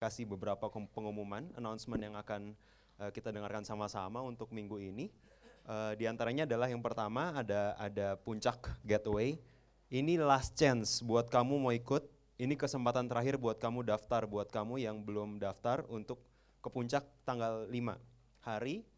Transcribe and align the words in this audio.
kasih 0.00 0.24
beberapa 0.24 0.72
pengumuman, 0.72 1.52
announcement 1.60 2.00
yang 2.00 2.16
akan 2.16 2.56
uh, 2.96 3.12
kita 3.12 3.28
dengarkan 3.28 3.68
sama-sama 3.68 4.24
untuk 4.24 4.48
minggu 4.48 4.80
ini. 4.80 5.12
Uh, 5.68 5.92
di 5.92 6.08
antaranya 6.08 6.48
adalah 6.48 6.72
yang 6.72 6.80
pertama 6.80 7.36
ada 7.36 7.76
ada 7.76 8.16
puncak 8.16 8.80
getaway. 8.80 9.36
Ini 9.92 10.16
last 10.24 10.56
chance 10.56 11.04
buat 11.04 11.28
kamu 11.28 11.60
mau 11.60 11.76
ikut. 11.76 12.08
Ini 12.40 12.56
kesempatan 12.56 13.12
terakhir 13.12 13.36
buat 13.36 13.60
kamu 13.60 13.84
daftar, 13.84 14.24
buat 14.24 14.48
kamu 14.48 14.80
yang 14.80 15.04
belum 15.04 15.36
daftar 15.36 15.84
untuk 15.92 16.24
ke 16.64 16.72
puncak 16.72 17.04
tanggal 17.28 17.68
5 17.68 18.00
hari 18.40 18.88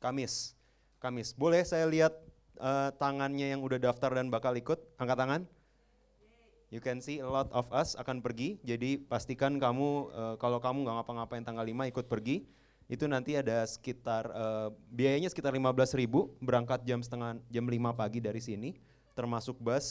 Kamis. 0.00 0.52
Kamis. 1.00 1.32
Boleh 1.32 1.64
saya 1.68 1.84
lihat 1.84 2.12
uh, 2.60 2.92
tangannya 2.96 3.52
yang 3.52 3.60
udah 3.60 3.76
daftar 3.76 4.16
dan 4.16 4.32
bakal 4.32 4.56
ikut? 4.56 4.80
Angkat 4.96 5.16
tangan. 5.16 5.42
You 6.74 6.82
can 6.82 6.98
see 6.98 7.22
a 7.22 7.30
lot 7.30 7.54
of 7.54 7.70
us 7.70 7.94
akan 7.94 8.18
pergi, 8.18 8.58
jadi 8.66 8.98
pastikan 8.98 9.62
kamu 9.62 10.10
uh, 10.10 10.34
kalau 10.42 10.58
kamu 10.58 10.82
nggak 10.82 10.96
ngapa-ngapain 10.98 11.46
tanggal 11.46 11.62
5 11.62 11.70
ikut 11.94 12.10
pergi, 12.10 12.42
itu 12.90 13.06
nanti 13.06 13.38
ada 13.38 13.62
sekitar 13.62 14.26
uh, 14.34 14.74
biayanya 14.90 15.30
sekitar 15.30 15.54
15 15.54 15.70
ribu 15.94 16.34
berangkat 16.42 16.82
jam 16.82 16.98
setengah 16.98 17.38
jam 17.46 17.62
5 17.62 17.78
pagi 17.94 18.18
dari 18.18 18.42
sini, 18.42 18.74
termasuk 19.14 19.54
bus, 19.62 19.86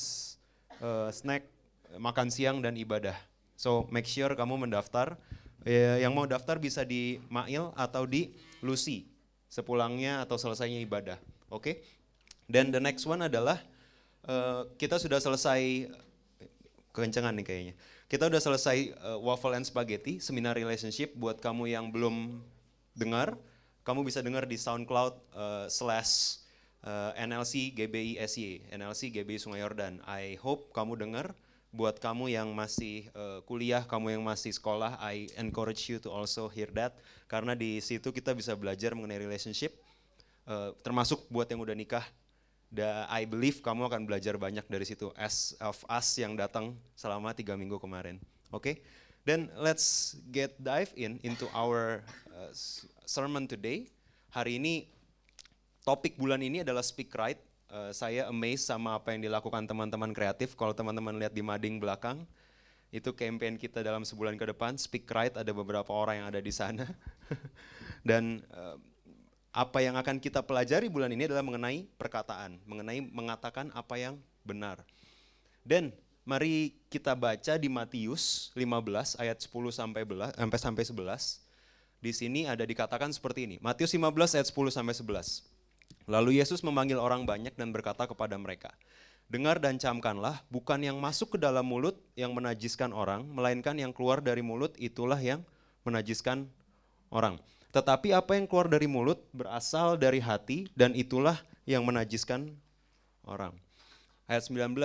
uh, 0.84 1.08
snack, 1.08 1.48
makan 1.96 2.28
siang 2.28 2.59
dan 2.59 2.76
ibadah. 2.76 3.16
So 3.56 3.88
make 3.88 4.04
sure 4.04 4.36
kamu 4.36 4.68
mendaftar. 4.68 5.16
Uh, 5.64 6.04
yang 6.04 6.12
mau 6.12 6.28
daftar 6.28 6.59
bisa 6.59 6.84
di 6.84 7.23
Mail 7.31 7.72
atau 7.80 8.04
di 8.04 8.36
Lucy 8.59 9.08
sepulangnya 9.48 10.20
atau 10.20 10.36
selesainya 10.36 10.84
ibadah. 10.84 11.16
Oke? 11.48 11.64
Okay? 11.64 11.76
Dan 12.44 12.76
the 12.76 12.84
next 12.84 13.08
one 13.08 13.23
adalah 13.23 13.64
uh, 14.28 14.68
kita 14.76 15.00
sudah 15.00 15.23
selesai 15.23 15.88
kencengan 16.94 17.34
nih 17.34 17.46
kayaknya. 17.46 17.74
Kita 18.06 18.30
udah 18.30 18.38
selesai 18.38 18.94
uh, 19.02 19.18
waffle 19.18 19.58
and 19.58 19.66
spaghetti 19.66 20.22
seminar 20.22 20.54
relationship 20.54 21.18
buat 21.18 21.42
kamu 21.42 21.74
yang 21.74 21.90
belum 21.90 22.46
dengar, 22.94 23.34
kamu 23.82 24.06
bisa 24.06 24.22
dengar 24.22 24.45
di 24.45 24.56
SoundCloud 24.56 25.14
uh, 25.34 25.66
slash 25.67 26.40
uh, 26.86 27.12
NLC 27.17 27.73
GBI 27.73 28.22
SY, 28.22 28.70
NLC 28.70 29.09
GBI 29.09 29.42
Sungai 29.42 29.66
Yordan. 29.66 30.00
I 30.06 30.38
hope 30.40 30.72
kamu 30.72 31.02
dengar. 31.02 31.34
Buat 31.73 31.98
kamu 31.98 32.30
yang 32.30 32.54
masih 32.54 33.10
uh, 33.17 33.42
kuliah, 33.50 33.82
kamu 33.89 34.14
yang 34.14 34.22
masih 34.22 34.54
sekolah, 34.54 34.94
I 35.02 35.26
encourage 35.42 35.89
you 35.89 35.98
to 36.06 36.14
also 36.14 36.45
hear 36.45 36.70
that 36.78 36.94
karena 37.26 37.58
di 37.58 37.82
situ 37.82 38.14
kita 38.14 38.38
bisa 38.38 38.54
belajar 38.54 38.94
mengenai 38.94 39.17
relationship, 39.17 39.73
uh, 40.45 40.78
termasuk 40.86 41.26
buat 41.34 41.50
yang 41.50 41.66
udah 41.66 41.73
nikah 41.73 42.06
Da, 42.74 43.06
I 43.06 43.30
believe 43.30 43.62
kamu 43.62 43.86
akan 43.86 44.10
belajar 44.10 44.34
banyak 44.34 44.66
dari 44.66 44.82
situ 44.82 45.14
as 45.14 45.54
of 45.62 45.78
us 45.86 46.18
yang 46.18 46.34
datang 46.34 46.74
selama 46.98 47.30
tiga 47.38 47.54
minggu 47.54 47.78
kemarin. 47.78 48.18
Oke, 48.50 48.58
okay? 48.58 48.76
then 49.30 49.54
let's 49.62 50.18
get 50.34 50.58
dive 50.58 50.90
in 50.98 51.22
into 51.22 51.46
our 51.54 52.02
uh, 52.34 52.50
sermon 53.06 53.46
today. 53.46 53.86
Hari 54.34 54.58
ini 54.58 54.90
topik 55.86 56.18
bulan 56.18 56.42
ini 56.42 56.66
adalah 56.66 56.82
speak 56.82 57.14
right. 57.14 57.38
Uh, 57.70 57.94
saya 57.94 58.26
amazed 58.34 58.66
sama 58.66 58.98
apa 58.98 59.14
yang 59.14 59.22
dilakukan 59.22 59.70
teman-teman 59.70 60.10
kreatif. 60.10 60.58
Kalau 60.58 60.74
teman-teman 60.74 61.14
lihat 61.22 61.38
di 61.38 61.46
mading 61.46 61.78
belakang, 61.78 62.26
itu 62.90 63.14
campaign 63.14 63.62
kita 63.62 63.86
dalam 63.86 64.02
sebulan 64.02 64.34
ke 64.34 64.50
depan. 64.50 64.82
Speak 64.82 65.06
right 65.14 65.34
ada 65.38 65.54
beberapa 65.54 65.94
orang 65.94 66.26
yang 66.26 66.28
ada 66.34 66.42
di 66.42 66.50
sana. 66.50 66.90
Dan 68.10 68.42
uh, 68.50 68.82
apa 69.54 69.86
yang 69.86 69.94
akan 69.94 70.18
kita 70.18 70.42
pelajari 70.42 70.90
bulan 70.90 71.14
ini 71.14 71.30
adalah 71.30 71.46
mengenai 71.46 71.86
perkataan, 72.02 72.58
mengenai 72.66 73.06
mengatakan 73.06 73.70
apa 73.78 74.02
yang 74.02 74.18
benar. 74.42 74.82
Dan 75.62 75.94
mari 76.26 76.73
kita 76.90 77.14
baca 77.14 77.54
di 77.62 77.70
Matius 77.70 78.50
15 78.58 79.22
ayat 79.22 79.38
10 79.38 79.54
sampai 79.70 80.02
sampai 80.34 80.58
sampai 80.58 80.84
11. 80.84 82.02
Di 82.02 82.12
sini 82.12 82.50
ada 82.50 82.66
dikatakan 82.66 83.14
seperti 83.14 83.45
ini. 83.45 83.56
Matius 83.62 83.94
15 83.94 84.42
ayat 84.42 84.50
10 84.50 84.73
sampai 84.73 84.98
11. 84.98 85.45
Lalu 86.10 86.42
Yesus 86.42 86.66
memanggil 86.66 87.00
orang 87.00 87.23
banyak 87.23 87.56
dan 87.56 87.72
berkata 87.72 88.10
kepada 88.10 88.36
mereka, 88.36 88.73
Dengar 89.32 89.61
dan 89.61 89.80
camkanlah, 89.80 90.44
bukan 90.52 90.83
yang 90.83 91.00
masuk 91.00 91.38
ke 91.38 91.38
dalam 91.39 91.64
mulut 91.64 91.95
yang 92.20 92.36
menajiskan 92.36 92.92
orang, 92.92 93.23
melainkan 93.23 93.77
yang 93.80 93.95
keluar 93.95 94.20
dari 94.20 94.44
mulut 94.44 94.76
itulah 94.76 95.16
yang 95.16 95.48
menajiskan 95.88 96.52
orang. 97.08 97.39
Tetapi 97.73 98.14
apa 98.14 98.38
yang 98.38 98.45
keluar 98.45 98.70
dari 98.70 98.86
mulut 98.86 99.17
berasal 99.34 99.98
dari 99.98 100.22
hati 100.22 100.70
dan 100.78 100.94
itulah 100.94 101.42
yang 101.66 101.82
menajiskan 101.82 102.54
orang. 103.26 103.58
Ayat 104.30 104.45
19. 104.45 104.78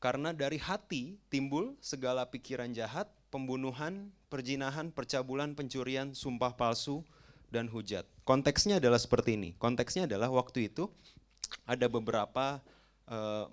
Karena 0.00 0.32
dari 0.32 0.56
hati 0.56 1.20
timbul 1.28 1.76
segala 1.84 2.24
pikiran 2.24 2.72
jahat, 2.72 3.04
pembunuhan, 3.28 4.08
perjinahan, 4.32 4.88
percabulan, 4.88 5.52
pencurian, 5.52 6.16
sumpah 6.16 6.56
palsu, 6.56 7.04
dan 7.52 7.68
hujat. 7.68 8.08
Konteksnya 8.24 8.80
adalah 8.80 8.98
seperti 8.98 9.36
ini. 9.36 9.52
Konteksnya 9.60 10.08
adalah 10.08 10.32
waktu 10.32 10.72
itu 10.72 10.88
ada 11.68 11.86
beberapa 11.86 12.58
uh, 13.06 13.46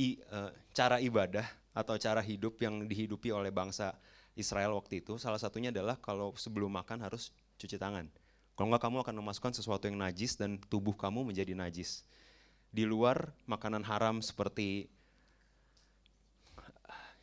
i, 0.00 0.18
uh, 0.32 0.50
cara 0.72 0.98
ibadah 0.98 1.46
atau 1.70 1.94
cara 2.00 2.18
hidup 2.24 2.58
yang 2.58 2.88
dihidupi 2.88 3.30
oleh 3.30 3.52
bangsa 3.54 3.94
Israel 4.34 4.74
waktu 4.74 5.04
itu. 5.04 5.20
Salah 5.20 5.38
satunya 5.38 5.70
adalah 5.70 5.98
kalau 6.00 6.34
sebelum 6.34 6.72
makan 6.72 7.04
harus 7.06 7.30
cuci 7.60 7.76
tangan. 7.76 8.08
Kalau 8.56 8.72
enggak 8.72 8.88
kamu 8.88 8.96
akan 9.04 9.14
memasukkan 9.20 9.52
sesuatu 9.56 9.84
yang 9.88 10.00
najis 10.00 10.36
dan 10.40 10.56
tubuh 10.72 10.96
kamu 10.96 11.28
menjadi 11.28 11.52
najis. 11.52 12.04
Di 12.72 12.88
luar 12.88 13.36
makanan 13.44 13.84
haram 13.84 14.24
seperti 14.24 14.88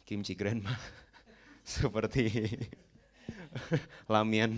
kimchi 0.05 0.37
grandma, 0.37 0.73
seperti 1.65 2.29
lamian 4.13 4.53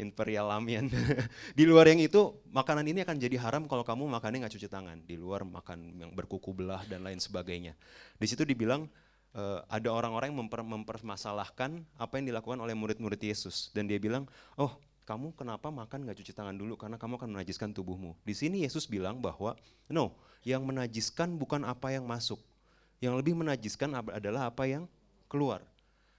imperial 0.00 0.48
lamian. 0.48 0.88
di 1.58 1.64
luar 1.68 1.92
yang 1.92 2.00
itu 2.00 2.40
makanan 2.48 2.88
ini 2.88 3.04
akan 3.04 3.16
jadi 3.20 3.36
haram 3.36 3.68
kalau 3.68 3.84
kamu 3.84 4.08
makannya 4.08 4.48
nggak 4.48 4.54
cuci 4.56 4.68
tangan. 4.72 5.04
Di 5.04 5.20
luar 5.20 5.44
makan 5.44 6.00
yang 6.00 6.10
berkuku 6.16 6.56
belah 6.56 6.82
dan 6.88 7.04
lain 7.04 7.20
sebagainya. 7.20 7.76
Di 8.16 8.26
situ 8.26 8.48
dibilang 8.48 8.88
uh, 9.36 9.60
ada 9.68 9.92
orang-orang 9.92 10.32
yang 10.32 10.48
memper, 10.48 10.64
mempermasalahkan 10.64 11.84
apa 12.00 12.12
yang 12.16 12.32
dilakukan 12.32 12.58
oleh 12.64 12.72
murid-murid 12.72 13.20
Yesus 13.20 13.68
dan 13.76 13.84
dia 13.84 14.00
bilang, 14.00 14.24
oh 14.56 14.80
kamu 15.10 15.34
kenapa 15.34 15.74
makan 15.74 16.06
nggak 16.06 16.22
cuci 16.22 16.30
tangan 16.30 16.54
dulu 16.54 16.78
karena 16.78 16.94
kamu 16.94 17.18
akan 17.18 17.34
menajiskan 17.34 17.74
tubuhmu. 17.74 18.14
Di 18.22 18.30
sini 18.30 18.62
Yesus 18.62 18.86
bilang 18.86 19.18
bahwa 19.18 19.58
no, 19.90 20.14
yang 20.46 20.62
menajiskan 20.62 21.34
bukan 21.34 21.66
apa 21.66 21.90
yang 21.90 22.06
masuk. 22.06 22.38
Yang 23.02 23.18
lebih 23.18 23.34
menajiskan 23.34 23.90
adalah 23.90 24.54
apa 24.54 24.70
yang 24.70 24.86
keluar. 25.26 25.66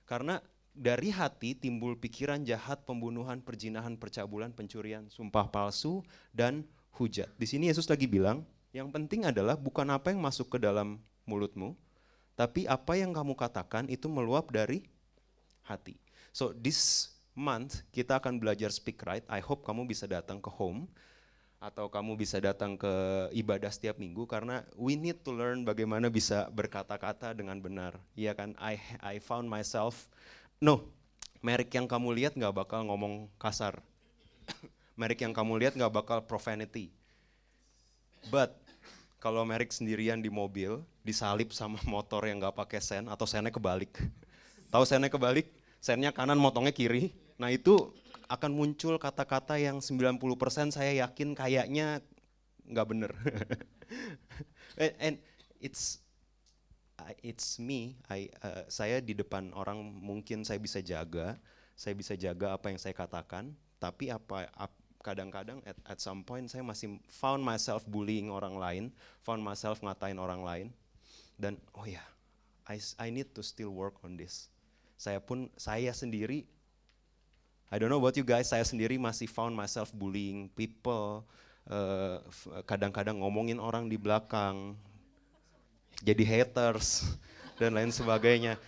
Karena 0.04 0.44
dari 0.76 1.08
hati 1.08 1.56
timbul 1.56 1.96
pikiran 1.96 2.44
jahat, 2.44 2.84
pembunuhan, 2.84 3.40
perjinahan, 3.40 3.96
percabulan, 3.96 4.52
pencurian, 4.52 5.08
sumpah 5.08 5.48
palsu, 5.48 6.04
dan 6.36 6.68
hujat. 7.00 7.32
Di 7.40 7.48
sini 7.48 7.72
Yesus 7.72 7.88
lagi 7.88 8.12
bilang, 8.12 8.44
yang 8.76 8.92
penting 8.92 9.24
adalah 9.24 9.56
bukan 9.56 9.88
apa 9.88 10.12
yang 10.12 10.20
masuk 10.20 10.52
ke 10.52 10.58
dalam 10.60 11.00
mulutmu, 11.24 11.80
tapi 12.36 12.68
apa 12.68 13.00
yang 13.00 13.16
kamu 13.16 13.40
katakan 13.40 13.88
itu 13.88 14.12
meluap 14.12 14.52
dari 14.52 14.84
hati. 15.64 15.96
So 16.36 16.52
this 16.52 17.12
month 17.42 17.82
kita 17.90 18.22
akan 18.22 18.38
belajar 18.38 18.70
speak 18.70 19.02
right. 19.02 19.26
I 19.26 19.42
hope 19.42 19.66
kamu 19.66 19.90
bisa 19.90 20.06
datang 20.06 20.38
ke 20.38 20.54
home 20.54 20.86
atau 21.62 21.90
kamu 21.90 22.18
bisa 22.18 22.42
datang 22.42 22.74
ke 22.74 22.90
ibadah 23.38 23.70
setiap 23.70 24.02
minggu 24.02 24.26
karena 24.26 24.66
we 24.74 24.98
need 24.98 25.22
to 25.22 25.30
learn 25.30 25.62
bagaimana 25.62 26.10
bisa 26.10 26.50
berkata-kata 26.54 27.34
dengan 27.34 27.58
benar. 27.58 27.98
Iya 28.14 28.38
kan? 28.38 28.54
I 28.62 28.78
I 29.02 29.22
found 29.22 29.50
myself 29.50 30.10
no, 30.62 30.86
merek 31.42 31.74
yang 31.74 31.90
kamu 31.90 32.14
lihat 32.18 32.34
nggak 32.38 32.54
bakal 32.54 32.86
ngomong 32.86 33.30
kasar. 33.42 33.82
merek 35.00 35.22
yang 35.26 35.34
kamu 35.34 35.58
lihat 35.62 35.74
nggak 35.78 35.94
bakal 35.94 36.22
profanity. 36.26 36.90
But 38.30 38.58
kalau 39.22 39.46
merek 39.46 39.70
sendirian 39.70 40.18
di 40.18 40.34
mobil 40.34 40.82
disalip 41.06 41.54
sama 41.54 41.78
motor 41.94 42.26
yang 42.26 42.42
nggak 42.42 42.58
pakai 42.58 42.82
sen 42.82 43.06
atau 43.06 43.30
sennya 43.30 43.54
kebalik. 43.54 44.02
Tahu 44.74 44.82
sennya 44.82 45.14
kebalik? 45.14 45.46
Sennya 45.82 46.14
kanan, 46.14 46.38
motongnya 46.38 46.74
kiri 46.74 47.10
Nah 47.42 47.50
itu 47.50 47.90
akan 48.30 48.54
muncul 48.54 49.02
kata-kata 49.02 49.58
yang 49.58 49.82
90% 49.82 50.78
saya 50.78 50.94
yakin 51.02 51.34
kayaknya 51.34 52.06
nggak 52.70 52.88
bener. 52.88 53.12
And 54.78 55.18
it's 55.58 55.98
it's 57.26 57.58
me, 57.58 57.98
I, 58.08 58.30
uh, 58.46 58.70
saya 58.70 59.02
di 59.02 59.18
depan 59.18 59.52
orang 59.58 59.82
mungkin 59.82 60.46
saya 60.46 60.62
bisa 60.62 60.80
jaga, 60.86 61.36
saya 61.74 61.98
bisa 61.98 62.14
jaga 62.14 62.54
apa 62.54 62.70
yang 62.70 62.78
saya 62.78 62.94
katakan, 62.94 63.58
tapi 63.82 64.14
apa 64.14 64.54
kadang-kadang 65.02 65.66
at, 65.66 65.74
at 65.90 65.98
some 65.98 66.22
point 66.22 66.46
saya 66.46 66.62
masih 66.62 67.02
found 67.10 67.42
myself 67.42 67.82
bullying 67.90 68.30
orang 68.30 68.54
lain, 68.54 68.84
found 69.26 69.42
myself 69.42 69.82
ngatain 69.82 70.22
orang 70.22 70.46
lain, 70.46 70.68
dan 71.42 71.58
oh 71.74 71.90
ya, 71.90 72.00
yeah, 72.00 72.08
I, 72.70 72.78
I 73.02 73.08
need 73.10 73.34
to 73.34 73.42
still 73.42 73.74
work 73.74 73.98
on 74.06 74.14
this. 74.14 74.54
Saya 75.02 75.18
pun 75.18 75.50
saya 75.58 75.90
sendiri 75.98 76.46
I 77.72 77.80
don't 77.80 77.88
know 77.88 78.04
about 78.04 78.20
you 78.20 78.28
guys, 78.28 78.52
saya 78.52 78.68
sendiri 78.68 79.00
masih 79.00 79.32
found 79.32 79.56
myself 79.56 79.96
bullying 79.96 80.52
people, 80.60 81.24
eh, 81.72 82.20
kadang-kadang 82.68 83.16
uh, 83.16 83.24
ngomongin 83.24 83.64
orang 83.64 83.88
di 83.88 83.96
belakang, 83.96 84.76
jadi 86.04 86.20
haters 86.28 87.08
dan 87.64 87.72
lain 87.72 87.96
sebagainya. 87.96 88.60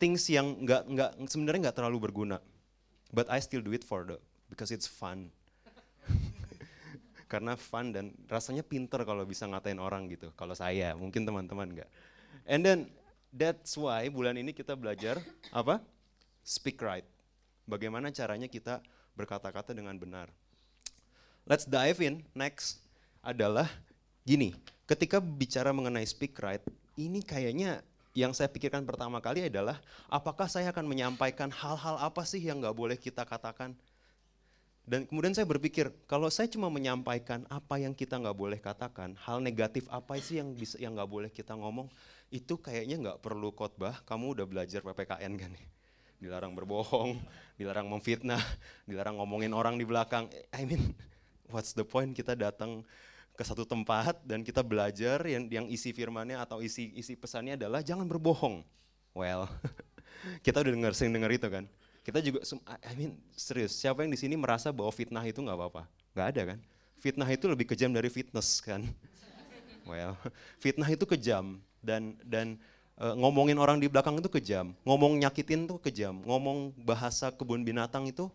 things 0.00 0.24
yang 0.32 0.56
nggak 0.64 0.88
nggak 0.88 1.10
sebenarnya 1.28 1.68
nggak 1.68 1.76
terlalu 1.76 2.08
berguna. 2.08 2.40
But 3.12 3.28
I 3.28 3.44
still 3.44 3.60
do 3.60 3.76
it 3.76 3.84
for 3.84 4.08
the 4.08 4.16
because 4.48 4.72
it's 4.72 4.88
fun. 4.88 5.28
Karena 7.30 7.60
fun 7.60 7.92
dan 7.92 8.16
rasanya 8.24 8.64
pinter 8.64 9.04
kalau 9.04 9.28
bisa 9.28 9.44
ngatain 9.44 9.76
orang 9.76 10.08
gitu. 10.08 10.32
Kalau 10.32 10.56
saya, 10.56 10.96
mungkin 10.96 11.28
teman-teman 11.28 11.76
nggak. 11.76 11.90
And 12.48 12.64
then 12.64 12.78
that's 13.28 13.76
why 13.76 14.08
bulan 14.08 14.40
ini 14.40 14.56
kita 14.56 14.72
belajar 14.72 15.20
apa? 15.52 15.84
Speak 16.40 16.80
right. 16.80 17.04
Bagaimana 17.66 18.14
caranya 18.14 18.46
kita 18.46 18.78
berkata-kata 19.18 19.74
dengan 19.74 19.98
benar. 19.98 20.30
Let's 21.46 21.66
dive 21.66 21.98
in. 22.02 22.22
Next 22.34 22.82
adalah 23.22 23.66
gini, 24.22 24.54
ketika 24.86 25.18
bicara 25.18 25.74
mengenai 25.74 26.06
speak 26.06 26.38
right, 26.42 26.62
ini 26.94 27.22
kayaknya 27.22 27.82
yang 28.16 28.32
saya 28.32 28.48
pikirkan 28.48 28.86
pertama 28.88 29.20
kali 29.20 29.44
adalah 29.46 29.82
apakah 30.08 30.48
saya 30.48 30.72
akan 30.72 30.88
menyampaikan 30.88 31.52
hal-hal 31.52 32.00
apa 32.00 32.22
sih 32.24 32.40
yang 32.40 32.64
nggak 32.64 32.72
boleh 32.72 32.96
kita 32.96 33.28
katakan 33.28 33.76
dan 34.86 35.02
kemudian 35.02 35.34
saya 35.34 35.50
berpikir, 35.50 35.90
kalau 36.06 36.30
saya 36.30 36.46
cuma 36.46 36.70
menyampaikan 36.70 37.42
apa 37.50 37.82
yang 37.82 37.90
kita 37.90 38.22
nggak 38.22 38.38
boleh 38.38 38.62
katakan, 38.62 39.18
hal 39.18 39.42
negatif 39.42 39.90
apa 39.90 40.14
sih 40.22 40.38
yang 40.38 40.54
bisa 40.54 40.78
yang 40.78 40.94
nggak 40.94 41.10
boleh 41.10 41.26
kita 41.26 41.58
ngomong, 41.58 41.90
itu 42.30 42.54
kayaknya 42.54 42.94
nggak 43.02 43.18
perlu 43.18 43.50
khotbah. 43.50 43.98
Kamu 44.06 44.38
udah 44.38 44.46
belajar 44.46 44.86
ppkn 44.86 45.32
kan? 45.42 45.52
Dilarang 46.16 46.56
berbohong, 46.56 47.20
dilarang 47.58 47.86
memfitnah, 47.86 48.40
dilarang 48.88 49.20
ngomongin 49.20 49.52
orang 49.52 49.76
di 49.76 49.84
belakang. 49.84 50.30
I 50.54 50.64
mean, 50.64 50.94
what's 51.52 51.76
the 51.76 51.84
point 51.84 52.16
kita 52.16 52.34
datang 52.34 52.84
ke 53.36 53.44
satu 53.44 53.68
tempat 53.68 54.24
dan 54.24 54.40
kita 54.40 54.64
belajar 54.64 55.20
yang 55.28 55.44
yang 55.52 55.66
isi 55.68 55.92
firmannya 55.92 56.40
atau 56.40 56.64
isi 56.64 56.88
isi 56.96 57.12
pesannya 57.12 57.60
adalah 57.60 57.84
jangan 57.84 58.08
berbohong. 58.08 58.64
Well, 59.12 59.44
kita 60.46 60.64
udah 60.64 60.72
dengar 60.72 60.92
sering 60.96 61.12
dengar 61.12 61.28
itu 61.32 61.48
kan 61.48 61.68
kita 62.06 62.22
juga, 62.22 62.46
I 62.86 62.94
mean 62.94 63.18
serius, 63.34 63.74
siapa 63.74 64.06
yang 64.06 64.14
di 64.14 64.20
sini 64.22 64.38
merasa 64.38 64.70
bahwa 64.70 64.94
fitnah 64.94 65.26
itu 65.26 65.42
nggak 65.42 65.58
apa-apa? 65.58 65.90
Nggak 66.14 66.26
ada 66.30 66.42
kan? 66.54 66.58
Fitnah 67.02 67.26
itu 67.26 67.50
lebih 67.50 67.66
kejam 67.66 67.90
dari 67.90 68.06
fitness 68.06 68.62
kan? 68.62 68.86
Well, 69.82 70.14
fitnah 70.62 70.86
itu 70.86 71.02
kejam 71.02 71.58
dan 71.82 72.14
dan 72.22 72.62
ngomongin 72.96 73.60
orang 73.60 73.76
di 73.76 73.92
belakang 73.92 74.16
itu 74.16 74.28
kejam, 74.32 74.72
ngomong 74.82 75.20
nyakitin 75.20 75.68
itu 75.68 75.76
kejam, 75.80 76.24
ngomong 76.24 76.72
bahasa 76.80 77.28
kebun 77.28 77.60
binatang 77.60 78.08
itu 78.08 78.32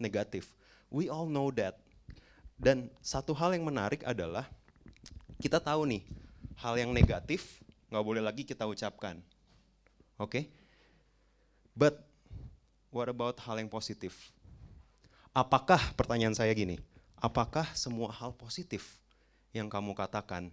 negatif. 0.00 0.52
We 0.88 1.12
all 1.12 1.28
know 1.28 1.52
that. 1.54 1.76
Dan 2.56 2.88
satu 3.04 3.36
hal 3.36 3.56
yang 3.56 3.64
menarik 3.68 4.04
adalah 4.04 4.48
kita 5.40 5.60
tahu 5.60 5.88
nih 5.88 6.02
hal 6.60 6.76
yang 6.76 6.92
negatif 6.92 7.60
nggak 7.88 8.04
boleh 8.04 8.22
lagi 8.24 8.44
kita 8.44 8.64
ucapkan. 8.64 9.20
Oke? 10.20 10.28
Okay? 10.28 10.44
But 11.72 12.10
What 12.90 13.06
about 13.06 13.38
hal 13.46 13.62
yang 13.62 13.70
positif? 13.70 14.34
Apakah 15.30 15.78
pertanyaan 15.94 16.34
saya 16.34 16.50
gini, 16.50 16.82
apakah 17.14 17.62
semua 17.78 18.10
hal 18.10 18.34
positif 18.34 18.98
yang 19.54 19.70
kamu 19.70 19.94
katakan 19.94 20.50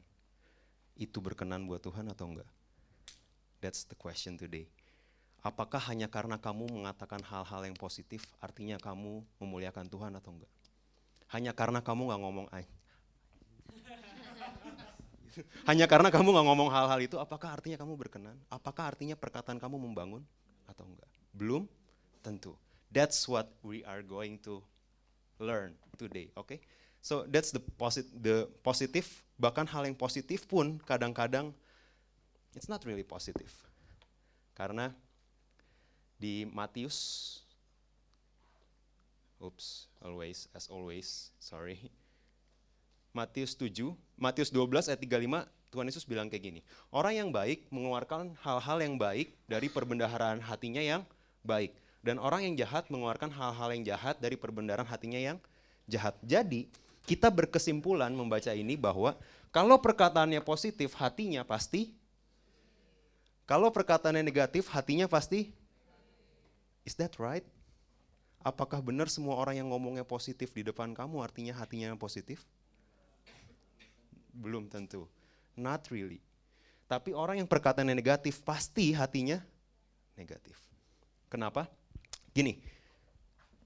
itu 0.94 1.18
berkenan 1.18 1.66
buat 1.66 1.82
Tuhan 1.82 2.06
atau 2.14 2.30
enggak? 2.30 2.46
That's 3.58 3.90
the 3.90 3.98
question 3.98 4.38
today. 4.38 4.70
Apakah 5.42 5.80
hanya 5.90 6.10
karena 6.10 6.38
kamu 6.38 6.70
mengatakan 6.70 7.24
hal-hal 7.24 7.66
yang 7.66 7.78
positif, 7.78 8.22
artinya 8.44 8.78
kamu 8.82 9.24
memuliakan 9.40 9.88
Tuhan 9.88 10.12
atau 10.18 10.34
enggak? 10.36 10.50
Hanya 11.32 11.56
karena 11.56 11.80
kamu 11.80 12.12
nggak 12.12 12.22
ngomong. 12.22 12.48
Hanya 15.70 15.86
karena 15.86 16.10
kamu 16.10 16.34
nggak 16.34 16.48
ngomong 16.50 16.70
hal-hal 16.74 16.98
itu, 16.98 17.22
apakah 17.22 17.54
artinya 17.54 17.78
kamu 17.78 17.94
berkenan? 17.94 18.34
Apakah 18.50 18.90
artinya 18.90 19.14
perkataan 19.14 19.62
kamu 19.62 19.78
membangun 19.78 20.26
atau 20.66 20.90
enggak? 20.90 21.06
Belum, 21.32 21.70
tentu. 22.26 22.58
That's 22.90 23.30
what 23.30 23.54
we 23.62 23.86
are 23.86 24.02
going 24.02 24.42
to 24.50 24.66
learn 25.38 25.78
today, 25.96 26.34
oke? 26.34 26.50
Okay? 26.50 26.60
So 27.02 27.24
that's 27.30 27.54
the 27.54 27.62
posit 27.62 28.10
the 28.12 28.50
positive, 28.66 29.06
bahkan 29.38 29.70
hal 29.70 29.86
yang 29.86 29.96
positif 29.96 30.50
pun 30.50 30.82
kadang-kadang 30.84 31.54
it's 32.54 32.70
not 32.70 32.84
really 32.88 33.04
positive. 33.04 33.52
Karena 34.54 34.94
di 36.18 36.46
Matius 36.48 37.40
Oops, 39.38 39.86
always 40.02 40.50
as 40.58 40.66
always, 40.66 41.30
sorry. 41.38 41.78
Matius 43.14 43.54
7, 43.54 43.94
Matius 44.18 44.50
12 44.50 44.90
ayat 44.90 44.98
35 44.98 45.46
Tuhan 45.70 45.86
Yesus 45.90 46.06
bilang 46.10 46.26
kayak 46.32 46.44
gini. 46.44 46.62
Orang 46.90 47.14
yang 47.14 47.30
baik 47.30 47.68
mengeluarkan 47.70 48.34
hal-hal 48.42 48.78
yang 48.82 48.96
baik 48.96 49.36
dari 49.46 49.68
perbendaharaan 49.68 50.42
hatinya 50.42 50.82
yang 50.82 51.02
baik. 51.44 51.76
Dan 52.02 52.22
orang 52.22 52.48
yang 52.48 52.56
jahat 52.56 52.88
mengeluarkan 52.88 53.30
hal-hal 53.34 53.70
yang 53.76 53.84
jahat 53.84 54.16
dari 54.18 54.40
perbendaharaan 54.40 54.88
hatinya 54.88 55.20
yang 55.20 55.38
jahat. 55.90 56.16
Jadi, 56.24 56.72
kita 57.04 57.28
berkesimpulan 57.28 58.12
membaca 58.14 58.52
ini 58.56 58.80
bahwa 58.80 59.18
kalau 59.52 59.80
perkataannya 59.82 60.40
positif, 60.44 60.96
hatinya 60.96 61.44
pasti 61.44 61.97
kalau 63.48 63.72
perkataannya 63.72 64.28
negatif, 64.28 64.68
hatinya 64.76 65.08
pasti 65.08 65.56
Is 66.88 66.96
that 67.00 67.20
right? 67.20 67.44
Apakah 68.40 68.80
benar 68.80 69.12
semua 69.12 69.36
orang 69.36 69.60
yang 69.60 69.68
ngomongnya 69.68 70.08
positif 70.08 70.56
di 70.56 70.64
depan 70.64 70.96
kamu 70.96 71.20
artinya 71.20 71.52
hatinya 71.60 71.92
positif? 72.00 72.48
Belum 74.32 74.72
tentu. 74.72 75.04
Not 75.60 75.92
really. 75.92 76.24
Tapi 76.88 77.12
orang 77.12 77.44
yang 77.44 77.50
perkataannya 77.52 77.92
negatif 77.92 78.40
pasti 78.40 78.96
hatinya 78.96 79.44
negatif. 80.16 80.56
Kenapa? 81.28 81.68
Gini, 82.32 82.64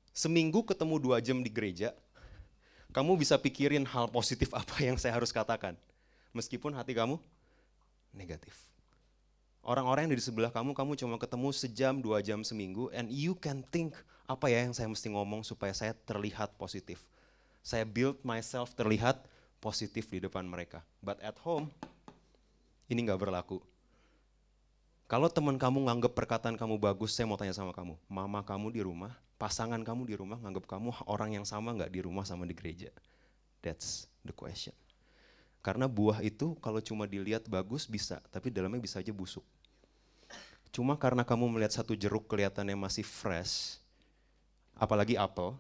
seminggu 0.10 0.66
ketemu 0.66 0.98
dua 0.98 1.22
jam 1.22 1.46
di 1.46 1.54
gereja, 1.54 1.94
kamu 2.90 3.22
bisa 3.22 3.38
pikirin 3.38 3.86
hal 3.86 4.10
positif 4.10 4.50
apa 4.62 4.82
yang 4.82 4.98
saya 4.98 5.14
harus 5.14 5.30
katakan. 5.30 5.78
Meskipun 6.34 6.74
hati 6.74 6.98
kamu 6.98 7.22
negatif. 8.18 8.71
Orang-orang 9.62 10.10
yang 10.10 10.18
di 10.18 10.26
sebelah 10.26 10.50
kamu, 10.50 10.74
kamu 10.74 10.98
cuma 10.98 11.16
ketemu 11.22 11.50
sejam, 11.54 11.94
dua 12.02 12.18
jam 12.26 12.42
seminggu, 12.42 12.90
and 12.98 13.14
you 13.14 13.38
can 13.38 13.62
think, 13.70 13.94
apa 14.26 14.50
ya 14.50 14.66
yang 14.66 14.74
saya 14.74 14.90
mesti 14.90 15.14
ngomong 15.14 15.46
supaya 15.46 15.70
saya 15.70 15.94
terlihat 15.94 16.58
positif. 16.58 17.06
Saya 17.62 17.86
build 17.86 18.18
myself 18.26 18.74
terlihat 18.74 19.22
positif 19.62 20.10
di 20.10 20.18
depan 20.18 20.42
mereka. 20.42 20.82
But 20.98 21.22
at 21.22 21.38
home, 21.46 21.70
ini 22.90 23.06
nggak 23.06 23.22
berlaku. 23.22 23.62
Kalau 25.06 25.30
teman 25.30 25.62
kamu 25.62 25.86
nganggap 25.86 26.18
perkataan 26.18 26.58
kamu 26.58 26.82
bagus, 26.82 27.14
saya 27.14 27.30
mau 27.30 27.38
tanya 27.38 27.54
sama 27.54 27.70
kamu. 27.70 27.94
Mama 28.10 28.42
kamu 28.42 28.74
di 28.74 28.82
rumah, 28.82 29.14
pasangan 29.38 29.84
kamu 29.86 30.10
di 30.10 30.16
rumah, 30.18 30.42
nganggap 30.42 30.66
kamu 30.66 30.90
orang 31.06 31.38
yang 31.38 31.46
sama 31.46 31.70
nggak 31.78 31.92
di 31.94 32.02
rumah 32.02 32.26
sama 32.26 32.50
di 32.50 32.58
gereja? 32.58 32.90
That's 33.62 34.10
the 34.26 34.34
question. 34.34 34.74
Karena 35.62 35.86
buah 35.86 36.26
itu 36.26 36.58
kalau 36.58 36.82
cuma 36.82 37.06
dilihat 37.06 37.46
bagus 37.46 37.86
bisa, 37.86 38.18
tapi 38.34 38.50
dalamnya 38.50 38.82
bisa 38.82 38.98
aja 38.98 39.14
busuk. 39.14 39.46
Cuma 40.74 40.98
karena 40.98 41.22
kamu 41.22 41.54
melihat 41.54 41.82
satu 41.82 41.94
jeruk 41.94 42.26
kelihatannya 42.26 42.74
masih 42.74 43.06
fresh, 43.06 43.78
apalagi 44.74 45.20
apel, 45.20 45.54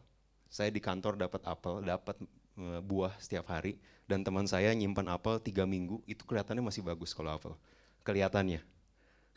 saya 0.49 0.73
di 0.73 0.81
kantor 0.81 1.21
dapat 1.21 1.41
apel, 1.45 1.85
dapat 1.85 2.17
e, 2.57 2.81
buah 2.81 3.13
setiap 3.21 3.45
hari, 3.51 3.77
dan 4.09 4.25
teman 4.25 4.49
saya 4.49 4.73
nyimpan 4.73 5.13
apel 5.13 5.37
tiga 5.37 5.67
minggu, 5.67 6.01
itu 6.09 6.25
kelihatannya 6.25 6.65
masih 6.65 6.81
bagus 6.81 7.13
kalau 7.13 7.35
apel. 7.35 7.53
Kelihatannya, 8.01 8.63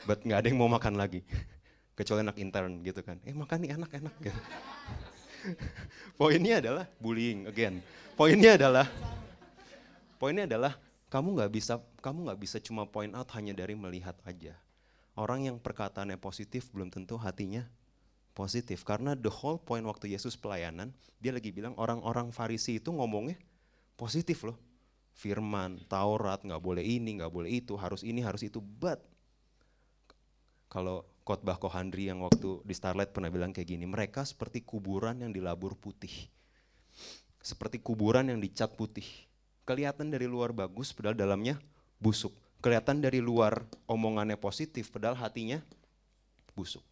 but 0.02 0.18
nggak 0.26 0.38
ada 0.42 0.46
yang 0.50 0.58
mau 0.58 0.70
makan 0.70 0.98
lagi 0.98 1.22
kecuali 1.98 2.26
anak 2.26 2.42
intern 2.42 2.82
gitu 2.82 3.00
kan 3.06 3.22
eh 3.22 3.30
makan 3.30 3.62
nih 3.62 3.78
enak-enak 3.78 4.14
poinnya 6.18 6.58
adalah 6.58 6.84
bullying 6.98 7.46
again 7.46 7.78
poinnya 8.18 8.58
adalah 8.58 8.90
poinnya 10.24 10.48
adalah 10.48 10.80
kamu 11.12 11.36
nggak 11.36 11.52
bisa 11.52 11.84
kamu 12.00 12.32
nggak 12.32 12.40
bisa 12.40 12.56
cuma 12.64 12.88
point 12.88 13.12
out 13.12 13.28
hanya 13.36 13.52
dari 13.52 13.76
melihat 13.76 14.16
aja 14.24 14.56
orang 15.20 15.52
yang 15.52 15.60
perkataannya 15.60 16.16
positif 16.16 16.72
belum 16.72 16.88
tentu 16.88 17.20
hatinya 17.20 17.68
positif 18.32 18.88
karena 18.88 19.12
the 19.12 19.28
whole 19.28 19.60
point 19.60 19.84
waktu 19.84 20.16
Yesus 20.16 20.40
pelayanan 20.40 20.96
dia 21.20 21.36
lagi 21.36 21.52
bilang 21.52 21.76
orang-orang 21.76 22.32
Farisi 22.32 22.80
itu 22.80 22.88
ngomongnya 22.88 23.36
positif 24.00 24.48
loh 24.48 24.56
firman 25.12 25.84
Taurat 25.92 26.40
nggak 26.40 26.62
boleh 26.64 26.80
ini 26.80 27.20
nggak 27.20 27.28
boleh 27.28 27.52
itu 27.52 27.76
harus 27.76 28.00
ini 28.00 28.24
harus 28.24 28.40
itu 28.40 28.64
but 28.64 29.04
kalau 30.72 31.06
khotbah 31.22 31.54
Kohandri 31.54 32.10
yang 32.10 32.18
waktu 32.26 32.60
di 32.66 32.74
Starlight 32.74 33.14
pernah 33.14 33.30
bilang 33.30 33.54
kayak 33.54 33.70
gini, 33.70 33.86
mereka 33.86 34.26
seperti 34.26 34.66
kuburan 34.66 35.22
yang 35.22 35.30
dilabur 35.30 35.78
putih. 35.78 36.10
Seperti 37.38 37.78
kuburan 37.78 38.26
yang 38.26 38.42
dicat 38.42 38.74
putih. 38.74 39.06
Kelihatan 39.64 40.12
dari 40.12 40.28
luar 40.28 40.52
bagus 40.52 40.92
padahal 40.92 41.16
dalamnya 41.16 41.56
busuk. 42.00 42.32
Kelihatan 42.60 43.00
dari 43.00 43.20
luar 43.20 43.64
omongannya 43.88 44.36
positif 44.36 44.88
padahal 44.92 45.16
hatinya 45.20 45.60
busuk. 46.56 46.84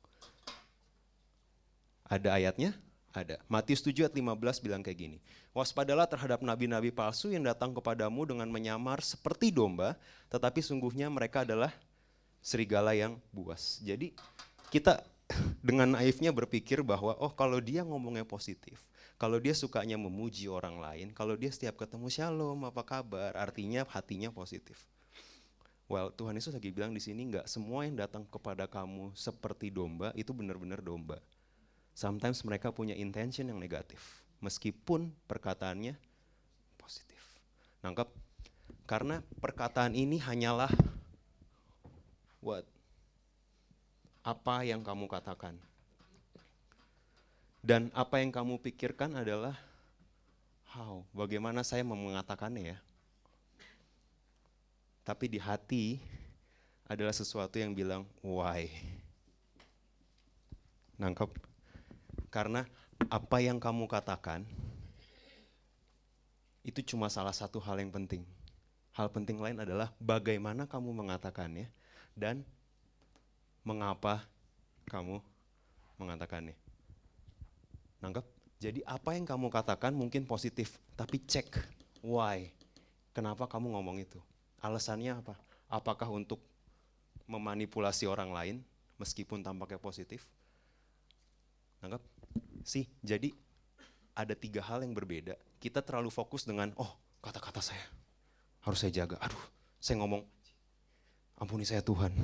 Ada 2.09 2.37
ayatnya? 2.37 2.77
Ada. 3.13 3.41
Matius 3.45 3.85
7 3.85 4.09
ayat 4.09 4.17
15 4.17 4.65
bilang 4.65 4.81
kayak 4.81 4.99
gini. 5.01 5.19
Waspadalah 5.53 6.09
terhadap 6.09 6.41
nabi-nabi 6.41 6.89
palsu 6.89 7.29
yang 7.29 7.45
datang 7.45 7.77
kepadamu 7.77 8.25
dengan 8.25 8.49
menyamar 8.49 9.05
seperti 9.05 9.53
domba, 9.53 10.01
tetapi 10.33 10.65
sungguhnya 10.65 11.13
mereka 11.13 11.45
adalah 11.45 11.73
serigala 12.41 12.97
yang 12.97 13.21
buas. 13.29 13.81
Jadi 13.85 14.17
kita 14.73 15.05
dengan 15.67 15.93
naifnya 15.97 16.33
berpikir 16.33 16.81
bahwa 16.81 17.13
oh 17.21 17.33
kalau 17.33 17.61
dia 17.61 17.85
ngomongnya 17.85 18.25
positif, 18.25 18.81
kalau 19.23 19.39
dia 19.39 19.55
sukanya 19.55 19.95
memuji 19.95 20.51
orang 20.51 20.83
lain, 20.83 21.15
kalau 21.15 21.39
dia 21.39 21.55
setiap 21.55 21.79
ketemu 21.79 22.11
shalom 22.11 22.67
apa 22.67 22.83
kabar, 22.83 23.31
artinya 23.39 23.87
hatinya 23.87 24.35
positif. 24.35 24.91
Well, 25.87 26.11
Tuhan 26.11 26.35
Yesus 26.35 26.51
lagi 26.51 26.75
bilang 26.75 26.91
di 26.91 26.99
sini 26.99 27.31
nggak 27.31 27.47
semua 27.47 27.87
yang 27.87 27.95
datang 28.03 28.27
kepada 28.27 28.67
kamu 28.67 29.15
seperti 29.15 29.71
domba 29.71 30.11
itu 30.19 30.35
benar-benar 30.35 30.83
domba. 30.83 31.23
Sometimes 31.95 32.43
mereka 32.43 32.75
punya 32.75 32.99
intention 32.99 33.47
yang 33.47 33.63
negatif, 33.63 34.27
meskipun 34.43 35.15
perkataannya 35.31 35.95
positif. 36.75 37.23
Nangkep? 37.87 38.11
Karena 38.91 39.23
perkataan 39.39 39.95
ini 39.95 40.19
hanyalah 40.19 40.75
what? 42.43 42.67
Apa 44.27 44.67
yang 44.67 44.83
kamu 44.83 45.07
katakan. 45.07 45.55
Dan 47.63 47.95
apa 47.95 48.19
yang 48.19 48.35
kamu 48.35 48.59
pikirkan 48.59 49.15
adalah 49.15 49.55
how, 50.75 51.07
bagaimana 51.15 51.63
saya 51.63 51.87
mengatakannya 51.87 52.75
ya. 52.75 52.79
Tapi 55.07 55.31
di 55.31 55.39
hati 55.39 56.03
adalah 56.91 57.15
sesuatu 57.15 57.63
yang 57.63 57.71
bilang 57.71 58.03
why. 58.19 58.67
Nangkep? 60.99 61.31
Karena 62.35 62.67
apa 63.07 63.39
yang 63.39 63.63
kamu 63.63 63.87
katakan 63.87 64.43
itu 66.63 66.95
cuma 66.95 67.11
salah 67.11 67.35
satu 67.35 67.59
hal 67.63 67.79
yang 67.79 67.91
penting. 67.91 68.23
Hal 68.95 69.11
penting 69.11 69.39
lain 69.39 69.59
adalah 69.63 69.91
bagaimana 70.03 70.67
kamu 70.67 70.95
mengatakannya 70.95 71.71
dan 72.15 72.47
mengapa 73.67 74.27
kamu 74.87 75.19
mengatakannya. 75.99 76.62
Nangkep? 78.03 78.27
Jadi 78.63 78.83
apa 78.87 79.15
yang 79.15 79.27
kamu 79.27 79.51
katakan 79.51 79.95
mungkin 79.95 80.27
positif, 80.27 80.79
tapi 80.99 81.23
cek 81.23 81.55
why. 82.03 82.51
Kenapa 83.15 83.47
kamu 83.47 83.75
ngomong 83.79 84.03
itu? 84.03 84.19
Alasannya 84.63 85.19
apa? 85.19 85.35
Apakah 85.71 86.11
untuk 86.11 86.43
memanipulasi 87.27 88.07
orang 88.07 88.31
lain 88.35 88.57
meskipun 88.99 89.43
tampaknya 89.43 89.79
positif? 89.79 90.27
Nangkap? 91.83 92.03
Sih, 92.63 92.87
jadi 93.03 93.35
ada 94.15 94.35
tiga 94.39 94.63
hal 94.63 94.87
yang 94.87 94.95
berbeda. 94.95 95.35
Kita 95.59 95.83
terlalu 95.83 96.11
fokus 96.11 96.47
dengan, 96.47 96.71
oh 96.79 96.91
kata-kata 97.23 97.59
saya 97.59 97.83
harus 98.63 98.79
saya 98.79 98.95
jaga. 98.95 99.19
Aduh, 99.19 99.43
saya 99.83 99.99
ngomong, 99.99 100.23
ampuni 101.39 101.67
saya 101.67 101.83
Tuhan. 101.83 102.15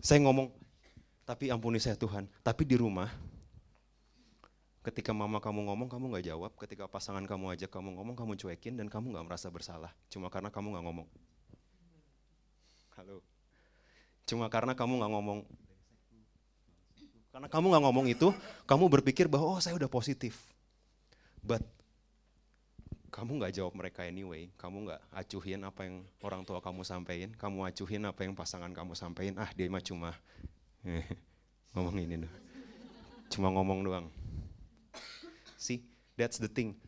Saya 0.00 0.24
ngomong, 0.24 0.48
tapi 1.28 1.52
ampuni 1.52 1.76
saya 1.76 1.98
Tuhan. 2.00 2.24
Tapi 2.40 2.62
di 2.64 2.76
rumah, 2.80 3.12
ketika 4.86 5.10
mama 5.10 5.42
kamu 5.42 5.66
ngomong, 5.66 5.90
kamu 5.90 6.14
nggak 6.14 6.26
jawab. 6.30 6.52
Ketika 6.54 6.86
pasangan 6.86 7.26
kamu 7.26 7.58
ajak 7.58 7.70
kamu 7.74 7.98
ngomong, 7.98 8.14
kamu 8.14 8.38
cuekin 8.38 8.78
dan 8.78 8.86
kamu 8.86 9.18
nggak 9.18 9.26
merasa 9.26 9.50
bersalah. 9.50 9.90
Cuma 10.06 10.30
karena 10.30 10.46
kamu 10.54 10.78
nggak 10.78 10.84
ngomong. 10.86 11.08
Halo. 12.94 13.18
Cuma 14.30 14.46
karena 14.46 14.78
kamu 14.78 15.02
nggak 15.02 15.12
ngomong. 15.12 15.38
Karena 17.34 17.48
kamu 17.50 17.66
nggak 17.74 17.84
ngomong 17.84 18.06
itu, 18.06 18.28
kamu 18.64 18.84
berpikir 18.86 19.26
bahwa 19.26 19.58
oh 19.58 19.60
saya 19.60 19.74
udah 19.74 19.90
positif. 19.90 20.38
But 21.42 21.66
kamu 23.10 23.42
nggak 23.42 23.58
jawab 23.58 23.74
mereka 23.74 24.06
anyway, 24.06 24.48
kamu 24.54 24.86
nggak 24.86 25.00
acuhin 25.12 25.60
apa 25.66 25.88
yang 25.88 26.06
orang 26.22 26.46
tua 26.46 26.62
kamu 26.62 26.86
sampaikan, 26.86 27.30
kamu 27.34 27.58
acuhin 27.66 28.02
apa 28.06 28.22
yang 28.22 28.38
pasangan 28.38 28.70
kamu 28.70 28.94
sampaikan, 28.94 29.40
ah 29.42 29.50
dia 29.52 29.66
mah 29.68 29.82
cuma 29.82 30.14
ngomong 31.74 31.96
ini 32.00 32.22
doang. 32.22 32.36
Cuma 33.28 33.48
ngomong 33.50 33.80
doang. 33.82 34.06
See, 35.66 35.82
that's 36.14 36.38
the 36.38 36.46
thing. 36.46 36.78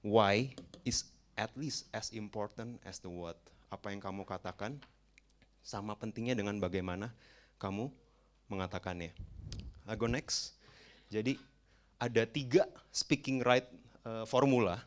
Why 0.00 0.56
is 0.88 1.04
at 1.34 1.50
least 1.58 1.90
as 1.90 2.14
important 2.14 2.78
as 2.86 3.02
the 3.02 3.10
what. 3.10 3.38
Apa 3.68 3.90
yang 3.90 4.00
kamu 4.00 4.22
katakan 4.22 4.78
sama 5.60 5.98
pentingnya 5.98 6.38
dengan 6.38 6.56
bagaimana 6.62 7.10
kamu 7.58 7.90
mengatakannya. 8.46 9.10
I 9.84 9.94
go 9.98 10.06
next. 10.06 10.56
Jadi 11.10 11.36
ada 11.98 12.24
tiga 12.24 12.64
speaking 12.94 13.42
right 13.42 13.66
uh, 14.06 14.24
formula. 14.24 14.80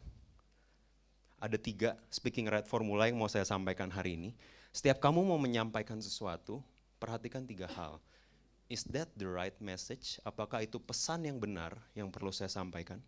Ada 1.38 1.60
tiga 1.62 1.94
speaking 2.10 2.50
right 2.50 2.66
formula 2.66 3.06
yang 3.06 3.20
mau 3.20 3.30
saya 3.30 3.46
sampaikan 3.46 3.94
hari 3.94 4.18
ini. 4.18 4.30
Setiap 4.74 4.98
kamu 4.98 5.22
mau 5.22 5.38
menyampaikan 5.38 6.02
sesuatu, 6.02 6.64
perhatikan 6.98 7.46
tiga 7.46 7.70
hal. 7.70 8.02
Is 8.68 8.84
that 8.92 9.08
the 9.16 9.32
right 9.32 9.56
message? 9.64 10.20
Apakah 10.28 10.60
itu 10.68 10.76
pesan 10.76 11.24
yang 11.24 11.40
benar 11.40 11.80
yang 11.96 12.12
perlu 12.12 12.36
saya 12.36 12.52
sampaikan? 12.52 13.00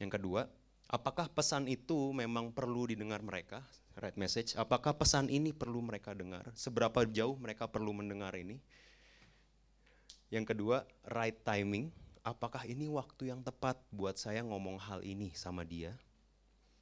Yang 0.00 0.16
kedua, 0.16 0.48
apakah 0.88 1.28
pesan 1.28 1.68
itu 1.68 2.16
memang 2.16 2.48
perlu 2.56 2.88
didengar 2.88 3.20
mereka? 3.20 3.60
Right 4.00 4.16
message. 4.16 4.56
Apakah 4.56 4.96
pesan 4.96 5.28
ini 5.28 5.52
perlu 5.52 5.84
mereka 5.84 6.16
dengar? 6.16 6.48
Seberapa 6.56 7.04
jauh 7.04 7.36
mereka 7.36 7.68
perlu 7.68 7.92
mendengar 7.92 8.32
ini? 8.32 8.56
Yang 10.32 10.56
kedua, 10.56 10.88
right 11.12 11.36
timing. 11.44 11.92
Apakah 12.24 12.64
ini 12.64 12.88
waktu 12.88 13.28
yang 13.28 13.44
tepat 13.44 13.76
buat 13.92 14.16
saya 14.16 14.40
ngomong 14.40 14.80
hal 14.80 15.04
ini 15.04 15.36
sama 15.36 15.68
dia? 15.68 15.92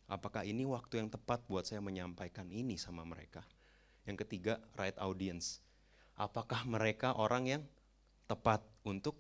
Apakah 0.07 0.47
ini 0.47 0.63
waktu 0.63 1.03
yang 1.03 1.11
tepat 1.11 1.43
buat 1.51 1.67
saya 1.67 1.83
menyampaikan 1.83 2.47
ini 2.55 2.79
sama 2.79 3.03
mereka? 3.03 3.43
Yang 4.07 4.23
ketiga, 4.23 4.63
right 4.79 4.95
audience 5.03 5.59
apakah 6.23 6.63
mereka 6.63 7.19
orang 7.19 7.45
yang 7.51 7.63
tepat 8.31 8.63
untuk 8.87 9.19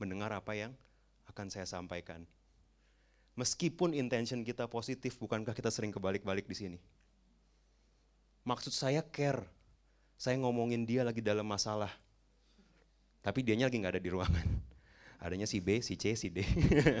mendengar 0.00 0.32
apa 0.32 0.56
yang 0.56 0.72
akan 1.28 1.52
saya 1.52 1.68
sampaikan. 1.68 2.24
Meskipun 3.36 3.94
intention 3.94 4.42
kita 4.42 4.66
positif, 4.66 5.20
bukankah 5.20 5.54
kita 5.54 5.70
sering 5.70 5.94
kebalik-balik 5.94 6.48
di 6.48 6.56
sini? 6.56 6.78
Maksud 8.42 8.72
saya 8.74 9.04
care. 9.04 9.44
Saya 10.18 10.34
ngomongin 10.42 10.82
dia 10.82 11.06
lagi 11.06 11.22
dalam 11.22 11.46
masalah. 11.46 11.92
Tapi 13.22 13.46
dianya 13.46 13.70
lagi 13.70 13.78
nggak 13.78 13.94
ada 13.94 14.02
di 14.02 14.10
ruangan. 14.10 14.46
Adanya 15.22 15.46
si 15.46 15.62
B, 15.62 15.78
si 15.78 15.94
C, 15.94 16.18
si 16.18 16.34
D. 16.34 16.42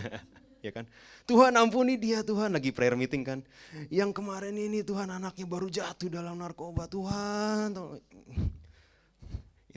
ya 0.66 0.70
kan? 0.70 0.86
Tuhan 1.26 1.50
ampuni 1.58 1.98
dia 1.98 2.22
Tuhan 2.22 2.54
lagi 2.54 2.70
prayer 2.70 2.94
meeting 2.94 3.26
kan. 3.26 3.40
Yang 3.90 4.22
kemarin 4.22 4.54
ini 4.54 4.86
Tuhan 4.86 5.10
anaknya 5.10 5.46
baru 5.50 5.66
jatuh 5.66 6.06
dalam 6.06 6.38
narkoba 6.38 6.86
Tuhan 6.86 7.74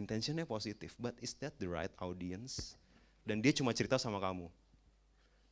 intentionnya 0.01 0.50
positif, 0.50 0.98
but 0.98 1.13
is 1.22 1.38
that 1.38 1.53
the 1.62 1.70
right 1.70 1.93
audience? 2.01 2.74
Dan 3.22 3.39
dia 3.46 3.53
cuma 3.53 3.70
cerita 3.77 4.01
sama 4.01 4.17
kamu. 4.17 4.50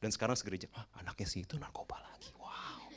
Dan 0.01 0.09
sekarang 0.09 0.33
segereja, 0.33 0.65
ah, 0.73 0.89
anaknya 0.97 1.27
sih 1.29 1.45
itu 1.45 1.61
narkoba 1.61 2.01
lagi. 2.01 2.33
Wow. 2.41 2.89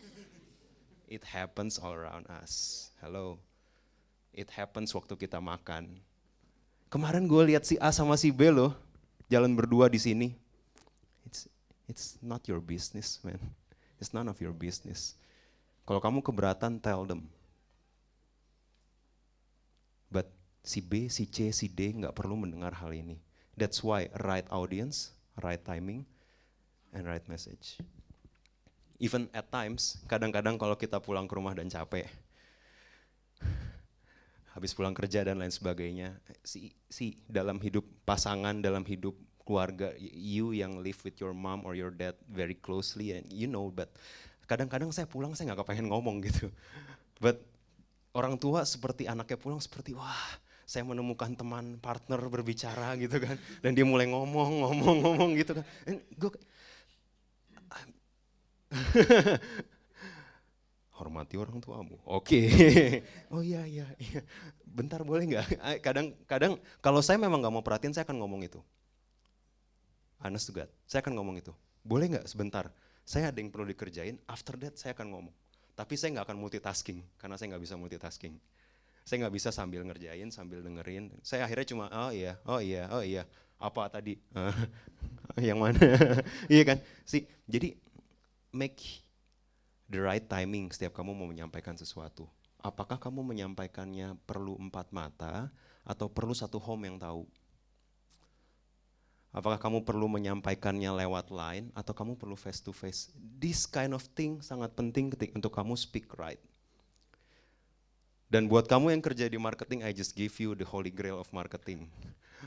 It 1.13 1.21
happens 1.29 1.77
all 1.77 1.93
around 1.93 2.25
us. 2.41 2.89
Hello. 3.05 3.37
It 4.33 4.49
happens 4.49 4.97
waktu 4.97 5.13
kita 5.13 5.37
makan. 5.45 6.01
Kemarin 6.89 7.29
gue 7.29 7.53
lihat 7.53 7.69
si 7.69 7.77
A 7.77 7.93
sama 7.93 8.17
si 8.17 8.33
B 8.33 8.49
loh, 8.49 8.73
jalan 9.29 9.53
berdua 9.53 9.93
di 9.93 10.01
sini. 10.01 10.33
It's 11.29 11.45
it's 11.85 12.17
not 12.25 12.49
your 12.49 12.65
business, 12.65 13.21
man. 13.21 13.41
It's 14.01 14.17
none 14.17 14.29
of 14.29 14.41
your 14.41 14.57
business. 14.57 15.21
Kalau 15.85 16.01
kamu 16.01 16.25
keberatan, 16.25 16.81
tell 16.81 17.05
them. 17.05 17.29
But 20.09 20.33
si 20.63 20.79
B, 20.79 21.11
si 21.11 21.27
C, 21.27 21.51
si 21.51 21.67
D 21.67 21.91
nggak 21.91 22.15
perlu 22.15 22.39
mendengar 22.39 22.79
hal 22.79 22.95
ini. 22.95 23.19
That's 23.59 23.83
why 23.83 24.09
right 24.23 24.47
audience, 24.49 25.13
right 25.43 25.61
timing, 25.61 26.07
and 26.95 27.05
right 27.05 27.23
message. 27.27 27.83
Even 29.03 29.27
at 29.35 29.51
times, 29.51 29.99
kadang-kadang 30.07 30.57
kalau 30.57 30.79
kita 30.79 31.03
pulang 31.03 31.27
ke 31.27 31.35
rumah 31.35 31.53
dan 31.59 31.67
capek, 31.67 32.07
habis 34.55 34.71
pulang 34.73 34.95
kerja 34.95 35.27
dan 35.27 35.43
lain 35.43 35.51
sebagainya, 35.51 36.17
si, 36.47 36.71
si 36.87 37.19
dalam 37.27 37.59
hidup 37.59 37.83
pasangan, 38.07 38.63
dalam 38.63 38.87
hidup 38.87 39.19
keluarga, 39.43 39.91
you 39.99 40.55
yang 40.55 40.79
live 40.79 41.03
with 41.03 41.19
your 41.19 41.35
mom 41.35 41.67
or 41.67 41.75
your 41.75 41.91
dad 41.91 42.15
very 42.31 42.55
closely, 42.55 43.11
and 43.19 43.27
you 43.27 43.51
know, 43.51 43.75
but 43.75 43.91
kadang-kadang 44.47 44.95
saya 44.95 45.11
pulang 45.11 45.35
saya 45.35 45.51
nggak 45.51 45.67
kepengen 45.67 45.91
ngomong 45.91 46.23
gitu. 46.23 46.47
But 47.23 47.43
orang 48.13 48.39
tua 48.39 48.67
seperti 48.67 49.07
anaknya 49.07 49.39
pulang 49.39 49.63
seperti 49.63 49.95
wah 49.95 50.42
saya 50.73 50.89
menemukan 50.89 51.37
teman 51.37 51.77
partner 51.77 52.17
berbicara 52.33 52.97
gitu 52.97 53.21
kan. 53.21 53.37
Dan 53.61 53.77
dia 53.77 53.85
mulai 53.85 54.09
ngomong 54.09 54.65
ngomong 54.65 54.97
ngomong 55.05 55.31
gitu 55.37 55.61
kan. 55.61 55.67
Gue 56.17 56.33
hormati 60.97 61.37
orang 61.37 61.61
tuamu. 61.61 62.01
Oke. 62.09 62.49
Okay. 62.49 63.05
oh 63.37 63.45
iya 63.45 63.69
iya 63.69 63.85
iya. 64.01 64.25
Bentar 64.65 65.05
boleh 65.05 65.29
nggak? 65.29 65.61
Kadang 65.85 66.17
kadang 66.25 66.57
kalau 66.81 67.05
saya 67.05 67.21
memang 67.21 67.45
nggak 67.45 67.53
mau 67.53 67.61
perhatiin 67.61 67.93
saya 67.93 68.09
akan 68.09 68.25
ngomong 68.25 68.41
itu. 68.49 68.65
To 70.25 70.51
God 70.57 70.73
saya 70.89 71.05
akan 71.05 71.21
ngomong 71.21 71.37
itu. 71.37 71.53
Boleh 71.85 72.17
nggak? 72.17 72.25
Sebentar. 72.25 72.73
Saya 73.05 73.29
ada 73.29 73.37
yang 73.37 73.53
perlu 73.53 73.69
dikerjain 73.69 74.17
after 74.25 74.57
that 74.57 74.81
saya 74.81 74.97
akan 74.97 75.13
ngomong. 75.13 75.35
Tapi 75.77 76.01
saya 76.01 76.17
nggak 76.17 76.33
akan 76.33 76.39
multitasking 76.41 77.05
karena 77.21 77.37
saya 77.37 77.53
nggak 77.53 77.65
bisa 77.69 77.77
multitasking 77.77 78.41
Saya 79.03 79.27
nggak 79.27 79.35
bisa 79.35 79.51
sambil 79.51 79.83
ngerjain, 79.83 80.31
sambil 80.31 80.63
dengerin. 80.63 81.11
Saya 81.27 81.47
akhirnya 81.47 81.67
cuma, 81.67 81.85
oh 81.91 82.11
iya, 82.15 82.39
oh 82.47 82.63
iya, 82.63 82.87
oh 82.95 83.03
iya. 83.03 83.27
Apa 83.59 83.91
tadi? 83.91 84.19
yang 85.49 85.59
mana? 85.59 85.79
iya 86.53 86.63
kan? 86.63 86.79
Sih, 87.03 87.27
jadi 87.47 87.75
make 88.55 89.03
the 89.91 89.99
right 89.99 90.25
timing 90.25 90.71
setiap 90.71 90.95
kamu 90.95 91.13
mau 91.13 91.27
menyampaikan 91.27 91.75
sesuatu. 91.75 92.31
Apakah 92.63 92.97
kamu 92.97 93.27
menyampaikannya 93.27 94.15
perlu 94.23 94.55
empat 94.55 94.95
mata 94.95 95.51
atau 95.83 96.07
perlu 96.07 96.31
satu 96.31 96.63
home 96.63 96.87
yang 96.87 96.97
tahu? 97.03 97.27
Apakah 99.33 99.57
kamu 99.57 99.89
perlu 99.89 100.13
menyampaikannya 100.13 100.93
lewat 100.93 101.33
line 101.33 101.73
atau 101.73 101.97
kamu 101.97 102.21
perlu 102.21 102.37
face 102.37 102.61
to 102.61 102.71
face? 102.71 103.09
This 103.17 103.65
kind 103.65 103.97
of 103.97 104.05
thing 104.13 104.45
sangat 104.45 104.77
penting 104.77 105.09
untuk 105.33 105.57
kamu 105.57 105.73
speak 105.73 106.13
right. 106.21 106.39
Dan 108.33 108.49
buat 108.49 108.65
kamu 108.65 108.97
yang 108.97 109.05
kerja 109.05 109.29
di 109.29 109.37
marketing, 109.37 109.85
I 109.85 109.93
just 109.93 110.17
give 110.17 110.33
you 110.41 110.57
the 110.57 110.65
holy 110.65 110.89
grail 110.89 111.21
of 111.21 111.29
marketing. 111.37 111.85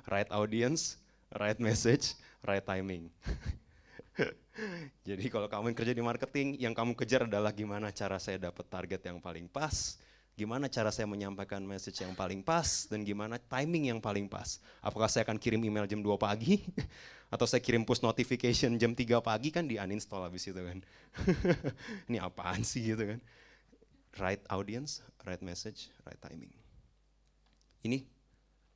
Right 0.10 0.26
audience, 0.34 0.98
right 1.38 1.62
message, 1.62 2.18
right 2.42 2.66
timing. 2.66 3.14
Jadi 5.06 5.30
kalau 5.30 5.46
kamu 5.46 5.70
yang 5.70 5.78
kerja 5.78 5.94
di 5.94 6.02
marketing, 6.02 6.48
yang 6.58 6.74
kamu 6.74 6.98
kejar 6.98 7.30
adalah 7.30 7.54
gimana 7.54 7.94
cara 7.94 8.18
saya 8.18 8.42
dapat 8.42 8.66
target 8.66 8.98
yang 9.06 9.22
paling 9.22 9.46
pas, 9.46 10.02
gimana 10.34 10.66
cara 10.74 10.90
saya 10.90 11.06
menyampaikan 11.06 11.62
message 11.62 12.02
yang 12.02 12.18
paling 12.18 12.42
pas 12.42 12.90
dan 12.90 13.06
gimana 13.06 13.38
timing 13.38 13.94
yang 13.94 14.02
paling 14.02 14.26
pas. 14.26 14.58
Apakah 14.82 15.06
saya 15.06 15.22
akan 15.22 15.38
kirim 15.38 15.62
email 15.62 15.86
jam 15.86 16.02
2 16.02 16.10
pagi 16.18 16.66
atau 17.34 17.46
saya 17.46 17.62
kirim 17.62 17.86
push 17.86 18.02
notification 18.02 18.74
jam 18.82 18.98
3 18.98 19.22
pagi 19.22 19.54
kan 19.54 19.70
di 19.70 19.78
uninstall 19.78 20.26
habis 20.26 20.50
itu 20.50 20.58
kan. 20.58 20.82
Ini 22.10 22.26
apaan 22.26 22.66
sih 22.66 22.82
gitu 22.90 23.06
kan. 23.06 23.22
Right 24.16 24.40
audience, 24.48 25.04
right 25.28 25.42
message, 25.44 25.92
right 26.08 26.20
timing. 26.24 26.52
Ini 27.84 28.00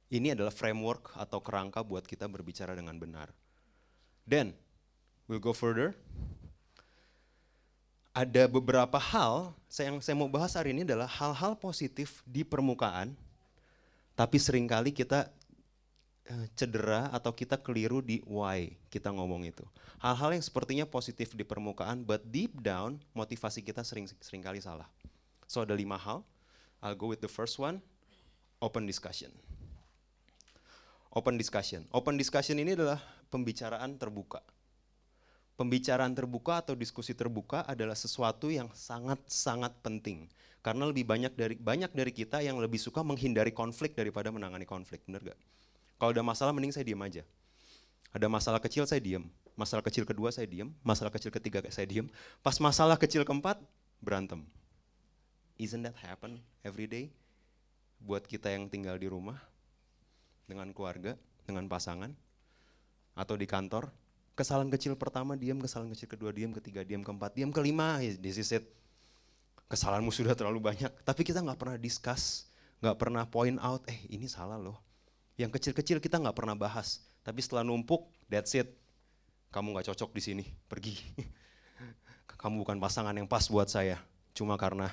ini 0.10 0.28
adalah 0.36 0.52
framework 0.52 1.16
atau 1.16 1.40
kerangka 1.40 1.86
buat 1.86 2.04
kita 2.04 2.28
berbicara 2.28 2.76
dengan 2.76 3.00
benar. 3.00 3.32
Then, 4.28 4.52
we'll 5.30 5.42
go 5.42 5.56
further 5.56 5.96
ada 8.20 8.52
beberapa 8.52 9.00
hal 9.00 9.56
yang 9.80 10.04
saya 10.04 10.18
mau 10.18 10.28
bahas 10.28 10.58
hari 10.58 10.76
ini 10.76 10.84
adalah 10.84 11.08
hal-hal 11.08 11.56
positif 11.56 12.20
di 12.28 12.44
permukaan, 12.44 13.16
tapi 14.18 14.36
sering 14.36 14.68
kali 14.68 14.92
kita 14.92 15.32
eh, 16.28 16.46
cedera 16.58 17.08
atau 17.16 17.32
kita 17.32 17.56
keliru 17.56 18.04
di 18.04 18.20
why 18.28 18.76
kita 18.92 19.14
ngomong 19.14 19.48
itu. 19.48 19.64
Hal-hal 20.04 20.36
yang 20.36 20.44
sepertinya 20.44 20.84
positif 20.84 21.32
di 21.32 21.48
permukaan, 21.48 22.04
but 22.04 22.20
deep 22.28 22.60
down 22.60 23.00
motivasi 23.16 23.64
kita 23.64 23.88
sering 23.88 24.12
sering 24.20 24.44
kali 24.44 24.60
salah. 24.60 24.90
So 25.50 25.66
ada 25.66 25.74
lima 25.74 25.98
hal. 25.98 26.22
I'll 26.86 26.94
go 26.94 27.10
with 27.10 27.26
the 27.26 27.32
first 27.32 27.58
one, 27.58 27.82
open 28.62 28.86
discussion. 28.86 29.34
Open 31.10 31.42
discussion. 31.42 31.90
Open 31.90 32.16
discussion 32.22 32.62
ini 32.62 32.78
adalah 32.78 33.02
pembicaraan 33.34 33.98
terbuka 33.98 34.46
pembicaraan 35.60 36.16
terbuka 36.16 36.64
atau 36.64 36.72
diskusi 36.72 37.12
terbuka 37.12 37.68
adalah 37.68 37.92
sesuatu 37.92 38.48
yang 38.48 38.72
sangat-sangat 38.72 39.76
penting. 39.84 40.32
Karena 40.64 40.88
lebih 40.88 41.04
banyak 41.04 41.36
dari 41.36 41.60
banyak 41.60 41.92
dari 41.92 42.16
kita 42.16 42.40
yang 42.40 42.64
lebih 42.64 42.80
suka 42.80 43.04
menghindari 43.04 43.52
konflik 43.52 43.92
daripada 43.92 44.32
menangani 44.32 44.64
konflik, 44.64 45.04
benar 45.04 45.36
gak? 45.36 45.40
Kalau 46.00 46.16
ada 46.16 46.24
masalah 46.24 46.56
mending 46.56 46.72
saya 46.72 46.88
diam 46.88 47.04
aja. 47.04 47.28
Ada 48.16 48.32
masalah 48.32 48.64
kecil 48.64 48.88
saya 48.88 49.04
diam, 49.04 49.28
masalah 49.60 49.84
kecil 49.84 50.08
kedua 50.08 50.32
saya 50.32 50.48
diam, 50.48 50.72
masalah 50.80 51.12
kecil 51.12 51.28
ketiga 51.28 51.60
saya 51.68 51.84
diam. 51.84 52.08
Pas 52.40 52.56
masalah 52.64 52.96
kecil 52.96 53.28
keempat 53.28 53.60
berantem. 54.00 54.48
Isn't 55.60 55.84
that 55.84 56.00
happen 56.00 56.40
every 56.64 56.88
day? 56.88 57.12
Buat 58.00 58.26
kita 58.26 58.48
yang 58.48 58.72
tinggal 58.72 58.96
di 58.96 59.12
rumah 59.12 59.38
dengan 60.48 60.72
keluarga, 60.72 61.20
dengan 61.44 61.68
pasangan 61.68 62.16
atau 63.20 63.36
di 63.36 63.44
kantor, 63.44 63.92
Kesalahan 64.40 64.72
kecil 64.72 64.96
pertama 64.96 65.36
diam, 65.36 65.60
kesalahan 65.60 65.92
kecil 65.92 66.08
kedua 66.16 66.32
diam, 66.32 66.56
ketiga 66.56 66.80
diam, 66.88 67.04
keempat 67.04 67.36
diam, 67.36 67.52
kelima 67.52 68.00
this 68.24 68.40
is 68.40 68.48
it. 68.56 68.64
Kesalahanmu 69.68 70.16
sudah 70.16 70.32
terlalu 70.32 70.64
banyak, 70.64 70.88
tapi 71.04 71.28
kita 71.28 71.44
nggak 71.44 71.60
pernah 71.60 71.76
discuss, 71.76 72.48
nggak 72.80 72.96
pernah 72.96 73.28
point 73.28 73.60
out, 73.60 73.84
eh 73.92 74.00
ini 74.08 74.32
salah 74.32 74.56
loh. 74.56 74.80
Yang 75.36 75.60
kecil-kecil 75.60 76.00
kita 76.00 76.24
nggak 76.24 76.40
pernah 76.40 76.56
bahas, 76.56 77.04
tapi 77.20 77.44
setelah 77.44 77.68
numpuk, 77.68 78.08
that's 78.32 78.56
it. 78.56 78.80
Kamu 79.52 79.76
nggak 79.76 79.92
cocok 79.92 80.16
di 80.16 80.22
sini, 80.24 80.46
pergi. 80.72 80.96
Kamu 82.40 82.64
bukan 82.64 82.80
pasangan 82.80 83.12
yang 83.12 83.28
pas 83.28 83.44
buat 83.52 83.68
saya, 83.68 84.00
cuma 84.32 84.56
karena 84.56 84.88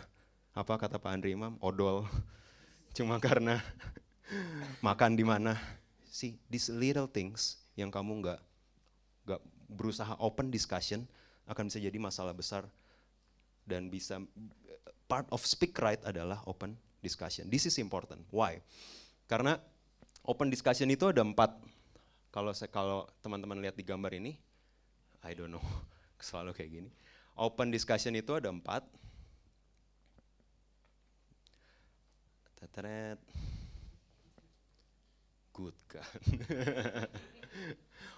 apa 0.56 0.72
kata 0.80 0.96
Pak 0.96 1.12
Andri 1.12 1.36
Imam, 1.36 1.60
odol. 1.60 2.08
Cuma 2.96 3.20
karena 3.20 3.60
makan 4.86 5.12
di 5.12 5.20
mana. 5.20 5.60
See, 6.08 6.40
these 6.48 6.72
little 6.72 7.04
things 7.04 7.60
yang 7.76 7.92
kamu 7.92 8.24
nggak 8.24 8.40
gak 9.28 9.40
berusaha 9.68 10.16
open 10.16 10.48
discussion 10.48 11.04
akan 11.44 11.68
bisa 11.68 11.76
jadi 11.76 11.98
masalah 12.00 12.32
besar 12.32 12.64
dan 13.68 13.92
bisa 13.92 14.16
part 15.04 15.28
of 15.28 15.44
speak 15.44 15.76
right 15.76 16.00
adalah 16.08 16.40
open 16.48 16.72
discussion. 17.04 17.52
This 17.52 17.68
is 17.68 17.76
important. 17.76 18.24
Why? 18.32 18.64
Karena 19.28 19.60
open 20.24 20.48
discussion 20.48 20.88
itu 20.88 21.12
ada 21.12 21.20
empat. 21.20 21.52
Kalau 22.32 22.56
saya 22.56 22.72
kalau 22.72 23.04
teman-teman 23.20 23.60
lihat 23.60 23.76
di 23.76 23.84
gambar 23.84 24.16
ini, 24.16 24.40
I 25.20 25.36
don't 25.36 25.52
know, 25.52 25.62
selalu 26.22 26.56
kayak 26.56 26.70
gini. 26.80 26.90
Open 27.36 27.68
discussion 27.68 28.16
itu 28.16 28.32
ada 28.32 28.48
empat. 28.48 28.88
Teteret. 32.66 33.22
Good 35.54 35.78
kan. 35.86 36.02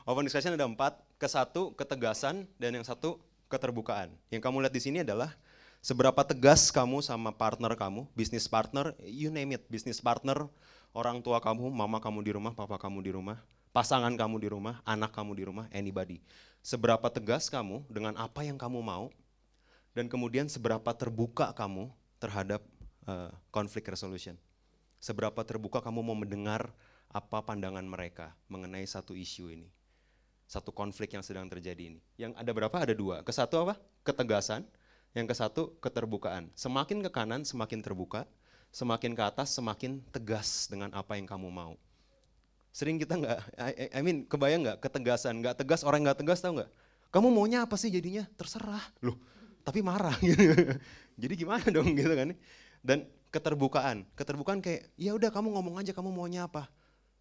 Open 0.08 0.24
discussion 0.24 0.56
ada 0.56 0.64
empat, 0.64 0.96
ke 1.20 1.28
satu 1.28 1.76
ketegasan 1.76 2.48
dan 2.56 2.80
yang 2.80 2.80
satu 2.80 3.20
keterbukaan. 3.52 4.08
Yang 4.32 4.40
kamu 4.40 4.64
lihat 4.64 4.72
di 4.72 4.80
sini 4.80 5.04
adalah 5.04 5.36
seberapa 5.84 6.16
tegas 6.24 6.72
kamu 6.72 7.04
sama 7.04 7.28
partner 7.28 7.76
kamu, 7.76 8.08
bisnis 8.16 8.48
partner, 8.48 8.96
you 9.04 9.28
name 9.28 9.60
it, 9.60 9.68
bisnis 9.68 10.00
partner, 10.00 10.48
orang 10.96 11.20
tua 11.20 11.44
kamu, 11.44 11.68
mama 11.68 12.00
kamu 12.00 12.24
di 12.24 12.32
rumah, 12.32 12.56
papa 12.56 12.80
kamu 12.80 13.04
di 13.04 13.12
rumah, 13.12 13.36
pasangan 13.76 14.16
kamu 14.16 14.40
di 14.40 14.48
rumah, 14.48 14.80
anak 14.88 15.12
kamu 15.12 15.36
di 15.36 15.44
rumah, 15.44 15.68
anybody. 15.76 16.24
Seberapa 16.64 17.04
tegas 17.12 17.52
kamu 17.52 17.84
dengan 17.92 18.16
apa 18.16 18.48
yang 18.48 18.56
kamu 18.56 18.80
mau, 18.80 19.12
dan 19.92 20.08
kemudian 20.08 20.48
seberapa 20.48 20.88
terbuka 20.96 21.52
kamu 21.52 21.92
terhadap 22.16 22.64
uh, 23.08 23.32
conflict 23.48 23.88
resolution. 23.88 24.36
Seberapa 25.00 25.40
terbuka 25.48 25.80
kamu 25.80 26.04
mau 26.04 26.14
mendengar 26.18 26.68
apa 27.08 27.40
pandangan 27.40 27.82
mereka 27.88 28.36
mengenai 28.52 28.84
satu 28.84 29.16
isu 29.16 29.48
ini 29.48 29.68
satu 30.48 30.72
konflik 30.72 31.12
yang 31.12 31.20
sedang 31.20 31.44
terjadi 31.44 31.92
ini. 31.92 32.00
Yang 32.16 32.40
ada 32.40 32.50
berapa? 32.56 32.72
Ada 32.72 32.96
dua. 32.96 33.20
Ke 33.20 33.30
satu 33.36 33.68
apa? 33.68 33.76
Ketegasan. 34.00 34.64
Yang 35.12 35.26
ke 35.28 35.34
satu 35.36 35.62
keterbukaan. 35.84 36.48
Semakin 36.56 37.04
ke 37.04 37.12
kanan 37.12 37.44
semakin 37.44 37.84
terbuka, 37.84 38.24
semakin 38.72 39.12
ke 39.12 39.22
atas 39.22 39.52
semakin 39.52 40.00
tegas 40.08 40.66
dengan 40.72 40.88
apa 40.96 41.20
yang 41.20 41.28
kamu 41.28 41.52
mau. 41.52 41.76
Sering 42.72 42.96
kita 42.96 43.20
nggak, 43.20 43.38
I, 43.60 43.92
I 43.92 44.00
mean 44.00 44.24
kebayang 44.24 44.64
nggak 44.64 44.78
ketegasan, 44.80 45.44
nggak 45.44 45.60
tegas 45.60 45.84
orang 45.84 46.04
nggak 46.04 46.24
tegas 46.24 46.40
tau 46.40 46.56
nggak? 46.56 46.70
Kamu 47.12 47.28
maunya 47.32 47.64
apa 47.64 47.76
sih 47.76 47.92
jadinya? 47.92 48.24
Terserah, 48.36 48.84
loh. 49.04 49.16
Tapi 49.64 49.84
marah 49.84 50.16
gitu. 50.24 50.44
Jadi 51.20 51.34
gimana 51.44 51.64
dong 51.68 51.92
gitu 51.92 52.12
kan? 52.12 52.32
Dan 52.80 53.06
keterbukaan, 53.28 54.08
keterbukaan 54.16 54.64
kayak 54.64 54.88
ya 54.96 55.12
udah 55.12 55.28
kamu 55.28 55.52
ngomong 55.52 55.76
aja 55.80 55.92
kamu 55.92 56.10
maunya 56.14 56.48
apa, 56.48 56.70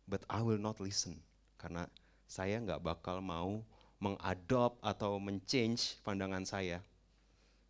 but 0.08 0.24
I 0.32 0.40
will 0.40 0.62
not 0.62 0.80
listen 0.80 1.20
karena 1.60 1.90
saya 2.30 2.60
nggak 2.62 2.84
bakal 2.84 3.20
mau 3.20 3.64
mengadop 3.98 4.78
atau 4.86 5.18
menchange 5.18 5.98
pandangan 6.06 6.46
saya 6.46 6.80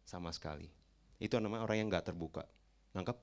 sama 0.04 0.30
sekali. 0.36 0.68
Itu 1.18 1.40
namanya 1.42 1.66
orang 1.66 1.78
yang 1.82 1.88
nggak 1.90 2.14
terbuka. 2.14 2.44
Nangkep? 2.94 3.18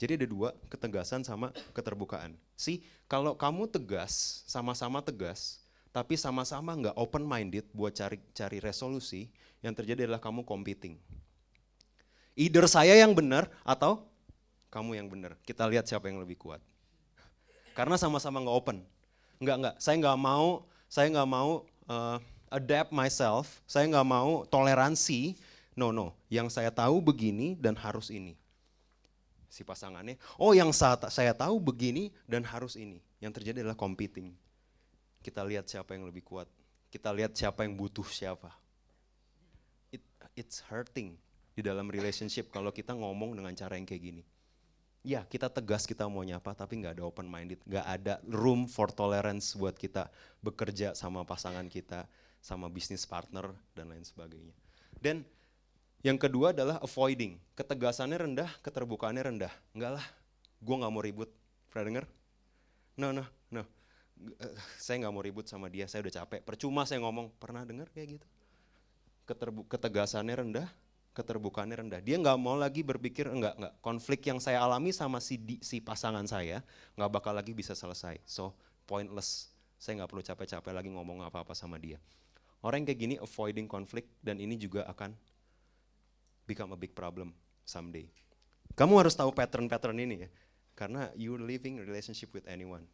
Jadi 0.00 0.16
ada 0.16 0.26
dua, 0.26 0.48
ketegasan 0.72 1.20
sama 1.20 1.52
keterbukaan. 1.76 2.32
Si, 2.56 2.80
kalau 3.04 3.36
kamu 3.36 3.68
tegas, 3.68 4.40
sama-sama 4.48 5.04
tegas, 5.04 5.60
tapi 5.92 6.16
sama-sama 6.16 6.72
nggak 6.72 6.96
open 6.96 7.28
minded 7.28 7.68
buat 7.76 7.92
cari 7.92 8.16
cari 8.32 8.58
resolusi, 8.64 9.28
yang 9.60 9.76
terjadi 9.76 10.08
adalah 10.08 10.22
kamu 10.24 10.48
competing. 10.48 10.96
Either 12.38 12.64
saya 12.70 12.94
yang 12.94 13.12
benar 13.12 13.50
atau 13.66 14.06
kamu 14.70 15.02
yang 15.02 15.08
benar. 15.10 15.34
Kita 15.42 15.66
lihat 15.66 15.90
siapa 15.90 16.06
yang 16.06 16.22
lebih 16.22 16.38
kuat. 16.38 16.62
Karena 17.74 17.98
sama-sama 17.98 18.38
nggak 18.38 18.56
open. 18.56 18.78
Enggak, 19.42 19.56
enggak. 19.58 19.74
Saya 19.82 19.94
enggak 19.98 20.18
mau, 20.18 20.48
saya 20.86 21.06
enggak 21.10 21.28
mau 21.28 21.50
uh, 21.90 22.18
adapt 22.50 22.94
myself, 22.94 23.58
saya 23.66 23.90
enggak 23.90 24.06
mau 24.06 24.46
toleransi. 24.46 25.34
No, 25.74 25.90
no. 25.90 26.14
Yang 26.30 26.54
saya 26.54 26.70
tahu 26.70 27.02
begini 27.02 27.58
dan 27.58 27.74
harus 27.74 28.14
ini. 28.14 28.38
Si 29.50 29.66
pasangannya, 29.66 30.14
oh 30.38 30.54
yang 30.54 30.70
saya 30.70 31.34
tahu 31.34 31.58
begini 31.58 32.14
dan 32.30 32.46
harus 32.46 32.78
ini. 32.78 33.02
Yang 33.18 33.42
terjadi 33.42 33.66
adalah 33.66 33.74
competing. 33.74 34.30
Kita 35.26 35.42
lihat 35.42 35.66
siapa 35.66 35.98
yang 35.98 36.06
lebih 36.06 36.22
kuat. 36.22 36.46
Kita 36.86 37.10
lihat 37.10 37.34
siapa 37.34 37.66
yang 37.66 37.74
butuh 37.74 38.06
siapa. 38.06 38.54
It, 39.90 40.06
it's 40.38 40.62
hurting 40.70 41.18
di 41.60 41.68
dalam 41.68 41.92
relationship 41.92 42.48
kalau 42.48 42.72
kita 42.72 42.96
ngomong 42.96 43.36
dengan 43.36 43.52
cara 43.52 43.76
yang 43.76 43.84
kayak 43.84 44.02
gini. 44.02 44.24
ya 45.00 45.24
kita 45.24 45.48
tegas 45.48 45.88
kita 45.88 46.04
maunya 46.12 46.36
apa 46.36 46.52
tapi 46.52 46.76
nggak 46.76 47.00
ada 47.00 47.08
open 47.08 47.24
minded 47.24 47.56
nggak 47.64 47.86
ada 47.88 48.20
room 48.28 48.68
for 48.68 48.92
tolerance 48.92 49.56
buat 49.56 49.72
kita 49.72 50.12
bekerja 50.44 50.92
sama 50.92 51.24
pasangan 51.24 51.64
kita 51.72 52.04
sama 52.40 52.72
bisnis 52.72 53.04
partner 53.04 53.52
dan 53.76 53.92
lain 53.92 54.04
sebagainya. 54.04 54.56
Dan 54.96 55.22
yang 56.00 56.16
kedua 56.16 56.56
adalah 56.56 56.80
avoiding. 56.80 57.36
Ketegasannya 57.52 58.16
rendah 58.16 58.50
keterbukaannya 58.64 59.22
rendah. 59.22 59.52
Enggak 59.76 60.00
lah 60.00 60.06
gue 60.60 60.74
nggak 60.74 60.92
mau 60.92 61.04
ribut. 61.04 61.30
Pernah 61.68 61.84
denger? 61.86 62.04
No 62.96 63.12
no 63.12 63.24
no. 63.52 63.62
Eh, 64.20 64.56
saya 64.80 65.04
nggak 65.04 65.12
mau 65.12 65.24
ribut 65.24 65.46
sama 65.48 65.68
dia 65.68 65.84
saya 65.84 66.04
udah 66.08 66.24
capek. 66.24 66.40
Percuma 66.44 66.88
saya 66.88 67.04
ngomong. 67.04 67.28
Pernah 67.36 67.68
dengar 67.68 67.92
kayak 67.92 68.20
gitu? 68.20 68.26
Keterbu 69.28 69.68
ketegasannya 69.68 70.34
rendah 70.34 70.68
keterbukaannya 71.14 71.76
rendah. 71.86 72.00
Dia 72.02 72.16
nggak 72.18 72.38
mau 72.38 72.54
lagi 72.54 72.86
berpikir 72.86 73.26
enggak 73.26 73.58
enggak 73.58 73.74
konflik 73.82 74.22
yang 74.30 74.38
saya 74.38 74.62
alami 74.62 74.94
sama 74.94 75.18
si 75.18 75.36
di, 75.36 75.58
si 75.60 75.82
pasangan 75.82 76.24
saya 76.24 76.62
nggak 76.94 77.10
bakal 77.10 77.34
lagi 77.34 77.50
bisa 77.50 77.74
selesai. 77.74 78.22
So 78.26 78.54
pointless. 78.86 79.50
Saya 79.80 80.02
nggak 80.02 80.10
perlu 80.12 80.22
capek-capek 80.22 80.72
lagi 80.76 80.90
ngomong 80.92 81.24
apa-apa 81.24 81.56
sama 81.56 81.80
dia. 81.80 81.96
Orang 82.60 82.84
yang 82.84 82.92
kayak 82.92 83.00
gini 83.00 83.14
avoiding 83.16 83.64
konflik 83.64 84.04
dan 84.20 84.36
ini 84.36 84.60
juga 84.60 84.84
akan 84.84 85.16
become 86.44 86.76
a 86.76 86.78
big 86.78 86.92
problem 86.92 87.32
someday. 87.64 88.04
Kamu 88.76 89.00
harus 89.00 89.16
tahu 89.16 89.32
pattern-pattern 89.32 89.96
ini 89.96 90.28
ya. 90.28 90.30
Karena 90.76 91.08
you 91.16 91.40
living 91.40 91.80
relationship 91.80 92.28
with 92.36 92.44
anyone. 92.44 92.84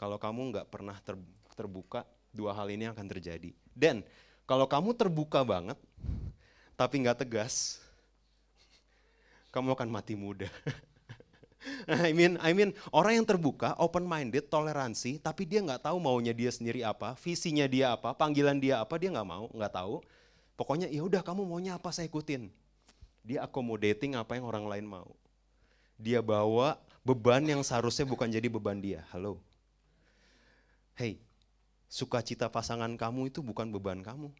Kalau 0.00 0.16
kamu 0.16 0.54
nggak 0.54 0.66
pernah 0.72 0.96
ter, 1.04 1.14
terbuka, 1.52 2.08
dua 2.32 2.56
hal 2.56 2.72
ini 2.72 2.88
akan 2.88 3.06
terjadi. 3.06 3.52
Dan 3.76 4.00
kalau 4.48 4.64
kamu 4.64 4.96
terbuka 4.96 5.44
banget, 5.44 5.76
tapi 6.74 7.02
nggak 7.02 7.26
tegas, 7.26 7.78
kamu 9.54 9.74
akan 9.78 9.88
mati 9.90 10.18
muda. 10.18 10.50
I 11.88 12.12
mean, 12.12 12.36
I 12.44 12.52
mean 12.52 12.76
orang 12.92 13.22
yang 13.22 13.26
terbuka, 13.26 13.72
open 13.80 14.04
minded, 14.04 14.52
toleransi, 14.52 15.16
tapi 15.22 15.48
dia 15.48 15.64
nggak 15.64 15.88
tahu 15.88 15.96
maunya 15.96 16.36
dia 16.36 16.52
sendiri 16.52 16.84
apa, 16.84 17.16
visinya 17.16 17.64
dia 17.64 17.96
apa, 17.96 18.12
panggilan 18.12 18.60
dia 18.60 18.84
apa, 18.84 19.00
dia 19.00 19.08
nggak 19.08 19.28
mau, 19.28 19.48
nggak 19.48 19.72
tahu. 19.72 20.04
Pokoknya 20.54 20.86
ya 20.92 21.02
udah 21.02 21.22
kamu 21.24 21.48
maunya 21.48 21.74
apa 21.74 21.90
saya 21.90 22.06
ikutin. 22.06 22.52
Dia 23.24 23.48
accommodating 23.48 24.14
apa 24.14 24.36
yang 24.36 24.44
orang 24.44 24.68
lain 24.68 24.86
mau. 24.86 25.08
Dia 25.96 26.20
bawa 26.20 26.76
beban 27.02 27.42
yang 27.42 27.64
seharusnya 27.64 28.04
bukan 28.04 28.28
jadi 28.28 28.46
beban 28.46 28.78
dia. 28.78 29.02
Halo. 29.10 29.40
Hey, 30.94 31.18
sukacita 31.90 32.46
pasangan 32.46 32.92
kamu 32.94 33.32
itu 33.32 33.40
bukan 33.42 33.72
beban 33.72 34.04
kamu. 34.04 34.30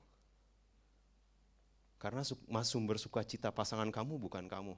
Karena 2.05 2.21
sumber 2.69 3.01
sukacita 3.01 3.49
pasangan 3.49 3.89
kamu 3.89 4.21
bukan 4.21 4.45
kamu. 4.45 4.77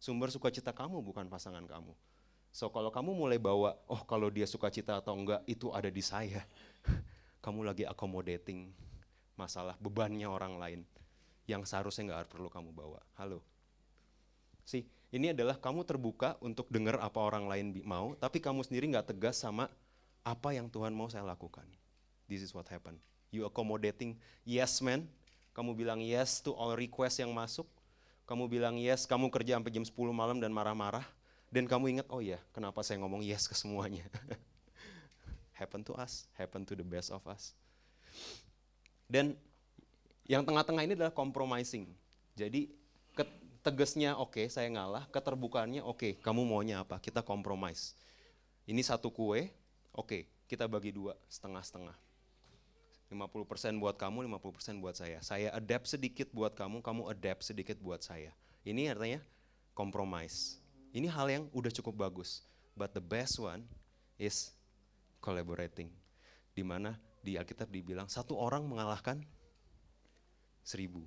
Sumber 0.00 0.32
sukacita 0.32 0.72
kamu 0.72 1.04
bukan 1.04 1.28
pasangan 1.28 1.68
kamu. 1.68 1.92
So 2.48 2.72
kalau 2.72 2.88
kamu 2.88 3.12
mulai 3.12 3.36
bawa, 3.36 3.76
oh 3.84 4.00
kalau 4.08 4.32
dia 4.32 4.48
sukacita 4.48 5.04
atau 5.04 5.12
enggak 5.20 5.44
itu 5.44 5.68
ada 5.68 5.92
di 5.92 6.00
saya. 6.00 6.40
kamu 7.44 7.68
lagi 7.68 7.84
accommodating 7.84 8.72
masalah 9.36 9.76
bebannya 9.76 10.24
orang 10.24 10.56
lain 10.56 10.80
yang 11.44 11.60
seharusnya 11.68 12.08
nggak 12.08 12.32
perlu 12.32 12.48
kamu 12.48 12.72
bawa. 12.72 13.04
Halo. 13.20 13.44
Sih, 14.64 14.88
ini 15.12 15.36
adalah 15.36 15.60
kamu 15.60 15.84
terbuka 15.84 16.40
untuk 16.40 16.72
dengar 16.72 17.04
apa 17.04 17.20
orang 17.20 17.52
lain 17.52 17.84
mau, 17.84 18.16
tapi 18.16 18.40
kamu 18.40 18.64
sendiri 18.64 18.88
nggak 18.96 19.12
tegas 19.12 19.44
sama 19.44 19.68
apa 20.24 20.56
yang 20.56 20.72
Tuhan 20.72 20.96
mau 20.96 21.12
saya 21.12 21.28
lakukan. 21.28 21.68
This 22.32 22.40
is 22.40 22.56
what 22.56 22.64
happened. 22.72 22.96
You 23.28 23.44
accommodating 23.44 24.16
yes 24.48 24.80
man, 24.80 25.04
kamu 25.54 25.78
bilang 25.78 26.02
yes 26.02 26.42
to 26.42 26.52
all 26.58 26.74
request 26.74 27.22
yang 27.22 27.30
masuk, 27.30 27.64
kamu 28.26 28.50
bilang 28.50 28.76
yes, 28.76 29.06
kamu 29.06 29.30
kerja 29.30 29.56
sampai 29.56 29.72
jam 29.72 29.84
10 29.86 29.94
malam 30.10 30.42
dan 30.42 30.50
marah-marah, 30.50 31.06
dan 31.54 31.70
kamu 31.70 31.96
ingat, 31.96 32.06
oh 32.10 32.18
ya, 32.18 32.42
kenapa 32.50 32.82
saya 32.82 32.98
ngomong 33.00 33.22
yes 33.22 33.46
ke 33.46 33.54
semuanya. 33.54 34.02
happen 35.60 35.86
to 35.86 35.94
us, 35.94 36.26
happen 36.34 36.66
to 36.66 36.74
the 36.74 36.82
best 36.82 37.14
of 37.14 37.22
us. 37.30 37.54
Dan 39.06 39.38
yang 40.26 40.42
tengah-tengah 40.42 40.82
ini 40.82 40.98
adalah 40.98 41.14
compromising. 41.14 41.86
Jadi 42.34 42.74
tegasnya 43.64 44.20
oke, 44.20 44.36
okay, 44.36 44.46
saya 44.52 44.68
ngalah, 44.68 45.08
keterbukaannya 45.08 45.80
oke, 45.80 45.96
okay, 45.96 46.12
kamu 46.20 46.44
maunya 46.44 46.84
apa, 46.84 47.00
kita 47.00 47.24
compromise. 47.24 47.96
Ini 48.68 48.84
satu 48.84 49.08
kue, 49.08 49.48
oke, 49.96 50.04
okay, 50.04 50.22
kita 50.44 50.68
bagi 50.68 50.92
dua, 50.92 51.16
setengah-setengah. 51.32 51.96
50% 53.12 53.76
buat 53.76 53.96
kamu, 54.00 54.24
50% 54.26 54.80
buat 54.80 54.96
saya. 54.96 55.20
Saya 55.20 55.52
adapt 55.52 55.90
sedikit 55.90 56.32
buat 56.32 56.56
kamu, 56.56 56.80
kamu 56.80 57.12
adapt 57.12 57.44
sedikit 57.44 57.76
buat 57.78 58.00
saya. 58.00 58.32
Ini 58.64 58.96
artinya 58.96 59.20
compromise. 59.76 60.56
Ini 60.94 61.10
hal 61.10 61.26
yang 61.28 61.44
udah 61.52 61.68
cukup 61.68 62.08
bagus. 62.08 62.40
But 62.72 62.96
the 62.96 63.04
best 63.04 63.36
one 63.36 63.68
is 64.16 64.54
collaborating. 65.20 65.92
Di 66.54 66.64
mana 66.64 66.96
di 67.20 67.36
Alkitab 67.36 67.68
dibilang 67.68 68.08
satu 68.08 68.38
orang 68.40 68.64
mengalahkan 68.64 69.20
seribu. 70.64 71.04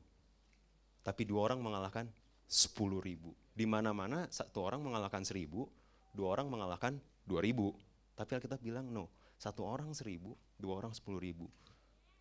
Tapi 1.01 1.23
dua 1.25 1.49
orang 1.49 1.60
mengalahkan 1.63 2.05
sepuluh 2.45 3.01
ribu. 3.01 3.33
Di 3.57 3.65
mana-mana 3.65 4.29
satu 4.29 4.62
orang 4.62 4.86
mengalahkan 4.86 5.25
seribu, 5.25 5.65
dua 6.13 6.38
orang 6.38 6.51
mengalahkan 6.51 6.99
dua 7.25 7.41
ribu. 7.41 7.73
Tapi 8.13 8.38
Alkitab 8.38 8.62
bilang 8.62 8.86
no, 8.91 9.10
satu 9.39 9.65
orang 9.65 9.95
seribu, 9.97 10.38
dua 10.60 10.83
orang 10.83 10.93
sepuluh 10.93 11.17
ribu 11.17 11.47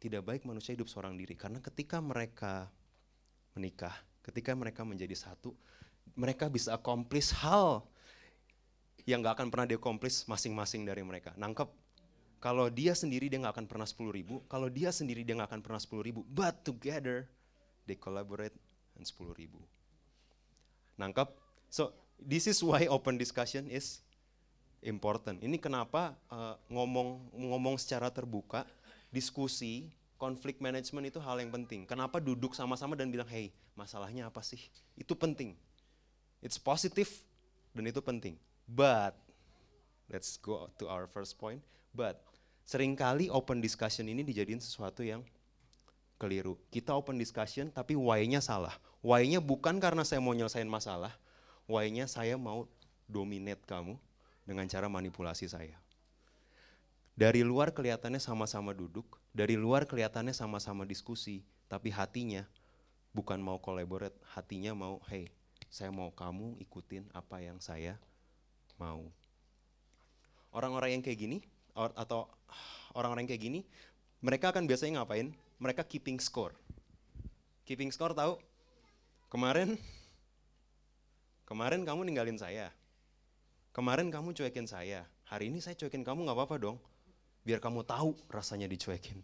tidak 0.07 0.23
baik 0.23 0.43
manusia 0.47 0.73
hidup 0.73 0.87
seorang 0.87 1.19
diri 1.19 1.35
karena 1.35 1.59
ketika 1.59 1.99
mereka 1.99 2.71
menikah, 3.57 3.97
ketika 4.23 4.53
mereka 4.53 4.85
menjadi 4.85 5.17
satu, 5.17 5.57
mereka 6.15 6.47
bisa 6.47 6.77
accomplish 6.77 7.33
hal 7.35 7.83
yang 9.09 9.23
gak 9.23 9.41
akan 9.41 9.49
pernah 9.49 9.67
diakomplis 9.71 10.27
masing-masing 10.27 10.83
dari 10.85 11.01
mereka. 11.03 11.33
Nangkep? 11.39 11.71
Kalau 12.43 12.69
dia 12.69 12.93
sendiri 12.93 13.33
dia 13.33 13.41
gak 13.41 13.59
akan 13.59 13.67
pernah 13.67 13.89
10 13.89 14.13
ribu, 14.13 14.45
kalau 14.47 14.69
dia 14.69 14.93
sendiri 14.93 15.25
dia 15.25 15.35
gak 15.39 15.51
akan 15.51 15.63
pernah 15.65 15.81
10 15.81 16.07
ribu, 16.07 16.21
but 16.31 16.63
together 16.63 17.27
they 17.89 17.97
collaborate 17.97 18.55
and 18.99 19.07
10 19.09 19.33
ribu. 19.35 19.63
Nangkep? 21.01 21.33
So 21.73 21.97
this 22.21 22.51
is 22.51 22.61
why 22.61 22.87
open 22.91 23.17
discussion 23.17 23.71
is 23.71 24.05
important. 24.85 25.41
Ini 25.41 25.57
kenapa 25.59 26.19
uh, 26.29 26.59
ngomong 26.69 27.33
ngomong 27.35 27.77
secara 27.81 28.13
terbuka 28.13 28.67
diskusi, 29.13 29.93
konflik 30.17 30.59
manajemen 30.61 31.09
itu 31.09 31.21
hal 31.21 31.39
yang 31.41 31.53
penting. 31.53 31.85
Kenapa 31.85 32.19
duduk 32.19 32.57
sama-sama 32.57 32.97
dan 32.97 33.13
bilang, 33.13 33.29
hey, 33.29 33.53
masalahnya 33.77 34.29
apa 34.29 34.41
sih? 34.41 34.61
Itu 34.97 35.13
penting. 35.17 35.57
It's 36.41 36.57
positive 36.57 37.09
dan 37.77 37.85
itu 37.89 38.01
penting. 38.01 38.41
But, 38.67 39.15
let's 40.09 40.41
go 40.41 40.73
to 40.81 40.89
our 40.89 41.07
first 41.07 41.37
point. 41.37 41.61
But, 41.93 42.21
sering 42.67 42.99
kali 42.99 43.31
open 43.31 43.63
discussion 43.63 44.11
ini 44.11 44.27
dijadiin 44.27 44.59
sesuatu 44.59 45.07
yang 45.07 45.23
keliru. 46.17 46.57
Kita 46.73 46.97
open 46.97 47.21
discussion 47.21 47.71
tapi 47.71 47.95
why-nya 47.95 48.41
salah. 48.41 48.75
Why-nya 49.05 49.39
bukan 49.39 49.79
karena 49.79 50.03
saya 50.03 50.19
mau 50.19 50.35
nyelesain 50.35 50.67
masalah, 50.67 51.15
why-nya 51.71 52.11
saya 52.11 52.35
mau 52.35 52.67
dominate 53.07 53.63
kamu 53.63 53.95
dengan 54.43 54.67
cara 54.67 54.91
manipulasi 54.91 55.47
saya. 55.47 55.79
Dari 57.17 57.41
luar 57.41 57.73
kelihatannya 57.73 58.21
sama-sama 58.21 58.77
duduk, 58.77 59.17
dari 59.33 59.57
luar 59.57 59.89
kelihatannya 59.89 60.37
sama-sama 60.37 60.85
diskusi, 60.85 61.41
tapi 61.65 61.89
hatinya 61.89 62.45
bukan 63.17 63.41
mau 63.41 63.57
collaborate, 63.57 64.13
hatinya 64.37 64.77
mau, 64.77 65.01
hey, 65.09 65.33
saya 65.73 65.89
mau 65.89 66.13
kamu 66.13 66.61
ikutin 66.61 67.09
apa 67.17 67.41
yang 67.41 67.57
saya 67.57 67.97
mau. 68.77 69.09
Orang-orang 70.53 71.01
yang 71.01 71.03
kayak 71.03 71.17
gini, 71.17 71.39
or, 71.73 71.89
atau 71.97 72.29
orang-orang 72.93 73.25
yang 73.25 73.33
kayak 73.33 73.45
gini, 73.49 73.61
mereka 74.21 74.53
akan 74.53 74.69
biasanya 74.69 75.01
ngapain? 75.01 75.33
Mereka 75.57 75.89
keeping 75.89 76.21
score. 76.21 76.53
Keeping 77.65 77.89
score 77.97 78.13
tahu? 78.13 78.37
Kemarin, 79.33 79.81
kemarin 81.49 81.81
kamu 81.81 82.13
ninggalin 82.13 82.37
saya. 82.37 82.77
Kemarin 83.73 84.13
kamu 84.13 84.37
cuekin 84.37 84.69
saya. 84.69 85.09
Hari 85.33 85.49
ini 85.49 85.65
saya 85.65 85.73
cuekin 85.81 86.05
kamu 86.05 86.29
nggak 86.29 86.37
apa-apa 86.37 86.61
dong 86.61 86.77
biar 87.47 87.63
kamu 87.63 87.87
tahu 87.87 88.19
rasanya 88.27 88.67
dicuekin. 88.67 89.23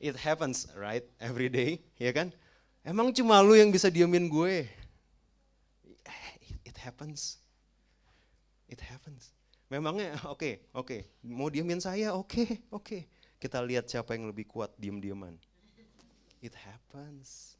It 0.00 0.16
happens, 0.16 0.64
right? 0.72 1.04
Every 1.20 1.52
day, 1.52 1.84
ya 2.00 2.08
kan? 2.16 2.32
Emang 2.80 3.12
cuma 3.12 3.44
lu 3.44 3.52
yang 3.52 3.68
bisa 3.68 3.92
diemin 3.92 4.32
gue? 4.32 4.64
It 6.64 6.76
happens. 6.80 7.36
It 8.64 8.80
happens. 8.80 9.36
Memangnya 9.68 10.16
oke, 10.24 10.40
okay, 10.40 10.54
oke. 10.72 10.88
Okay. 10.88 11.00
Mau 11.20 11.52
diemin 11.52 11.84
saya? 11.84 12.16
Oke, 12.16 12.48
okay, 12.48 12.48
oke. 12.72 12.84
Okay. 12.88 13.02
Kita 13.36 13.60
lihat 13.60 13.92
siapa 13.92 14.16
yang 14.16 14.32
lebih 14.32 14.48
kuat 14.48 14.72
diem-dieman. 14.80 15.36
It 16.40 16.56
happens. 16.56 17.58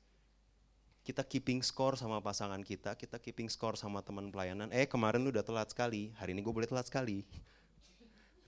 Kita 1.05 1.27
keeping 1.27 1.61
score 1.61 1.99
sama 1.99 2.23
pasangan 2.25 2.61
kita, 2.65 2.97
kita 2.97 3.21
keeping 3.21 3.53
score 3.53 3.77
sama 3.77 4.01
teman 4.01 4.33
pelayanan. 4.33 4.73
Eh 4.73 4.89
kemarin 4.89 5.21
lu 5.21 5.35
udah 5.35 5.45
telat 5.45 5.69
sekali, 5.69 6.15
hari 6.17 6.33
ini 6.33 6.41
gue 6.41 6.55
boleh 6.55 6.69
telat 6.69 6.89
sekali. 6.89 7.27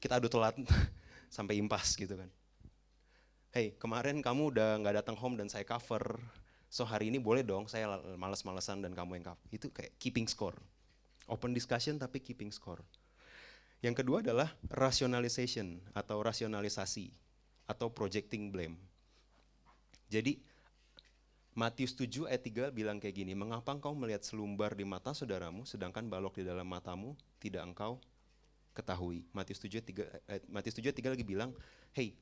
Kita 0.00 0.16
adu 0.16 0.32
telat 0.32 0.56
sampai 1.30 1.62
impas 1.62 1.94
gitu 1.94 2.18
kan. 2.18 2.28
Hey, 3.54 3.78
kemarin 3.78 4.18
kamu 4.18 4.50
udah 4.54 4.82
nggak 4.82 5.02
datang 5.02 5.16
home 5.18 5.38
dan 5.38 5.46
saya 5.46 5.62
cover, 5.62 6.18
so 6.66 6.82
hari 6.82 7.10
ini 7.10 7.22
boleh 7.22 7.46
dong 7.46 7.70
saya 7.70 7.98
males-malesan 8.18 8.82
dan 8.82 8.92
kamu 8.92 9.22
yang 9.22 9.34
cover. 9.34 9.46
Itu 9.54 9.70
kayak 9.70 9.94
keeping 10.02 10.26
score. 10.26 10.58
Open 11.30 11.54
discussion 11.54 11.98
tapi 11.98 12.18
keeping 12.18 12.50
score. 12.50 12.82
Yang 13.80 14.04
kedua 14.04 14.20
adalah 14.20 14.52
rationalization 14.68 15.80
atau 15.96 16.20
rasionalisasi 16.20 17.14
atau 17.70 17.88
projecting 17.94 18.50
blame. 18.50 18.76
Jadi 20.10 20.42
Matius 21.54 21.98
7 21.98 22.30
ayat 22.30 22.42
3 22.46 22.70
bilang 22.70 23.02
kayak 23.02 23.18
gini, 23.22 23.34
mengapa 23.34 23.74
engkau 23.74 23.90
melihat 23.94 24.22
selumbar 24.22 24.78
di 24.78 24.86
mata 24.86 25.10
saudaramu 25.10 25.66
sedangkan 25.66 26.06
balok 26.06 26.38
di 26.38 26.44
dalam 26.46 26.66
matamu 26.66 27.18
tidak 27.42 27.66
engkau 27.66 27.98
ketahui. 28.72 29.26
Matius 29.34 29.60
7 29.62 29.82
3 29.82 30.06
eh, 30.30 30.42
Matius 30.48 30.78
7 30.78 30.94
3 30.94 31.12
lagi 31.12 31.24
bilang, 31.26 31.50
"Hey, 31.92 32.14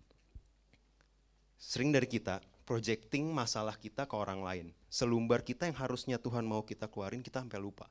sering 1.59 1.91
dari 1.91 2.07
kita 2.07 2.39
projecting 2.69 3.33
masalah 3.33 3.81
kita 3.81 4.05
ke 4.05 4.13
orang 4.13 4.45
lain. 4.45 4.67
Selumbar 4.93 5.41
kita 5.41 5.65
yang 5.65 5.77
harusnya 5.81 6.21
Tuhan 6.21 6.45
mau 6.45 6.61
kita 6.69 6.85
keluarin, 6.93 7.25
kita 7.25 7.41
sampai 7.41 7.57
lupa. 7.57 7.89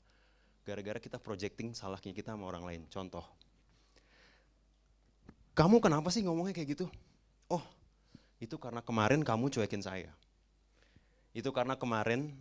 Gara-gara 0.61 1.01
kita 1.01 1.17
projecting 1.17 1.73
salahnya 1.73 2.13
kita 2.13 2.37
sama 2.37 2.45
orang 2.45 2.61
lain. 2.61 2.81
Contoh, 2.93 3.25
kamu 5.57 5.81
kenapa 5.81 6.13
sih 6.13 6.21
ngomongnya 6.21 6.53
kayak 6.53 6.77
gitu? 6.77 6.85
Oh, 7.49 7.65
itu 8.37 8.53
karena 8.61 8.85
kemarin 8.85 9.25
kamu 9.25 9.49
cuekin 9.49 9.81
saya. 9.81 10.13
Itu 11.33 11.49
karena 11.49 11.73
kemarin 11.73 12.37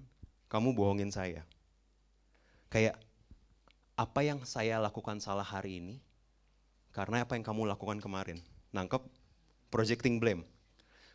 kamu 0.53 0.77
bohongin 0.77 1.09
saya. 1.09 1.41
Kayak 2.69 3.01
apa 3.97 4.21
yang 4.21 4.45
saya 4.45 4.77
lakukan 4.77 5.25
salah 5.25 5.47
hari 5.47 5.81
ini 5.81 5.97
karena 6.97 7.29
apa 7.29 7.37
yang 7.37 7.45
kamu 7.45 7.69
lakukan 7.69 8.01
kemarin. 8.01 8.41
Nangkep? 8.73 9.05
Projecting 9.69 10.17
blame. 10.17 10.49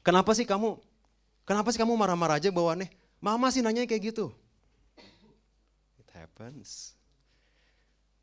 Kenapa 0.05 0.37
sih 0.37 0.45
kamu 0.45 0.77
Kenapa 1.41 1.73
sih 1.73 1.81
kamu 1.81 1.97
marah-marah 1.97 2.37
aja 2.37 2.53
bawaannya? 2.53 2.87
Mama 3.17 3.49
sih 3.49 3.65
nanya 3.65 3.83
kayak 3.89 4.13
gitu. 4.13 4.29
It 5.97 6.09
happens. 6.13 6.93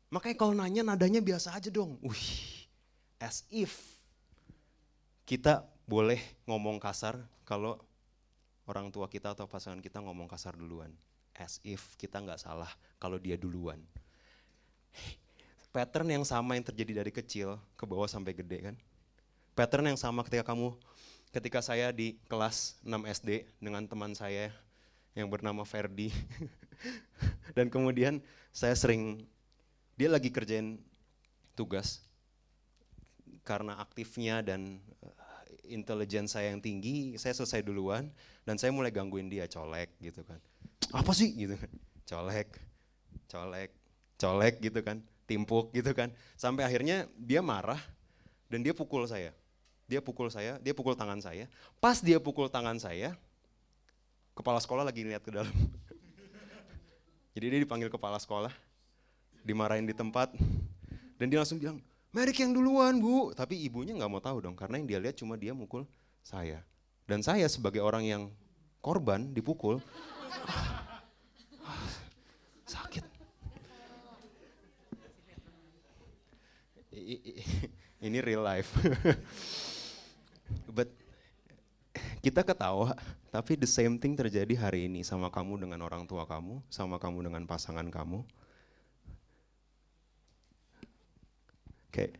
Makanya 0.09 0.35
kalau 0.39 0.53
nanya 0.55 0.81
nadanya 0.81 1.21
biasa 1.21 1.53
aja 1.53 1.69
dong. 1.69 1.99
Wih, 2.01 2.65
as 3.21 3.45
if 3.51 3.99
kita 5.27 5.61
boleh 5.85 6.17
ngomong 6.49 6.81
kasar 6.81 7.21
kalau 7.45 7.77
orang 8.65 8.89
tua 8.89 9.05
kita 9.11 9.37
atau 9.37 9.45
pasangan 9.45 9.83
kita 9.83 10.01
ngomong 10.01 10.25
kasar 10.25 10.57
duluan. 10.57 10.89
As 11.37 11.61
if 11.61 11.93
kita 11.99 12.17
nggak 12.23 12.41
salah 12.41 12.71
kalau 12.97 13.21
dia 13.21 13.37
duluan. 13.37 13.83
Pattern 15.69 16.09
yang 16.09 16.25
sama 16.25 16.57
yang 16.57 16.65
terjadi 16.65 17.05
dari 17.05 17.13
kecil 17.13 17.61
ke 17.77 17.85
bawah 17.85 18.09
sampai 18.09 18.33
gede 18.33 18.73
kan. 18.73 18.75
Pattern 19.53 19.85
yang 19.93 19.99
sama 19.99 20.25
ketika 20.25 20.49
kamu 20.49 20.73
ketika 21.29 21.61
saya 21.61 21.93
di 21.93 22.17
kelas 22.25 22.81
6 22.81 23.05
SD 23.05 23.45
dengan 23.61 23.85
teman 23.85 24.17
saya 24.17 24.49
yang 25.13 25.29
bernama 25.29 25.61
Ferdi. 25.65 26.09
Dan 27.57 27.69
kemudian 27.69 28.23
saya 28.49 28.73
sering, 28.73 29.27
dia 29.99 30.09
lagi 30.09 30.33
kerjain 30.33 30.79
tugas 31.53 32.01
karena 33.43 33.75
aktifnya 33.81 34.45
dan 34.45 34.77
uh, 35.03 35.43
intelijen 35.65 36.29
saya 36.29 36.53
yang 36.53 36.61
tinggi, 36.61 37.17
saya 37.17 37.33
selesai 37.33 37.65
duluan 37.65 38.07
dan 38.45 38.55
saya 38.61 38.69
mulai 38.69 38.93
gangguin 38.93 39.27
dia 39.27 39.49
colek 39.49 39.89
gitu 39.99 40.21
kan. 40.23 40.37
Apa 40.93 41.11
sih 41.11 41.33
gitu 41.33 41.57
kan? 41.57 41.71
Colek, 42.05 42.61
colek, 43.27 43.71
colek 44.15 44.55
gitu 44.61 44.79
kan, 44.85 45.01
timpuk 45.29 45.69
gitu 45.77 45.93
kan. 45.93 46.09
Sampai 46.33 46.65
akhirnya 46.65 47.05
dia 47.13 47.45
marah 47.45 47.79
dan 48.49 48.65
dia 48.65 48.73
pukul 48.73 49.05
saya 49.05 49.29
dia 49.89 50.05
pukul 50.05 50.29
saya, 50.29 50.61
dia 50.61 50.77
pukul 50.77 50.93
tangan 50.93 51.17
saya. 51.17 51.49
Pas 51.81 51.97
dia 51.97 52.21
pukul 52.21 52.45
tangan 52.45 52.77
saya, 52.77 53.17
kepala 54.37 54.61
sekolah 54.61 54.85
lagi 54.85 55.01
lihat 55.01 55.25
ke 55.25 55.33
dalam. 55.33 55.49
Jadi 57.33 57.45
dia 57.57 57.59
dipanggil 57.65 57.89
kepala 57.89 58.21
sekolah, 58.21 58.53
dimarahin 59.41 59.89
di 59.89 59.97
tempat, 59.97 60.29
dan 61.17 61.25
dia 61.25 61.41
langsung 61.41 61.57
bilang, 61.57 61.81
Merik 62.13 62.41
yang 62.41 62.53
duluan 62.53 62.97
bu. 63.01 63.33
Tapi 63.33 63.57
ibunya 63.65 63.97
nggak 63.97 64.09
mau 64.09 64.21
tahu 64.21 64.45
dong, 64.45 64.53
karena 64.53 64.77
yang 64.77 64.87
dia 64.87 64.99
lihat 65.01 65.17
cuma 65.17 65.33
dia 65.33 65.57
mukul 65.57 65.89
saya. 66.21 66.61
Dan 67.09 67.25
saya 67.25 67.49
sebagai 67.49 67.81
orang 67.81 68.05
yang 68.05 68.23
korban 68.85 69.33
dipukul. 69.33 69.81
Ini 78.05 78.17
real 78.21 78.45
life. 78.45 78.69
But 80.75 80.89
kita 82.19 82.43
ketawa, 82.43 82.95
tapi 83.31 83.55
the 83.55 83.69
same 83.69 83.97
thing 83.97 84.15
terjadi 84.15 84.51
hari 84.59 84.91
ini 84.91 85.07
sama 85.07 85.31
kamu 85.31 85.67
dengan 85.67 85.79
orang 85.83 86.03
tua 86.03 86.27
kamu, 86.27 86.59
sama 86.67 86.99
kamu 86.99 87.31
dengan 87.31 87.43
pasangan 87.47 87.87
kamu. 87.87 88.23
Kayak 91.89 92.19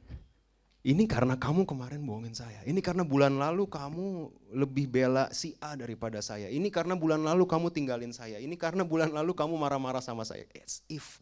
ini 0.80 1.04
karena 1.06 1.36
kamu 1.36 1.68
kemarin 1.68 2.00
bohongin 2.00 2.32
saya. 2.32 2.64
Ini 2.64 2.80
karena 2.80 3.04
bulan 3.04 3.36
lalu 3.36 3.68
kamu 3.68 4.32
lebih 4.56 4.88
bela 4.88 5.28
si 5.36 5.54
A 5.60 5.76
daripada 5.76 6.24
saya. 6.24 6.48
Ini 6.48 6.72
karena 6.72 6.96
bulan 6.96 7.20
lalu 7.20 7.44
kamu 7.44 7.68
tinggalin 7.68 8.16
saya. 8.16 8.40
Ini 8.40 8.56
karena 8.56 8.88
bulan 8.88 9.12
lalu 9.12 9.36
kamu 9.36 9.60
marah-marah 9.60 10.00
sama 10.00 10.24
saya. 10.24 10.48
It's 10.56 10.80
if 10.88 11.20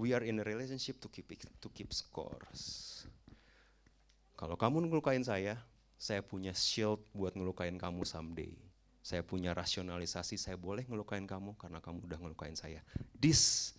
we 0.00 0.16
are 0.16 0.24
in 0.24 0.40
a 0.40 0.44
relationship 0.44 0.96
to 1.04 1.12
keep 1.12 1.28
to 1.36 1.68
keep 1.68 1.92
scores. 1.92 2.95
Kalau 4.36 4.54
kamu 4.54 4.84
ngelukain 4.92 5.24
saya, 5.24 5.56
saya 5.96 6.20
punya 6.20 6.52
shield 6.52 7.00
buat 7.16 7.32
ngelukain 7.32 7.80
kamu 7.80 8.04
someday. 8.04 8.52
Saya 9.00 9.24
punya 9.24 9.56
rasionalisasi, 9.56 10.36
saya 10.36 10.60
boleh 10.60 10.84
ngelukain 10.84 11.24
kamu 11.24 11.56
karena 11.56 11.80
kamu 11.80 12.04
udah 12.04 12.18
ngelukain 12.20 12.52
saya. 12.52 12.84
This 13.16 13.72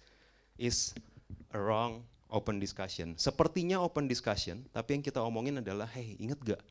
is 0.57 0.97
a 1.53 1.59
wrong 1.61 2.01
open 2.33 2.57
discussion. 2.57 3.13
Sepertinya 3.21 3.77
open 3.79 4.09
discussion, 4.09 4.65
tapi 4.73 4.97
yang 4.97 5.03
kita 5.05 5.21
omongin 5.21 5.61
adalah, 5.61 5.85
hey 5.93 6.17
inget 6.17 6.41
gak, 6.41 6.61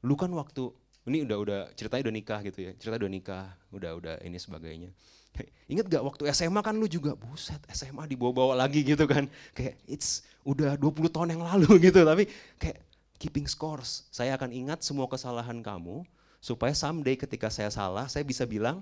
lu 0.00 0.16
kan 0.16 0.32
waktu, 0.32 0.72
ini 1.04 1.28
udah 1.28 1.36
udah 1.36 1.60
ceritanya 1.76 2.08
udah 2.08 2.14
nikah 2.16 2.40
gitu 2.48 2.58
ya, 2.64 2.70
cerita 2.80 2.96
udah 2.96 3.12
nikah, 3.12 3.46
udah 3.76 3.92
udah 3.98 4.14
ini 4.24 4.40
sebagainya. 4.40 4.90
Hey, 5.30 5.48
inget 5.70 5.86
gak 5.86 6.02
waktu 6.02 6.26
SMA 6.34 6.60
kan 6.60 6.74
lu 6.74 6.90
juga, 6.90 7.14
buset 7.14 7.60
SMA 7.70 8.06
dibawa-bawa 8.10 8.58
lagi 8.58 8.82
gitu 8.82 9.06
kan. 9.06 9.30
Kayak 9.54 9.78
it's 9.86 10.26
udah 10.42 10.74
20 10.74 11.10
tahun 11.12 11.28
yang 11.38 11.42
lalu 11.44 11.78
gitu, 11.90 12.02
tapi 12.02 12.26
kayak 12.58 12.80
keeping 13.20 13.44
scores. 13.44 14.08
Saya 14.08 14.34
akan 14.34 14.50
ingat 14.50 14.80
semua 14.80 15.06
kesalahan 15.06 15.60
kamu 15.60 16.02
supaya 16.40 16.72
someday 16.72 17.20
ketika 17.20 17.52
saya 17.52 17.68
salah 17.68 18.08
saya 18.08 18.24
bisa 18.24 18.48
bilang 18.48 18.80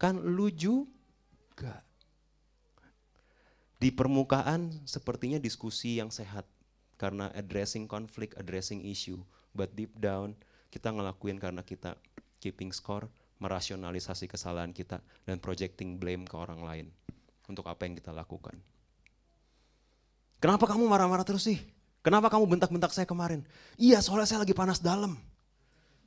kan 0.00 0.16
lu 0.16 0.48
juga. 0.48 1.84
Di 3.76 3.92
permukaan 3.92 4.72
sepertinya 4.88 5.36
diskusi 5.36 6.00
yang 6.00 6.08
sehat 6.08 6.48
karena 6.96 7.28
addressing 7.36 7.84
conflict, 7.84 8.32
addressing 8.40 8.80
issue, 8.88 9.20
but 9.52 9.68
deep 9.76 9.92
down 10.00 10.32
kita 10.72 10.92
ngelakuin 10.92 11.40
karena 11.40 11.64
kita 11.64 11.96
keeping 12.40 12.72
score, 12.72 13.08
merasionalisasi 13.36 14.28
kesalahan 14.30 14.72
kita 14.72 15.00
dan 15.28 15.36
projecting 15.36 16.00
blame 16.00 16.24
ke 16.24 16.36
orang 16.36 16.60
lain 16.64 16.86
untuk 17.46 17.68
apa 17.68 17.84
yang 17.86 17.94
kita 17.94 18.10
lakukan. 18.10 18.56
Kenapa 20.40 20.68
kamu 20.68 20.84
marah-marah 20.88 21.24
terus 21.24 21.48
sih? 21.48 21.58
Kenapa 22.04 22.30
kamu 22.30 22.46
bentak-bentak 22.46 22.94
saya 22.94 23.08
kemarin? 23.08 23.42
Iya 23.74 23.98
soalnya 23.98 24.28
saya 24.30 24.46
lagi 24.46 24.54
panas 24.54 24.78
dalam. 24.78 25.18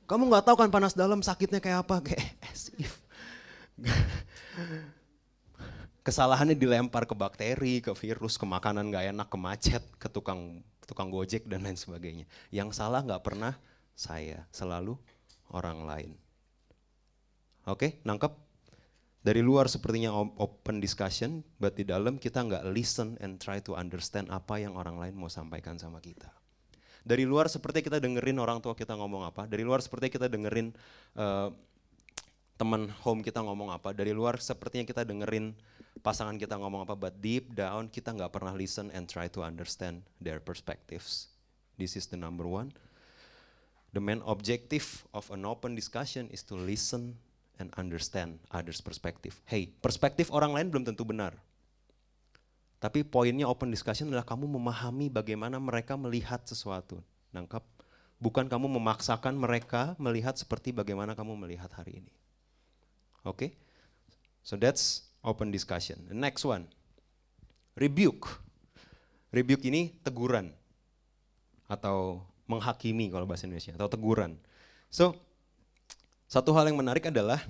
Kamu 0.08 0.26
nggak 0.26 0.48
tahu 0.48 0.56
kan 0.64 0.70
panas 0.72 0.96
dalam 0.96 1.20
sakitnya 1.20 1.60
kayak 1.62 1.86
apa? 1.86 2.02
Kayak 2.06 2.34
as 2.50 2.72
if. 2.80 2.94
Kesalahannya 6.00 6.56
dilempar 6.56 7.04
ke 7.04 7.12
bakteri, 7.12 7.84
ke 7.84 7.92
virus, 7.92 8.40
ke 8.40 8.48
makanan 8.48 8.88
nggak 8.88 9.12
enak, 9.12 9.28
ke 9.28 9.38
macet, 9.38 9.84
ke 10.00 10.08
tukang 10.08 10.64
tukang 10.88 11.12
gojek 11.12 11.46
dan 11.46 11.62
lain 11.62 11.76
sebagainya. 11.76 12.24
Yang 12.50 12.80
salah 12.80 13.04
nggak 13.04 13.22
pernah 13.22 13.54
saya, 13.92 14.48
selalu 14.50 14.96
orang 15.52 15.84
lain. 15.84 16.10
Oke, 17.70 18.02
nangkep? 18.02 18.34
Dari 19.20 19.44
luar 19.44 19.68
sepertinya 19.68 20.16
open 20.16 20.80
discussion, 20.80 21.44
but 21.60 21.76
di 21.76 21.84
dalam 21.84 22.16
kita 22.16 22.40
nggak 22.40 22.64
listen 22.72 23.20
and 23.20 23.36
try 23.36 23.60
to 23.60 23.76
understand 23.76 24.32
apa 24.32 24.58
yang 24.58 24.74
orang 24.80 24.96
lain 24.96 25.14
mau 25.14 25.28
sampaikan 25.28 25.76
sama 25.76 26.00
kita. 26.00 26.32
Dari 27.04 27.28
luar 27.28 27.46
seperti 27.52 27.84
kita 27.84 28.00
dengerin 28.00 28.40
orang 28.40 28.64
tua 28.64 28.72
kita 28.72 28.96
ngomong 28.96 29.28
apa, 29.28 29.44
dari 29.44 29.60
luar 29.60 29.84
seperti 29.84 30.08
kita 30.08 30.26
dengerin 30.26 30.72
uh, 31.20 31.52
teman 32.56 32.88
home 33.04 33.20
kita 33.20 33.44
ngomong 33.44 33.72
apa, 33.72 33.92
dari 33.92 34.16
luar 34.16 34.40
sepertinya 34.40 34.88
kita 34.88 35.04
dengerin 35.04 35.52
pasangan 36.00 36.40
kita 36.40 36.56
ngomong 36.56 36.88
apa, 36.88 36.96
but 36.96 37.12
deep 37.20 37.52
down 37.52 37.92
kita 37.92 38.16
nggak 38.16 38.32
pernah 38.32 38.56
listen 38.56 38.88
and 38.96 39.04
try 39.04 39.28
to 39.28 39.44
understand 39.44 40.00
their 40.16 40.40
perspectives. 40.40 41.28
This 41.76 41.92
is 41.92 42.08
the 42.08 42.16
number 42.16 42.48
one. 42.48 42.72
The 43.92 44.00
main 44.00 44.24
objective 44.24 45.04
of 45.12 45.28
an 45.28 45.44
open 45.44 45.76
discussion 45.76 46.32
is 46.32 46.40
to 46.48 46.56
listen 46.56 47.20
and 47.60 47.68
understand 47.76 48.40
others 48.50 48.80
perspective. 48.80 49.36
Hey, 49.44 49.68
perspektif 49.68 50.32
orang 50.32 50.56
lain 50.56 50.72
belum 50.72 50.88
tentu 50.88 51.04
benar. 51.04 51.36
Tapi 52.80 53.04
poinnya 53.04 53.44
open 53.44 53.68
discussion 53.68 54.08
adalah 54.08 54.24
kamu 54.24 54.48
memahami 54.48 55.12
bagaimana 55.12 55.60
mereka 55.60 56.00
melihat 56.00 56.40
sesuatu. 56.48 57.04
Nangkap? 57.36 57.62
Bukan 58.16 58.48
kamu 58.48 58.80
memaksakan 58.80 59.36
mereka 59.36 59.96
melihat 60.00 60.36
seperti 60.36 60.72
bagaimana 60.72 61.12
kamu 61.12 61.36
melihat 61.36 61.68
hari 61.76 62.00
ini. 62.04 62.12
Oke? 63.22 63.36
Okay? 63.36 63.50
So 64.40 64.56
that's 64.56 65.12
open 65.20 65.52
discussion. 65.52 66.08
The 66.08 66.16
next 66.16 66.42
one. 66.48 66.68
rebuke. 67.80 68.28
Rebuke 69.30 69.64
ini 69.72 69.94
teguran 70.02 70.52
atau 71.70 72.20
menghakimi 72.50 73.08
kalau 73.14 73.24
bahasa 73.24 73.46
Indonesia 73.46 73.72
atau 73.78 73.86
teguran. 73.86 74.34
So, 74.90 75.14
satu 76.30 76.54
hal 76.54 76.70
yang 76.70 76.78
menarik 76.78 77.10
adalah 77.10 77.42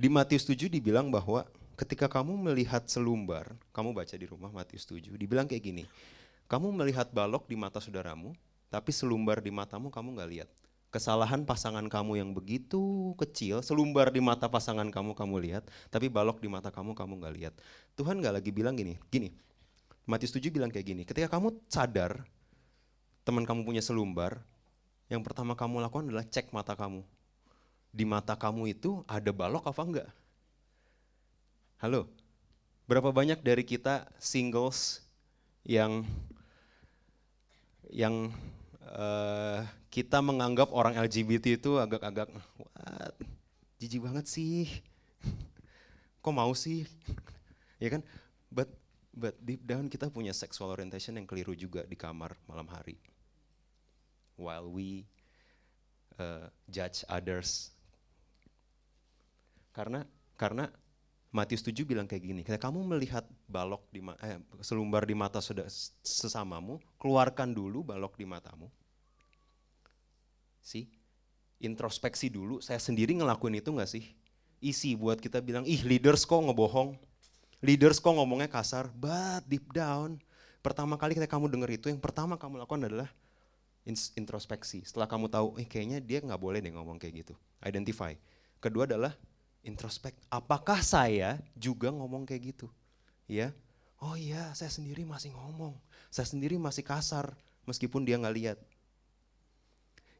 di 0.00 0.08
Matius 0.08 0.48
7 0.48 0.72
dibilang 0.72 1.12
bahwa 1.12 1.44
ketika 1.76 2.08
kamu 2.08 2.32
melihat 2.48 2.80
selumbar, 2.88 3.52
kamu 3.76 3.92
baca 3.92 4.16
di 4.16 4.24
rumah 4.24 4.48
Matius 4.48 4.88
7, 4.88 5.20
dibilang 5.20 5.44
kayak 5.44 5.60
gini, 5.60 5.84
kamu 6.48 6.72
melihat 6.72 7.12
balok 7.12 7.44
di 7.44 7.60
mata 7.60 7.76
saudaramu, 7.76 8.32
tapi 8.72 8.88
selumbar 8.88 9.44
di 9.44 9.52
matamu 9.52 9.92
kamu 9.92 10.16
nggak 10.16 10.30
lihat 10.32 10.48
kesalahan 10.90 11.46
pasangan 11.46 11.86
kamu 11.86 12.24
yang 12.24 12.30
begitu 12.32 13.14
kecil, 13.14 13.62
selumbar 13.62 14.10
di 14.10 14.18
mata 14.18 14.50
pasangan 14.50 14.88
kamu 14.90 15.14
kamu 15.14 15.36
lihat, 15.44 15.68
tapi 15.86 16.10
balok 16.10 16.42
di 16.42 16.50
mata 16.50 16.72
kamu 16.72 16.98
kamu 16.98 17.20
nggak 17.22 17.34
lihat. 17.36 17.54
Tuhan 17.94 18.18
nggak 18.18 18.42
lagi 18.42 18.50
bilang 18.50 18.74
gini, 18.74 18.98
gini. 19.06 19.30
Matius 20.08 20.34
7 20.34 20.50
bilang 20.50 20.72
kayak 20.72 20.88
gini, 20.88 21.02
ketika 21.06 21.30
kamu 21.30 21.54
sadar 21.70 22.26
teman 23.22 23.46
kamu 23.46 23.62
punya 23.62 23.78
selumbar, 23.78 24.42
yang 25.10 25.26
pertama 25.26 25.58
kamu 25.58 25.82
lakukan 25.82 26.06
adalah 26.06 26.22
cek 26.22 26.54
mata 26.54 26.78
kamu. 26.78 27.02
Di 27.90 28.06
mata 28.06 28.38
kamu 28.38 28.70
itu 28.70 29.02
ada 29.10 29.34
balok 29.34 29.66
apa 29.66 29.82
enggak? 29.82 30.10
Halo, 31.82 32.06
berapa 32.86 33.10
banyak 33.10 33.42
dari 33.42 33.66
kita 33.66 34.06
singles 34.22 35.02
yang 35.66 36.06
yang 37.90 38.30
uh, 38.86 39.66
kita 39.90 40.22
menganggap 40.22 40.70
orang 40.70 40.94
LGBT 40.94 41.58
itu 41.58 41.82
agak-agak, 41.82 42.30
jijik 43.82 44.06
banget 44.06 44.30
sih, 44.30 44.70
kok 46.22 46.30
mau 46.30 46.54
sih, 46.54 46.86
ya 47.82 47.90
kan? 47.90 48.06
But 48.46 48.70
but 49.10 49.34
deep 49.42 49.66
down 49.66 49.90
kita 49.90 50.06
punya 50.06 50.30
sexual 50.30 50.70
orientation 50.70 51.18
yang 51.18 51.26
keliru 51.26 51.58
juga 51.58 51.82
di 51.82 51.98
kamar 51.98 52.38
malam 52.46 52.70
hari. 52.70 52.94
While 54.40 54.72
we 54.72 55.04
uh, 56.16 56.48
judge 56.72 57.04
others. 57.12 57.76
Karena 59.76 60.08
karena 60.40 60.72
Matius 61.30 61.62
7 61.62 61.86
bilang 61.86 62.10
kayak 62.10 62.24
gini, 62.26 62.42
kamu 62.42 62.82
melihat 62.82 63.22
balok 63.46 63.86
di 63.94 64.02
eh, 64.24 64.40
selumbar 64.64 65.06
di 65.06 65.14
mata 65.14 65.38
sesamamu, 66.02 66.82
keluarkan 66.98 67.54
dulu 67.54 67.86
balok 67.86 68.18
di 68.18 68.26
matamu 68.26 68.66
sih? 70.60 70.86
Introspeksi 71.60 72.32
dulu, 72.32 72.64
saya 72.64 72.80
sendiri 72.80 73.12
ngelakuin 73.14 73.60
itu 73.60 73.68
nggak 73.68 73.90
sih? 73.90 74.04
Isi 74.64 74.96
buat 74.96 75.20
kita 75.20 75.44
bilang, 75.44 75.64
ih 75.68 75.84
leaders 75.84 76.24
kok 76.24 76.40
ngebohong, 76.40 76.96
leaders 77.60 78.00
kok 78.00 78.16
ngomongnya 78.16 78.48
kasar, 78.48 78.88
but 78.96 79.44
deep 79.44 79.68
down, 79.72 80.16
pertama 80.64 80.96
kali 80.96 81.12
ketika 81.12 81.36
kamu 81.36 81.52
denger 81.52 81.70
itu, 81.76 81.86
yang 81.92 82.00
pertama 82.00 82.40
kamu 82.40 82.64
lakukan 82.64 82.88
adalah 82.88 83.08
introspeksi. 83.88 84.84
Setelah 84.84 85.08
kamu 85.08 85.26
tahu, 85.32 85.56
eh 85.56 85.66
kayaknya 85.66 85.98
dia 85.98 86.20
nggak 86.20 86.40
boleh 86.40 86.60
deh 86.60 86.72
ngomong 86.72 87.00
kayak 87.00 87.24
gitu. 87.24 87.34
Identify. 87.64 88.14
Kedua 88.60 88.84
adalah 88.84 89.16
introspek. 89.64 90.12
Apakah 90.28 90.80
saya 90.84 91.40
juga 91.56 91.88
ngomong 91.92 92.28
kayak 92.28 92.56
gitu? 92.56 92.68
Ya, 93.30 93.54
oh 94.02 94.18
iya 94.18 94.50
saya 94.58 94.68
sendiri 94.68 95.06
masih 95.06 95.32
ngomong. 95.32 95.76
Saya 96.10 96.26
sendiri 96.26 96.58
masih 96.58 96.82
kasar 96.82 97.32
meskipun 97.64 98.02
dia 98.02 98.18
nggak 98.18 98.36
lihat. 98.36 98.58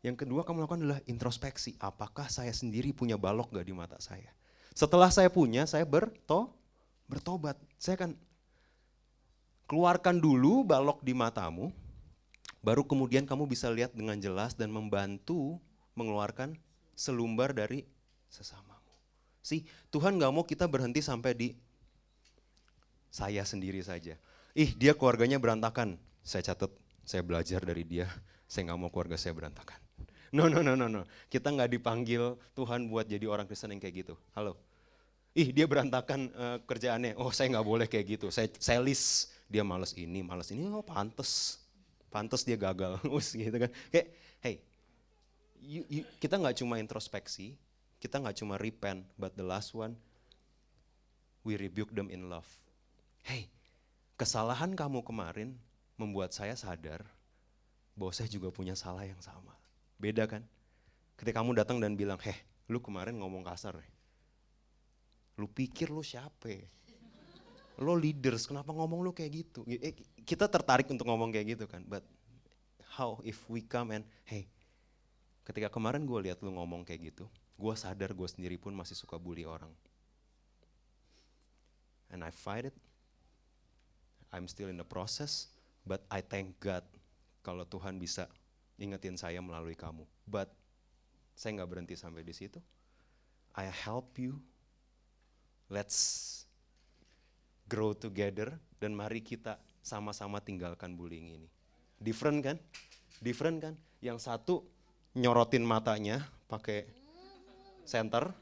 Yang 0.00 0.24
kedua 0.24 0.46
kamu 0.48 0.64
lakukan 0.64 0.80
adalah 0.80 1.00
introspeksi. 1.04 1.76
Apakah 1.76 2.32
saya 2.32 2.52
sendiri 2.56 2.96
punya 2.96 3.20
balok 3.20 3.52
gak 3.52 3.68
di 3.68 3.76
mata 3.76 4.00
saya? 4.00 4.32
Setelah 4.72 5.12
saya 5.12 5.28
punya, 5.28 5.68
saya 5.68 5.84
berto, 5.84 6.56
bertobat. 7.04 7.60
Saya 7.76 8.00
akan 8.00 8.16
keluarkan 9.68 10.16
dulu 10.16 10.64
balok 10.64 11.04
di 11.04 11.12
matamu, 11.12 11.68
baru 12.60 12.84
kemudian 12.84 13.24
kamu 13.24 13.48
bisa 13.48 13.68
lihat 13.72 13.96
dengan 13.96 14.16
jelas 14.20 14.56
dan 14.56 14.72
membantu 14.72 15.60
mengeluarkan 15.96 16.56
selumbar 16.96 17.56
dari 17.56 17.88
sesamamu. 18.28 18.92
Si 19.40 19.64
Tuhan 19.88 20.20
gak 20.20 20.32
mau 20.32 20.44
kita 20.44 20.68
berhenti 20.68 21.00
sampai 21.00 21.32
di 21.32 21.48
saya 23.08 23.42
sendiri 23.42 23.80
saja. 23.80 24.14
Ih 24.52 24.76
dia 24.76 24.92
keluarganya 24.92 25.40
berantakan. 25.40 25.96
Saya 26.20 26.52
catat, 26.52 26.70
saya 27.02 27.24
belajar 27.24 27.64
dari 27.64 27.82
dia. 27.82 28.06
Saya 28.44 28.70
gak 28.70 28.78
mau 28.78 28.90
keluarga 28.92 29.16
saya 29.16 29.32
berantakan. 29.32 29.80
No, 30.30 30.46
no, 30.46 30.62
no, 30.62 30.78
no, 30.78 30.86
no. 30.86 31.02
Kita 31.26 31.50
nggak 31.50 31.74
dipanggil 31.74 32.38
Tuhan 32.54 32.86
buat 32.86 33.10
jadi 33.10 33.26
orang 33.26 33.50
Kristen 33.50 33.74
yang 33.74 33.82
kayak 33.82 34.06
gitu. 34.06 34.14
Halo. 34.30 34.54
Ih, 35.34 35.50
dia 35.50 35.66
berantakan 35.66 36.30
uh, 36.34 36.58
kerjaannya. 36.66 37.18
Oh, 37.18 37.34
saya 37.34 37.50
nggak 37.54 37.66
boleh 37.66 37.86
kayak 37.90 38.18
gitu. 38.18 38.26
Saya, 38.30 38.46
saya 38.58 38.78
list. 38.78 39.34
Dia 39.50 39.66
males 39.66 39.90
ini, 39.98 40.22
males 40.22 40.50
ini. 40.54 40.70
Oh, 40.70 40.86
pantes. 40.86 41.59
Pantes 42.10 42.42
dia 42.42 42.58
gagal. 42.58 42.98
Us 43.16 43.32
gitu 43.32 43.54
kan. 43.54 43.70
Kayak, 43.94 44.08
hey, 44.42 44.54
you, 45.62 45.86
you, 45.86 46.02
kita 46.18 46.36
nggak 46.36 46.58
cuma 46.58 46.82
introspeksi, 46.82 47.54
kita 48.02 48.18
nggak 48.18 48.36
cuma 48.42 48.58
repent, 48.58 49.06
but 49.14 49.32
the 49.38 49.46
last 49.46 49.72
one, 49.72 49.94
we 51.46 51.54
rebuke 51.56 51.94
them 51.94 52.10
in 52.10 52.28
love. 52.28 52.48
Hey, 53.22 53.48
kesalahan 54.18 54.74
kamu 54.74 55.06
kemarin 55.06 55.56
membuat 55.96 56.34
saya 56.34 56.58
sadar 56.58 57.04
bahwa 57.94 58.12
saya 58.16 58.28
juga 58.32 58.48
punya 58.50 58.72
salah 58.72 59.04
yang 59.04 59.20
sama. 59.20 59.52
Beda 60.00 60.24
kan? 60.24 60.40
Ketika 61.20 61.44
kamu 61.44 61.52
datang 61.52 61.76
dan 61.78 61.94
bilang, 61.94 62.16
heh, 62.24 62.36
lu 62.72 62.80
kemarin 62.80 63.20
ngomong 63.20 63.44
kasar. 63.44 63.76
Lu 65.36 65.44
pikir 65.44 65.92
lu 65.92 66.00
siapa? 66.00 66.64
Lo 67.80 67.96
leaders, 67.96 68.44
kenapa 68.44 68.76
ngomong 68.76 69.00
lu 69.00 69.10
kayak 69.16 69.32
gitu? 69.32 69.64
Eh, 69.64 69.96
kita 70.28 70.44
tertarik 70.46 70.84
untuk 70.92 71.08
ngomong 71.08 71.32
kayak 71.32 71.56
gitu 71.56 71.64
kan, 71.64 71.80
but 71.88 72.04
how 72.92 73.16
if 73.24 73.40
we 73.48 73.64
come 73.64 73.96
and, 73.96 74.04
hey, 74.28 74.44
ketika 75.48 75.72
kemarin 75.72 76.04
gue 76.04 76.28
lihat 76.28 76.44
lu 76.44 76.52
ngomong 76.52 76.84
kayak 76.84 77.16
gitu, 77.16 77.24
gue 77.56 77.74
sadar 77.74 78.12
gue 78.12 78.28
sendiri 78.28 78.60
pun 78.60 78.76
masih 78.76 78.92
suka 78.92 79.16
bully 79.16 79.48
orang. 79.48 79.72
And 82.12 82.20
I 82.20 82.28
fight 82.28 82.68
it. 82.68 82.76
I'm 84.30 84.46
still 84.46 84.68
in 84.68 84.78
the 84.78 84.86
process, 84.86 85.50
but 85.88 86.04
I 86.12 86.20
thank 86.22 86.58
God 86.60 86.84
kalau 87.40 87.64
Tuhan 87.64 87.96
bisa 87.96 88.28
ingetin 88.76 89.16
saya 89.16 89.40
melalui 89.40 89.74
kamu. 89.74 90.04
But 90.28 90.52
saya 91.34 91.56
nggak 91.56 91.70
berhenti 91.70 91.94
sampai 91.96 92.22
di 92.22 92.34
situ. 92.36 92.60
I 93.56 93.66
help 93.66 94.20
you. 94.20 94.38
Let's 95.70 96.42
grow 97.70 97.94
together 97.94 98.50
dan 98.82 98.90
mari 98.90 99.22
kita 99.22 99.62
sama-sama 99.78 100.42
tinggalkan 100.42 100.98
bullying 100.98 101.38
ini. 101.38 101.48
Different 102.02 102.42
kan? 102.42 102.56
Different 103.22 103.62
kan? 103.62 103.74
Yang 104.02 104.26
satu 104.26 104.66
nyorotin 105.14 105.62
matanya 105.62 106.26
pakai 106.50 106.90
center. 107.86 108.34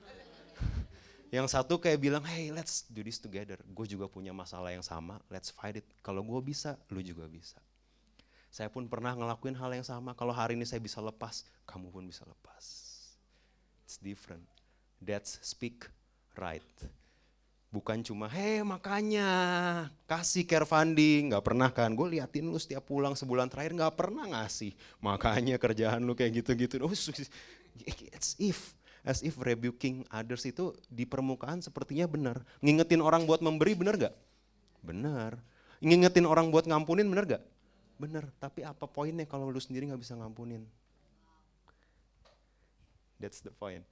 Yang 1.36 1.52
satu 1.52 1.76
kayak 1.76 2.00
bilang, 2.00 2.24
hey 2.24 2.48
let's 2.48 2.88
do 2.88 3.04
this 3.04 3.20
together. 3.20 3.60
Gue 3.68 3.84
juga 3.84 4.08
punya 4.08 4.32
masalah 4.32 4.72
yang 4.72 4.80
sama, 4.80 5.20
let's 5.28 5.52
fight 5.52 5.76
it. 5.76 5.84
Kalau 6.00 6.24
gue 6.24 6.40
bisa, 6.40 6.80
lu 6.88 7.04
juga 7.04 7.28
bisa. 7.28 7.60
Saya 8.48 8.72
pun 8.72 8.88
pernah 8.88 9.12
ngelakuin 9.12 9.52
hal 9.60 9.76
yang 9.76 9.84
sama. 9.84 10.16
Kalau 10.16 10.32
hari 10.32 10.56
ini 10.56 10.64
saya 10.64 10.80
bisa 10.80 11.04
lepas, 11.04 11.44
kamu 11.68 11.92
pun 11.92 12.08
bisa 12.08 12.24
lepas. 12.24 12.64
It's 13.84 14.00
different. 14.00 14.48
That's 15.04 15.36
speak 15.44 15.84
right. 16.40 16.64
Bukan 17.68 18.00
cuma, 18.00 18.32
hei 18.32 18.64
makanya 18.64 19.28
kasih 20.08 20.48
care 20.48 20.64
funding, 20.64 21.36
gak 21.36 21.44
pernah 21.44 21.68
kan. 21.68 21.92
Gue 21.92 22.16
liatin 22.16 22.48
lu 22.48 22.56
setiap 22.56 22.88
pulang 22.88 23.12
sebulan 23.12 23.52
terakhir 23.52 23.76
gak 23.76 23.92
pernah 23.92 24.24
ngasih. 24.24 24.72
Makanya 25.04 25.60
kerjaan 25.60 26.00
lu 26.00 26.16
kayak 26.16 26.40
gitu-gitu. 26.40 26.80
Oh, 26.80 26.88
it's 26.88 28.32
if, 28.40 28.72
as 29.04 29.20
if 29.20 29.36
rebuking 29.36 30.08
others 30.08 30.48
itu 30.48 30.72
di 30.88 31.04
permukaan 31.04 31.60
sepertinya 31.60 32.08
benar. 32.08 32.40
Ngingetin 32.64 33.04
orang 33.04 33.28
buat 33.28 33.44
memberi 33.44 33.76
benar 33.76 34.00
gak? 34.00 34.16
Benar. 34.80 35.36
Ngingetin 35.84 36.24
orang 36.24 36.48
buat 36.48 36.64
ngampunin 36.64 37.04
benar 37.04 37.28
gak? 37.28 37.44
Bener, 37.98 38.30
tapi 38.40 38.62
apa 38.62 38.86
poinnya 38.88 39.26
kalau 39.26 39.50
lu 39.50 39.58
sendiri 39.58 39.90
nggak 39.90 40.00
bisa 40.00 40.14
ngampunin? 40.14 40.62
That's 43.18 43.42
the 43.42 43.50
point. 43.50 43.82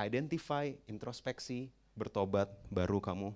Identify, 0.00 0.72
introspeksi, 0.88 1.68
bertobat, 1.96 2.48
baru 2.72 2.98
kamu 2.98 3.34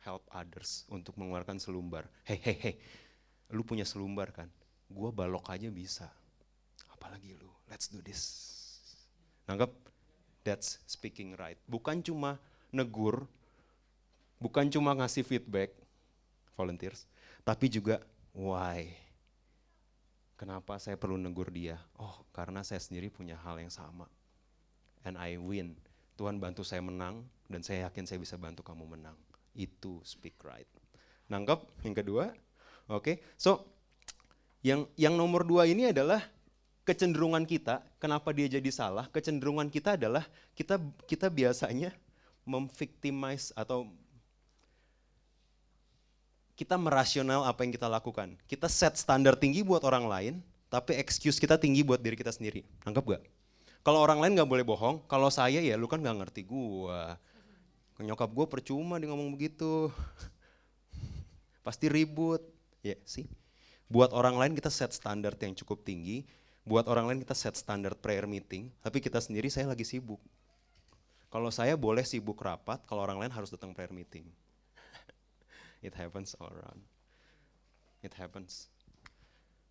help 0.00 0.24
others 0.32 0.88
untuk 0.88 1.16
mengeluarkan 1.20 1.60
selumbar. 1.60 2.08
Hei, 2.24 2.40
hei, 2.40 2.56
hei, 2.56 2.74
lu 3.52 3.64
punya 3.66 3.84
selumbar 3.84 4.32
kan? 4.32 4.48
Gua 4.88 5.12
balok 5.12 5.48
aja 5.52 5.68
bisa. 5.68 6.08
Apalagi 6.90 7.36
lu, 7.36 7.50
let's 7.68 7.86
do 7.92 8.00
this. 8.00 8.52
Nanggap? 9.44 9.70
That's 10.40 10.80
speaking 10.88 11.36
right. 11.36 11.60
Bukan 11.68 12.00
cuma 12.00 12.40
negur, 12.72 13.28
bukan 14.40 14.72
cuma 14.72 14.96
ngasih 14.96 15.20
feedback, 15.20 15.76
volunteers, 16.56 17.04
tapi 17.44 17.68
juga 17.68 18.00
why 18.32 18.88
Kenapa 20.40 20.80
saya 20.80 20.96
perlu 20.96 21.20
negur 21.20 21.52
dia? 21.52 21.76
Oh, 22.00 22.24
karena 22.32 22.64
saya 22.64 22.80
sendiri 22.80 23.12
punya 23.12 23.36
hal 23.44 23.60
yang 23.60 23.68
sama. 23.68 24.08
And 25.04 25.20
I 25.20 25.36
win. 25.36 25.76
Tuhan 26.20 26.36
bantu 26.36 26.60
saya 26.60 26.84
menang 26.84 27.24
dan 27.48 27.64
saya 27.64 27.88
yakin 27.88 28.04
saya 28.04 28.20
bisa 28.20 28.36
bantu 28.36 28.60
kamu 28.60 28.84
menang. 28.84 29.16
Itu 29.56 30.04
speak 30.04 30.36
right. 30.44 30.68
Nangkep? 31.32 31.64
Yang 31.80 32.04
kedua? 32.04 32.24
Oke. 32.92 33.00
Okay. 33.00 33.16
So 33.40 33.64
yang 34.60 34.84
yang 35.00 35.16
nomor 35.16 35.48
dua 35.48 35.64
ini 35.64 35.88
adalah 35.88 36.20
kecenderungan 36.84 37.48
kita. 37.48 37.80
Kenapa 37.96 38.36
dia 38.36 38.52
jadi 38.52 38.68
salah? 38.68 39.08
Kecenderungan 39.08 39.72
kita 39.72 39.96
adalah 39.96 40.28
kita 40.52 40.76
kita 41.08 41.32
biasanya 41.32 41.96
memvictimize 42.44 43.56
atau 43.56 43.88
kita 46.52 46.76
merasional 46.76 47.48
apa 47.48 47.64
yang 47.64 47.72
kita 47.72 47.88
lakukan. 47.88 48.36
Kita 48.44 48.68
set 48.68 49.00
standar 49.00 49.40
tinggi 49.40 49.64
buat 49.64 49.80
orang 49.88 50.04
lain, 50.04 50.34
tapi 50.68 51.00
excuse 51.00 51.40
kita 51.40 51.56
tinggi 51.56 51.80
buat 51.80 52.04
diri 52.04 52.20
kita 52.20 52.28
sendiri. 52.28 52.60
Nangkep 52.84 53.16
gak? 53.16 53.24
Kalau 53.80 54.04
orang 54.04 54.20
lain 54.20 54.36
nggak 54.36 54.50
boleh 54.50 54.64
bohong, 54.64 55.00
kalau 55.08 55.32
saya 55.32 55.60
ya 55.64 55.74
lu 55.80 55.88
kan 55.88 56.04
nggak 56.04 56.16
ngerti 56.20 56.44
gua. 56.44 57.16
Nyokap 58.00 58.32
gue 58.32 58.46
percuma 58.48 58.96
dia 58.96 59.12
ngomong 59.12 59.32
begitu. 59.36 59.92
Pasti 61.64 61.92
ribut. 61.92 62.40
Ya 62.80 62.96
sih. 63.04 63.28
Buat 63.92 64.16
orang 64.16 64.40
lain 64.40 64.52
kita 64.56 64.72
set 64.72 64.96
standar 64.96 65.36
yang 65.36 65.52
cukup 65.52 65.84
tinggi, 65.84 66.24
buat 66.64 66.88
orang 66.88 67.12
lain 67.12 67.20
kita 67.26 67.34
set 67.36 67.58
standar 67.58 67.98
prayer 67.98 68.24
meeting, 68.24 68.70
tapi 68.80 69.02
kita 69.02 69.18
sendiri 69.18 69.50
saya 69.50 69.68
lagi 69.68 69.82
sibuk. 69.82 70.22
Kalau 71.28 71.50
saya 71.50 71.74
boleh 71.74 72.06
sibuk 72.06 72.38
rapat, 72.38 72.80
kalau 72.86 73.02
orang 73.02 73.18
lain 73.20 73.32
harus 73.34 73.50
datang 73.50 73.74
prayer 73.74 73.92
meeting. 73.92 74.24
It 75.86 75.92
happens 75.98 76.38
all 76.38 76.54
around. 76.54 76.80
It 78.00 78.14
happens. 78.16 78.70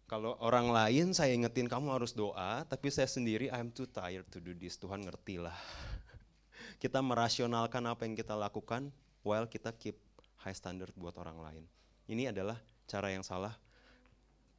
Kalau 0.09 0.33
orang 0.41 0.73
lain 0.73 1.13
saya 1.13 1.37
ingetin 1.37 1.69
kamu 1.69 1.93
harus 1.93 2.17
doa, 2.17 2.65
tapi 2.65 2.89
saya 2.89 3.05
sendiri 3.05 3.53
I'm 3.53 3.69
too 3.69 3.85
tired 3.85 4.25
to 4.33 4.41
do 4.41 4.57
this. 4.57 4.73
Tuhan 4.81 5.05
ngerti 5.05 5.37
lah. 5.37 5.53
Kita 6.81 6.97
merasionalkan 7.05 7.85
apa 7.85 8.09
yang 8.09 8.17
kita 8.17 8.33
lakukan 8.33 8.89
while 9.21 9.45
kita 9.45 9.69
keep 9.77 10.01
high 10.41 10.55
standard 10.57 10.89
buat 10.97 11.13
orang 11.21 11.37
lain. 11.37 11.63
Ini 12.09 12.33
adalah 12.33 12.57
cara 12.89 13.13
yang 13.13 13.21
salah. 13.21 13.53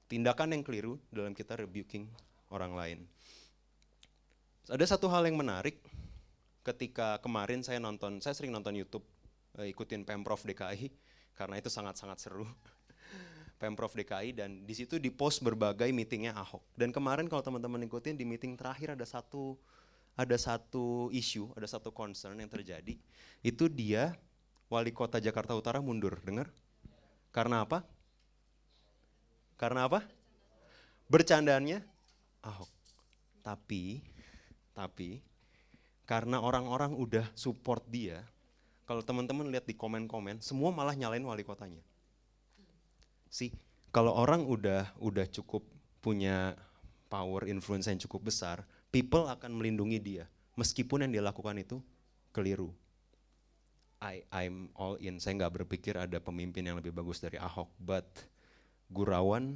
Tindakan 0.06 0.54
yang 0.54 0.62
keliru 0.62 1.02
dalam 1.10 1.34
kita 1.34 1.58
rebuking 1.58 2.06
orang 2.54 2.72
lain. 2.78 2.98
Ada 4.70 4.94
satu 4.94 5.10
hal 5.10 5.26
yang 5.26 5.34
menarik 5.34 5.82
ketika 6.62 7.18
kemarin 7.18 7.66
saya 7.66 7.82
nonton, 7.82 8.22
saya 8.22 8.38
sering 8.38 8.54
nonton 8.54 8.78
YouTube, 8.78 9.06
eh, 9.58 9.66
ikutin 9.74 10.06
Pemprov 10.06 10.46
DKI 10.46 10.94
karena 11.34 11.58
itu 11.58 11.66
sangat-sangat 11.66 12.22
seru. 12.22 12.46
Pemprov 13.60 13.92
DKI 13.92 14.32
dan 14.32 14.64
di 14.64 14.72
situ 14.72 14.96
di 14.96 15.12
post 15.12 15.44
berbagai 15.44 15.92
meetingnya 15.92 16.32
Ahok. 16.32 16.64
Dan 16.72 16.96
kemarin 16.96 17.28
kalau 17.28 17.44
teman-teman 17.44 17.84
ikutin 17.84 18.16
di 18.16 18.24
meeting 18.24 18.56
terakhir 18.56 18.96
ada 18.96 19.04
satu 19.04 19.60
ada 20.16 20.36
satu 20.40 21.12
isu, 21.12 21.52
ada 21.52 21.68
satu 21.68 21.92
concern 21.92 22.40
yang 22.40 22.48
terjadi. 22.48 22.96
Itu 23.44 23.68
dia 23.68 24.16
wali 24.72 24.96
kota 24.96 25.20
Jakarta 25.20 25.52
Utara 25.52 25.84
mundur, 25.84 26.16
dengar? 26.24 26.48
Karena 27.36 27.68
apa? 27.68 27.84
Karena 29.60 29.84
apa? 29.84 30.08
Bercandaannya 31.12 31.84
Ahok. 32.40 32.72
Tapi, 33.44 34.00
tapi 34.72 35.20
karena 36.08 36.40
orang-orang 36.40 36.96
udah 36.96 37.28
support 37.36 37.84
dia, 37.92 38.24
kalau 38.88 39.04
teman-teman 39.04 39.52
lihat 39.52 39.68
di 39.68 39.76
komen-komen, 39.76 40.40
semua 40.40 40.72
malah 40.72 40.96
nyalain 40.96 41.22
wali 41.22 41.44
kotanya. 41.44 41.84
Sih, 43.30 43.54
kalau 43.94 44.10
orang 44.12 44.42
udah 44.42 44.90
udah 44.98 45.24
cukup 45.30 45.62
punya 46.02 46.58
power 47.06 47.46
influence 47.46 47.86
yang 47.86 48.02
cukup 48.02 48.26
besar, 48.26 48.66
people 48.90 49.30
akan 49.30 49.54
melindungi 49.54 50.02
dia, 50.02 50.24
meskipun 50.58 51.06
yang 51.06 51.12
dia 51.14 51.22
lakukan 51.22 51.54
itu 51.62 51.78
keliru. 52.34 52.74
I 54.02 54.24
I'm 54.32 54.72
all 54.74 54.98
in. 54.98 55.22
Saya 55.22 55.38
nggak 55.38 55.62
berpikir 55.62 55.94
ada 55.94 56.18
pemimpin 56.18 56.66
yang 56.66 56.76
lebih 56.76 56.90
bagus 56.90 57.22
dari 57.22 57.38
Ahok, 57.38 57.70
but 57.78 58.08
Gurawan, 58.90 59.54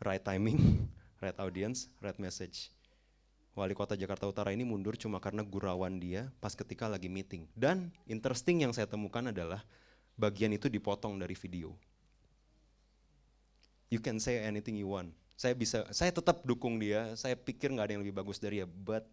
right 0.00 0.22
timing, 0.24 0.88
right 1.22 1.36
audience, 1.36 1.92
right 2.00 2.16
message 2.16 2.72
wali 3.52 3.76
kota 3.76 3.92
Jakarta 3.96 4.24
Utara 4.24 4.50
ini 4.52 4.64
mundur 4.64 4.96
cuma 4.96 5.20
karena 5.20 5.44
gurauan 5.44 6.00
dia 6.00 6.32
pas 6.40 6.56
ketika 6.56 6.88
lagi 6.88 7.12
meeting. 7.12 7.44
Dan 7.52 7.92
interesting 8.08 8.64
yang 8.64 8.72
saya 8.72 8.88
temukan 8.88 9.28
adalah 9.28 9.60
bagian 10.16 10.52
itu 10.56 10.72
dipotong 10.72 11.20
dari 11.20 11.36
video. 11.36 11.76
You 13.92 14.00
can 14.00 14.16
say 14.16 14.40
anything 14.40 14.80
you 14.80 14.88
want. 14.88 15.12
Saya 15.36 15.52
bisa, 15.52 15.84
saya 15.92 16.08
tetap 16.08 16.40
dukung 16.48 16.80
dia. 16.80 17.12
Saya 17.12 17.36
pikir 17.36 17.68
nggak 17.68 17.84
ada 17.84 17.92
yang 17.92 18.02
lebih 18.08 18.16
bagus 18.16 18.40
dari 18.40 18.64
dia. 18.64 18.66
But 18.66 19.04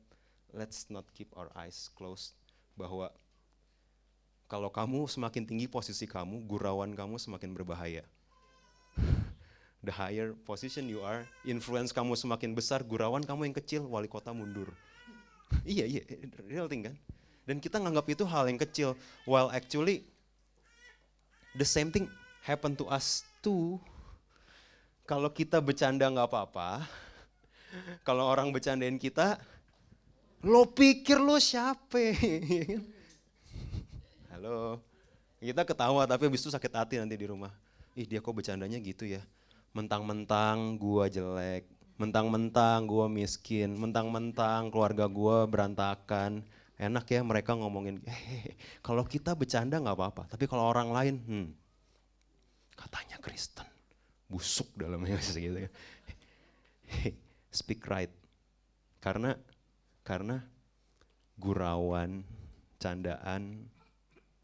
let's 0.55 0.87
not 0.87 1.11
keep 1.11 1.35
our 1.35 1.51
eyes 1.51 1.91
closed 1.99 2.31
bahwa 2.79 3.11
kalau 4.47 4.71
kamu 4.71 5.03
semakin 5.11 5.43
tinggi 5.43 5.67
posisi 5.67 6.07
kamu, 6.07 6.47
gurauan 6.47 6.95
kamu 6.95 7.19
semakin 7.19 7.51
berbahaya 7.51 8.07
the 9.85 9.93
higher 9.93 10.33
position 10.47 10.87
you 10.89 11.03
are, 11.03 11.27
influence 11.43 11.91
kamu 11.93 12.15
semakin 12.15 12.55
besar, 12.55 12.81
gurawan 12.83 13.21
kamu 13.21 13.51
yang 13.51 13.55
kecil, 13.59 13.81
wali 13.85 14.07
kota 14.07 14.31
mundur. 14.31 14.71
iya, 15.67 15.85
iya, 15.85 16.01
real 16.47 16.71
thing 16.71 16.87
kan? 16.87 16.95
Dan 17.45 17.57
kita 17.59 17.81
nganggap 17.81 18.05
itu 18.09 18.23
hal 18.25 18.45
yang 18.47 18.59
kecil, 18.59 18.93
while 19.27 19.49
actually 19.49 20.05
the 21.57 21.65
same 21.65 21.89
thing 21.89 22.07
happen 22.43 22.73
to 22.77 22.85
us 22.89 23.25
too. 23.41 23.77
Kalau 25.09 25.33
kita 25.33 25.57
bercanda 25.57 26.05
nggak 26.05 26.29
apa-apa, 26.29 26.85
kalau 28.07 28.29
orang 28.29 28.53
bercandain 28.53 29.01
kita, 29.01 29.41
lo 30.45 30.69
pikir 30.69 31.17
lo 31.17 31.41
siapa? 31.41 31.97
Halo, 34.29 34.77
kita 35.41 35.65
ketawa 35.65 36.05
tapi 36.05 36.29
habis 36.29 36.45
itu 36.45 36.53
sakit 36.53 36.69
hati 36.77 37.01
nanti 37.01 37.17
di 37.17 37.25
rumah. 37.25 37.49
Ih 37.97 38.05
dia 38.05 38.21
kok 38.21 38.37
bercandanya 38.37 38.77
gitu 38.77 39.09
ya 39.09 39.25
mentang-mentang 39.73 40.77
gua 40.77 41.05
jelek, 41.09 41.65
mentang-mentang 41.97 42.85
gua 42.89 43.05
miskin, 43.09 43.77
mentang-mentang 43.77 44.69
keluarga 44.73 45.05
gua 45.09 45.45
berantakan. 45.45 46.45
Enak 46.79 47.11
ya 47.11 47.19
mereka 47.25 47.59
ngomongin, 47.59 47.99
kalau 48.85 49.03
kita 49.03 49.35
bercanda 49.35 49.75
nggak 49.83 49.97
apa-apa, 49.99 50.23
tapi 50.31 50.47
kalau 50.47 50.63
orang 50.63 50.95
lain, 50.95 51.15
hmm, 51.19 51.47
katanya 52.71 53.19
Kristen, 53.19 53.67
busuk 54.29 54.69
dalamnya 54.77 55.17
gitu 55.19 55.65
ya. 55.65 55.71
Speak 57.49 57.81
right, 57.89 58.13
karena 59.01 59.33
karena 60.05 60.45
gurauan, 61.41 62.21
candaan, 62.77 63.65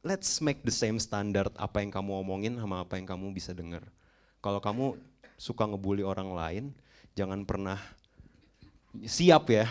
let's 0.01 0.41
make 0.41 0.65
the 0.65 0.73
same 0.73 0.97
standard 0.97 1.53
apa 1.57 1.85
yang 1.85 1.93
kamu 1.93 2.25
omongin 2.25 2.53
sama 2.57 2.81
apa 2.81 2.97
yang 2.97 3.05
kamu 3.05 3.29
bisa 3.33 3.53
dengar. 3.53 3.85
Kalau 4.41 4.57
kamu 4.57 4.97
suka 5.37 5.69
ngebully 5.69 6.01
orang 6.01 6.29
lain, 6.33 6.65
jangan 7.13 7.45
pernah 7.45 7.77
siap 9.05 9.49
ya. 9.49 9.65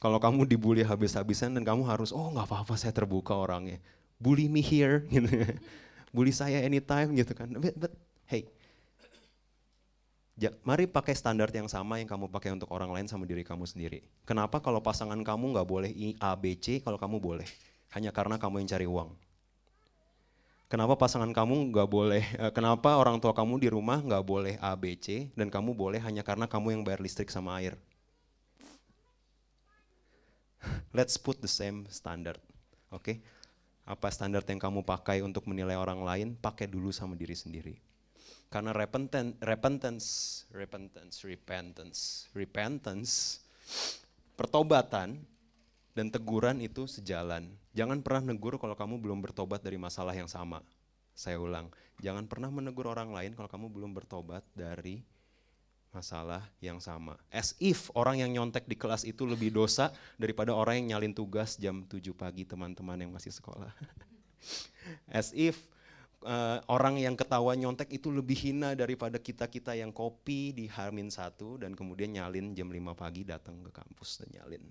Kalau 0.00 0.16
kamu 0.16 0.48
dibully 0.48 0.80
habis-habisan 0.80 1.52
dan 1.52 1.64
kamu 1.64 1.84
harus, 1.84 2.08
oh 2.08 2.32
nggak 2.32 2.48
apa-apa 2.48 2.74
saya 2.80 2.96
terbuka 2.96 3.36
orangnya. 3.36 3.76
Bully 4.16 4.48
me 4.48 4.64
here, 4.64 5.04
gitu. 5.12 5.28
bully 6.12 6.32
saya 6.32 6.64
anytime 6.64 7.12
gitu 7.12 7.36
kan. 7.36 7.52
But, 7.60 7.76
but 7.76 7.92
hey, 8.24 8.48
mari 10.64 10.88
pakai 10.88 11.12
standar 11.12 11.52
yang 11.52 11.68
sama 11.68 12.00
yang 12.00 12.08
kamu 12.08 12.32
pakai 12.32 12.56
untuk 12.56 12.72
orang 12.72 12.88
lain 12.88 13.04
sama 13.04 13.28
diri 13.28 13.44
kamu 13.44 13.68
sendiri. 13.68 14.00
Kenapa 14.24 14.56
kalau 14.64 14.80
pasangan 14.80 15.20
kamu 15.20 15.52
nggak 15.52 15.68
boleh 15.68 15.92
I, 15.92 16.16
A, 16.16 16.32
B, 16.32 16.56
C, 16.56 16.80
kalau 16.80 16.96
kamu 16.96 17.20
boleh? 17.20 17.44
Hanya 17.92 18.08
karena 18.08 18.40
kamu 18.40 18.64
yang 18.64 18.68
cari 18.72 18.88
uang. 18.88 19.12
Kenapa 20.72 20.96
pasangan 20.96 21.28
kamu 21.34 21.76
nggak 21.76 21.88
boleh, 21.92 22.24
eh, 22.46 22.52
kenapa 22.56 22.96
orang 22.96 23.20
tua 23.20 23.36
kamu 23.36 23.60
di 23.60 23.68
rumah 23.68 24.00
nggak 24.00 24.24
boleh 24.24 24.54
A, 24.64 24.72
B, 24.78 24.96
C, 24.96 25.28
dan 25.36 25.52
kamu 25.52 25.76
boleh 25.76 26.00
hanya 26.00 26.24
karena 26.24 26.48
kamu 26.48 26.78
yang 26.78 26.82
bayar 26.88 27.04
listrik 27.04 27.28
sama 27.28 27.60
air? 27.60 27.76
Let's 30.96 31.20
put 31.20 31.44
the 31.44 31.50
same 31.50 31.84
standard, 31.92 32.40
oke? 32.88 33.04
Okay? 33.04 33.20
Apa 33.84 34.08
standar 34.08 34.46
yang 34.46 34.62
kamu 34.62 34.86
pakai 34.86 35.20
untuk 35.20 35.44
menilai 35.50 35.74
orang 35.74 36.00
lain, 36.00 36.28
pakai 36.38 36.70
dulu 36.70 36.94
sama 36.94 37.18
diri 37.18 37.34
sendiri. 37.34 37.89
Karena 38.50 38.74
repentance, 38.74 39.38
repentance, 39.38 40.06
repentance, 40.50 41.14
repentance, 41.22 41.98
repentance, 42.34 43.10
pertobatan 44.34 45.22
dan 45.94 46.06
teguran 46.10 46.58
itu 46.58 46.90
sejalan. 46.90 47.46
Jangan 47.78 48.02
pernah 48.02 48.34
negur 48.34 48.58
kalau 48.58 48.74
kamu 48.74 48.98
belum 48.98 49.22
bertobat 49.22 49.62
dari 49.62 49.78
masalah 49.78 50.18
yang 50.18 50.26
sama. 50.26 50.66
Saya 51.14 51.38
ulang, 51.38 51.70
jangan 52.02 52.26
pernah 52.26 52.50
menegur 52.50 52.90
orang 52.90 53.14
lain 53.14 53.38
kalau 53.38 53.46
kamu 53.46 53.70
belum 53.70 53.94
bertobat 53.94 54.42
dari 54.50 55.06
masalah 55.94 56.42
yang 56.58 56.82
sama. 56.82 57.18
As 57.30 57.54
if 57.62 57.90
orang 57.94 58.22
yang 58.22 58.30
nyontek 58.34 58.66
di 58.66 58.74
kelas 58.74 59.06
itu 59.06 59.26
lebih 59.26 59.54
dosa 59.54 59.94
daripada 60.18 60.54
orang 60.54 60.82
yang 60.82 60.98
nyalin 60.98 61.14
tugas 61.14 61.54
jam 61.54 61.86
7 61.86 62.02
pagi 62.18 62.42
teman-teman 62.46 62.98
yang 62.98 63.14
masih 63.14 63.30
sekolah. 63.30 63.70
As 65.18 65.34
if 65.34 65.58
uh, 66.24 66.58
orang 66.68 67.00
yang 67.00 67.16
ketawa 67.16 67.56
nyontek 67.56 67.88
itu 67.92 68.12
lebih 68.12 68.36
hina 68.36 68.76
daripada 68.76 69.16
kita-kita 69.16 69.76
yang 69.76 69.92
kopi 69.94 70.52
di 70.52 70.68
Harmin 70.68 71.08
satu 71.08 71.60
dan 71.60 71.72
kemudian 71.72 72.12
nyalin 72.12 72.52
jam 72.52 72.68
5 72.68 72.76
pagi 72.96 73.22
datang 73.24 73.60
ke 73.64 73.70
kampus 73.72 74.20
dan 74.24 74.28
nyalin. 74.40 74.64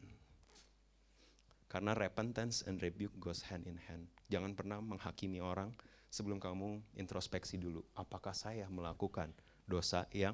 Karena 1.70 1.94
repentance 1.94 2.66
and 2.66 2.82
rebuke 2.82 3.14
goes 3.22 3.46
hand 3.46 3.70
in 3.70 3.78
hand. 3.78 4.10
Jangan 4.34 4.58
pernah 4.58 4.82
menghakimi 4.82 5.38
orang 5.38 5.70
sebelum 6.10 6.42
kamu 6.42 6.82
introspeksi 6.98 7.62
dulu, 7.62 7.86
apakah 7.94 8.34
saya 8.34 8.66
melakukan 8.74 9.30
dosa 9.70 10.10
yang 10.10 10.34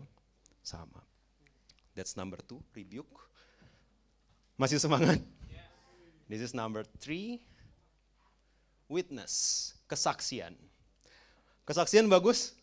sama? 0.64 1.04
That's 1.92 2.16
number 2.16 2.40
two, 2.40 2.64
rebuke. 2.72 3.12
Masih 4.56 4.80
semangat? 4.80 5.20
This 6.26 6.42
is 6.42 6.58
number 6.58 6.82
three, 6.98 7.44
witness, 8.90 9.76
kesaksian. 9.86 10.58
Kesaksian 11.66 12.06
bagus? 12.06 12.54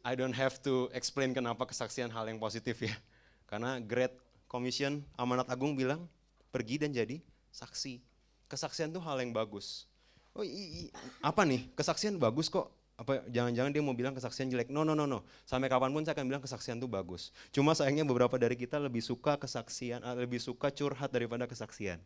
I 0.00 0.16
don't 0.16 0.32
have 0.32 0.56
to 0.64 0.88
explain 0.96 1.36
kenapa 1.36 1.68
kesaksian 1.68 2.08
hal 2.08 2.24
yang 2.24 2.40
positif 2.40 2.80
ya. 2.80 2.96
Karena 3.44 3.76
Great 3.84 4.16
Commission 4.48 5.04
Amanat 5.12 5.52
Agung 5.52 5.76
bilang, 5.76 6.08
pergi 6.48 6.80
dan 6.80 6.96
jadi 6.96 7.20
saksi. 7.52 8.00
Kesaksian 8.48 8.88
itu 8.88 9.00
hal 9.04 9.20
yang 9.20 9.36
bagus. 9.36 9.84
Oh, 10.32 10.40
i, 10.40 10.48
i, 10.48 10.82
apa 11.20 11.44
nih? 11.44 11.68
Kesaksian 11.76 12.16
bagus 12.16 12.48
kok. 12.48 12.72
Apa 12.96 13.28
jangan-jangan 13.28 13.68
dia 13.68 13.84
mau 13.84 13.92
bilang 13.92 14.16
kesaksian 14.16 14.48
jelek? 14.48 14.72
No, 14.72 14.88
no, 14.88 14.96
no, 14.96 15.04
no. 15.04 15.20
Sampai 15.44 15.68
kapan 15.68 15.92
pun 15.92 16.00
saya 16.00 16.16
akan 16.16 16.32
bilang 16.32 16.40
kesaksian 16.40 16.80
itu 16.80 16.88
bagus. 16.88 17.28
Cuma 17.52 17.76
sayangnya 17.76 18.08
beberapa 18.08 18.40
dari 18.40 18.56
kita 18.56 18.80
lebih 18.80 19.04
suka 19.04 19.36
kesaksian, 19.36 20.00
eh, 20.00 20.16
lebih 20.16 20.40
suka 20.40 20.72
curhat 20.72 21.12
daripada 21.12 21.44
kesaksian. 21.44 22.00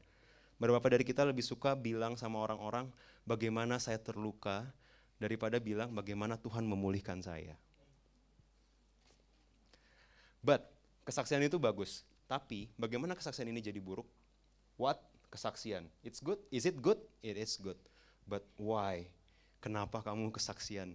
Beberapa 0.58 0.90
dari 0.90 1.06
kita 1.06 1.22
lebih 1.22 1.46
suka 1.46 1.78
bilang 1.78 2.18
sama 2.18 2.42
orang-orang 2.42 2.90
bagaimana 3.22 3.78
saya 3.78 4.02
terluka 4.02 4.66
daripada 5.16 5.56
bilang 5.56 5.92
bagaimana 5.96 6.36
Tuhan 6.36 6.64
memulihkan 6.64 7.20
saya. 7.24 7.56
But 10.44 10.68
kesaksian 11.02 11.42
itu 11.42 11.58
bagus, 11.58 12.06
tapi 12.30 12.70
bagaimana 12.78 13.16
kesaksian 13.18 13.50
ini 13.50 13.64
jadi 13.64 13.80
buruk? 13.82 14.06
What? 14.78 15.00
Kesaksian. 15.32 15.90
It's 16.06 16.22
good. 16.22 16.38
Is 16.54 16.68
it 16.68 16.78
good? 16.78 17.00
It 17.24 17.34
is 17.34 17.58
good. 17.58 17.76
But 18.28 18.46
why? 18.54 19.10
Kenapa 19.58 20.04
kamu 20.04 20.30
kesaksian? 20.30 20.94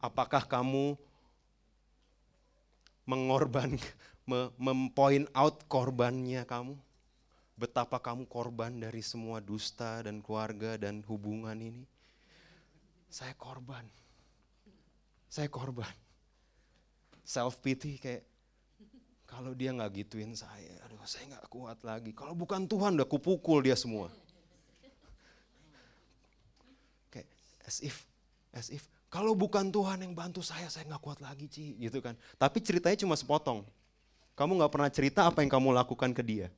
Apakah 0.00 0.46
kamu 0.46 0.96
mengorban, 3.04 3.76
mempoint 4.56 5.28
out 5.36 5.66
korbannya 5.68 6.46
kamu? 6.48 6.78
Betapa 7.58 7.98
kamu 7.98 8.30
korban 8.30 8.70
dari 8.70 9.02
semua 9.02 9.42
dusta 9.42 10.06
dan 10.06 10.22
keluarga 10.22 10.78
dan 10.78 11.02
hubungan 11.10 11.58
ini? 11.58 11.84
Saya 13.08 13.32
korban. 13.34 13.84
Saya 15.28 15.48
korban. 15.52 15.92
Self 17.24 17.60
pity 17.60 18.00
kayak 18.00 18.24
kalau 19.28 19.52
dia 19.52 19.76
nggak 19.76 19.92
gituin 20.00 20.32
saya, 20.32 20.80
aduh 20.88 20.96
saya 21.04 21.28
nggak 21.36 21.52
kuat 21.52 21.78
lagi. 21.84 22.16
Kalau 22.16 22.32
bukan 22.32 22.64
Tuhan 22.64 22.96
udah 22.96 23.08
kupukul 23.08 23.60
dia 23.60 23.76
semua. 23.76 24.08
as 27.68 27.84
if 27.84 28.08
as 28.56 28.72
if 28.72 28.88
kalau 29.12 29.32
bukan 29.32 29.72
Tuhan 29.72 30.04
yang 30.04 30.12
bantu 30.12 30.44
saya, 30.44 30.68
saya 30.68 30.84
nggak 30.84 31.00
kuat 31.00 31.20
lagi, 31.24 31.48
Ci, 31.48 31.80
gitu 31.80 32.04
kan. 32.04 32.12
Tapi 32.36 32.60
ceritanya 32.60 32.96
cuma 33.00 33.16
sepotong. 33.16 33.64
Kamu 34.36 34.60
nggak 34.60 34.72
pernah 34.72 34.90
cerita 34.92 35.24
apa 35.24 35.40
yang 35.40 35.48
kamu 35.48 35.72
lakukan 35.72 36.12
ke 36.12 36.20
dia. 36.20 36.52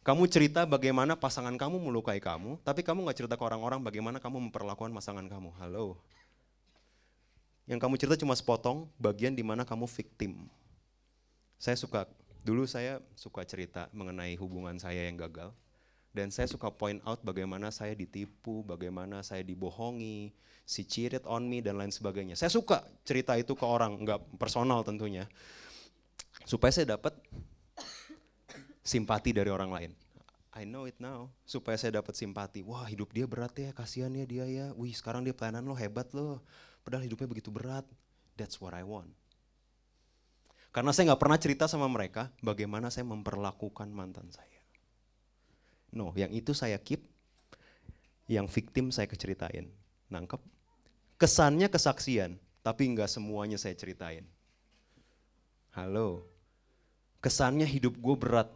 Kamu 0.00 0.24
cerita 0.32 0.64
bagaimana 0.64 1.12
pasangan 1.12 1.52
kamu 1.60 1.76
melukai 1.76 2.24
kamu, 2.24 2.56
tapi 2.64 2.80
kamu 2.80 3.04
nggak 3.04 3.20
cerita 3.20 3.36
ke 3.36 3.44
orang-orang 3.44 3.84
bagaimana 3.84 4.16
kamu 4.16 4.48
memperlakukan 4.48 4.88
pasangan 4.96 5.28
kamu. 5.28 5.52
Halo. 5.60 6.00
Yang 7.68 7.84
kamu 7.84 7.94
cerita 8.00 8.16
cuma 8.16 8.32
sepotong 8.32 8.88
bagian 8.96 9.36
di 9.36 9.44
mana 9.44 9.68
kamu 9.68 9.84
victim. 9.84 10.48
Saya 11.60 11.76
suka, 11.76 12.08
dulu 12.40 12.64
saya 12.64 13.04
suka 13.12 13.44
cerita 13.44 13.92
mengenai 13.92 14.32
hubungan 14.40 14.80
saya 14.80 15.04
yang 15.04 15.20
gagal 15.20 15.52
dan 16.16 16.32
saya 16.32 16.48
suka 16.48 16.72
point 16.72 16.98
out 17.04 17.20
bagaimana 17.20 17.68
saya 17.68 17.92
ditipu, 17.92 18.64
bagaimana 18.64 19.20
saya 19.20 19.44
dibohongi, 19.44 20.32
si 20.64 20.82
cheated 20.88 21.28
on 21.28 21.44
me 21.44 21.60
dan 21.60 21.76
lain 21.76 21.92
sebagainya. 21.92 22.40
Saya 22.40 22.48
suka 22.48 22.82
cerita 23.04 23.36
itu 23.36 23.52
ke 23.52 23.68
orang, 23.68 24.00
nggak 24.00 24.40
personal 24.40 24.80
tentunya. 24.80 25.28
Supaya 26.48 26.72
saya 26.72 26.96
dapat 26.96 27.14
simpati 28.90 29.30
dari 29.30 29.54
orang 29.54 29.70
lain. 29.70 29.92
I 30.50 30.66
know 30.66 30.90
it 30.90 30.98
now. 30.98 31.30
Supaya 31.46 31.78
saya 31.78 32.02
dapat 32.02 32.18
simpati. 32.18 32.66
Wah 32.66 32.82
hidup 32.90 33.14
dia 33.14 33.30
berat 33.30 33.54
ya, 33.54 33.70
kasihan 33.70 34.10
ya 34.10 34.26
dia 34.26 34.50
ya. 34.50 34.66
Wih 34.74 34.90
sekarang 34.90 35.22
dia 35.22 35.30
pelayanan 35.30 35.62
lo 35.62 35.78
hebat 35.78 36.10
lo. 36.10 36.42
Padahal 36.82 37.06
hidupnya 37.06 37.30
begitu 37.30 37.54
berat. 37.54 37.86
That's 38.34 38.58
what 38.58 38.74
I 38.74 38.82
want. 38.82 39.14
Karena 40.74 40.90
saya 40.90 41.14
nggak 41.14 41.22
pernah 41.22 41.38
cerita 41.38 41.64
sama 41.70 41.86
mereka 41.86 42.34
bagaimana 42.42 42.90
saya 42.90 43.06
memperlakukan 43.06 43.90
mantan 43.90 44.30
saya. 44.34 44.58
No, 45.90 46.14
yang 46.14 46.30
itu 46.30 46.54
saya 46.54 46.78
keep, 46.78 47.02
yang 48.30 48.46
victim 48.46 48.94
saya 48.94 49.10
keceritain. 49.10 49.66
Nangkep? 50.06 50.38
Kesannya 51.18 51.66
kesaksian, 51.66 52.38
tapi 52.62 52.86
nggak 52.94 53.10
semuanya 53.10 53.58
saya 53.58 53.74
ceritain. 53.74 54.22
Halo, 55.74 56.22
kesannya 57.18 57.66
hidup 57.66 57.98
gue 57.98 58.16
berat, 58.16 58.46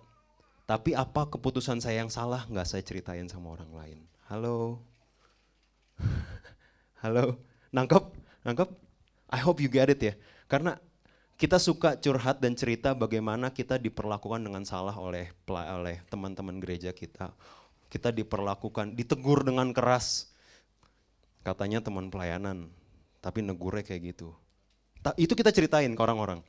tapi 0.64 0.96
apa 0.96 1.28
keputusan 1.28 1.84
saya 1.84 2.04
yang 2.04 2.12
salah 2.12 2.48
nggak 2.48 2.64
saya 2.64 2.80
ceritain 2.80 3.28
sama 3.28 3.52
orang 3.52 3.72
lain. 3.72 3.98
Halo, 4.32 4.80
halo, 7.04 7.36
nangkep, 7.68 8.04
nangkep. 8.48 8.68
I 9.28 9.40
hope 9.44 9.60
you 9.60 9.68
get 9.68 9.92
it 9.92 10.00
ya, 10.00 10.14
karena 10.48 10.80
kita 11.36 11.60
suka 11.60 12.00
curhat 12.00 12.40
dan 12.40 12.56
cerita 12.56 12.96
bagaimana 12.96 13.52
kita 13.52 13.76
diperlakukan 13.76 14.40
dengan 14.40 14.64
salah 14.64 14.96
oleh 14.96 15.28
oleh 15.50 16.00
teman-teman 16.08 16.56
gereja 16.62 16.94
kita. 16.96 17.34
Kita 17.92 18.10
diperlakukan, 18.10 18.96
ditegur 18.96 19.46
dengan 19.46 19.70
keras. 19.70 20.32
Katanya 21.44 21.84
teman 21.84 22.08
pelayanan, 22.08 22.72
tapi 23.20 23.44
negurnya 23.44 23.84
kayak 23.84 24.16
gitu. 24.16 24.32
Itu 25.20 25.36
kita 25.36 25.52
ceritain 25.52 25.92
ke 25.92 26.00
orang-orang. 26.00 26.40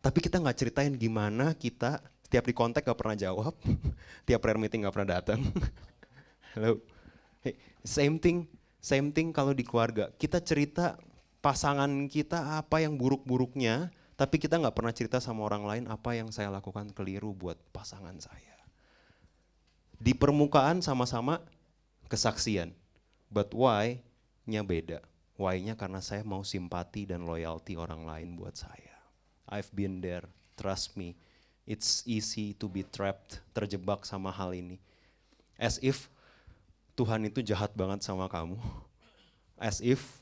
Tapi 0.00 0.18
kita 0.24 0.40
nggak 0.40 0.56
ceritain 0.56 0.96
gimana 0.96 1.52
kita 1.52 2.00
tiap 2.30 2.46
di 2.46 2.54
kontak 2.54 2.86
gak 2.86 2.96
pernah 2.96 3.18
jawab, 3.18 3.52
tiap 4.26 4.40
prayer 4.40 4.56
meeting 4.56 4.86
gak 4.86 4.94
pernah 4.94 5.18
datang. 5.18 5.42
Halo, 6.54 6.78
hey, 7.42 7.58
same 7.82 8.16
thing, 8.22 8.46
same 8.78 9.10
thing 9.10 9.34
kalau 9.34 9.50
di 9.50 9.66
keluarga. 9.66 10.14
Kita 10.14 10.38
cerita 10.38 10.96
pasangan 11.42 11.90
kita 12.06 12.62
apa 12.62 12.80
yang 12.80 12.94
buruk-buruknya, 12.94 13.90
tapi 14.14 14.36
kita 14.36 14.60
nggak 14.60 14.76
pernah 14.76 14.92
cerita 14.92 15.16
sama 15.22 15.48
orang 15.48 15.64
lain 15.64 15.84
apa 15.88 16.12
yang 16.12 16.28
saya 16.28 16.52
lakukan 16.52 16.92
keliru 16.92 17.32
buat 17.32 17.56
pasangan 17.72 18.18
saya. 18.20 18.56
Di 20.00 20.16
permukaan 20.16 20.80
sama-sama 20.80 21.40
kesaksian, 22.08 22.72
but 23.30 23.52
why-nya 23.52 24.60
beda. 24.64 25.00
Why-nya 25.40 25.72
karena 25.72 26.04
saya 26.04 26.20
mau 26.20 26.44
simpati 26.44 27.08
dan 27.08 27.24
loyalty 27.24 27.78
orang 27.78 28.04
lain 28.04 28.36
buat 28.36 28.60
saya. 28.60 28.92
I've 29.48 29.72
been 29.72 30.04
there, 30.04 30.28
trust 30.58 31.00
me. 31.00 31.16
It's 31.68 32.02
easy 32.08 32.56
to 32.58 32.66
be 32.66 32.82
trapped, 32.82 33.40
terjebak 33.54 34.02
sama 34.08 34.32
hal 34.34 34.52
ini. 34.56 34.80
As 35.60 35.78
if 35.84 36.08
Tuhan 36.96 37.24
itu 37.28 37.44
jahat 37.44 37.72
banget 37.76 38.04
sama 38.04 38.26
kamu. 38.26 38.58
As 39.60 39.84
if 39.84 40.20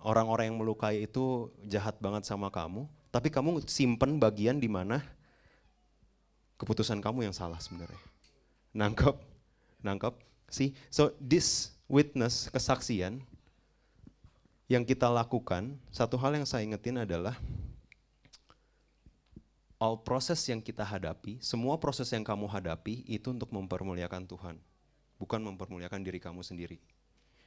orang-orang 0.00 0.48
um, 0.48 0.50
yang 0.52 0.58
melukai 0.58 1.04
itu 1.04 1.52
jahat 1.68 2.00
banget 2.00 2.24
sama 2.24 2.48
kamu 2.48 2.88
tapi 3.12 3.28
kamu 3.28 3.60
simpen 3.68 4.16
bagian 4.16 4.56
di 4.56 4.72
mana 4.72 5.04
keputusan 6.56 7.04
kamu 7.04 7.28
yang 7.28 7.36
salah 7.36 7.60
sebenarnya. 7.60 8.00
Nangkep, 8.72 9.20
nangkep. 9.84 10.16
See, 10.48 10.72
so 10.88 11.12
this 11.20 11.76
witness 11.92 12.48
kesaksian 12.48 13.20
yang 14.64 14.88
kita 14.88 15.12
lakukan, 15.12 15.76
satu 15.92 16.16
hal 16.16 16.32
yang 16.40 16.48
saya 16.48 16.64
ingetin 16.64 17.04
adalah 17.04 17.36
all 19.82 19.98
proses 19.98 20.38
yang 20.46 20.62
kita 20.62 20.86
hadapi, 20.86 21.42
semua 21.42 21.74
proses 21.82 22.06
yang 22.14 22.22
kamu 22.22 22.46
hadapi 22.46 23.02
itu 23.10 23.34
untuk 23.34 23.50
mempermuliakan 23.50 24.30
Tuhan, 24.30 24.54
bukan 25.18 25.42
mempermuliakan 25.42 26.06
diri 26.06 26.22
kamu 26.22 26.46
sendiri. 26.46 26.78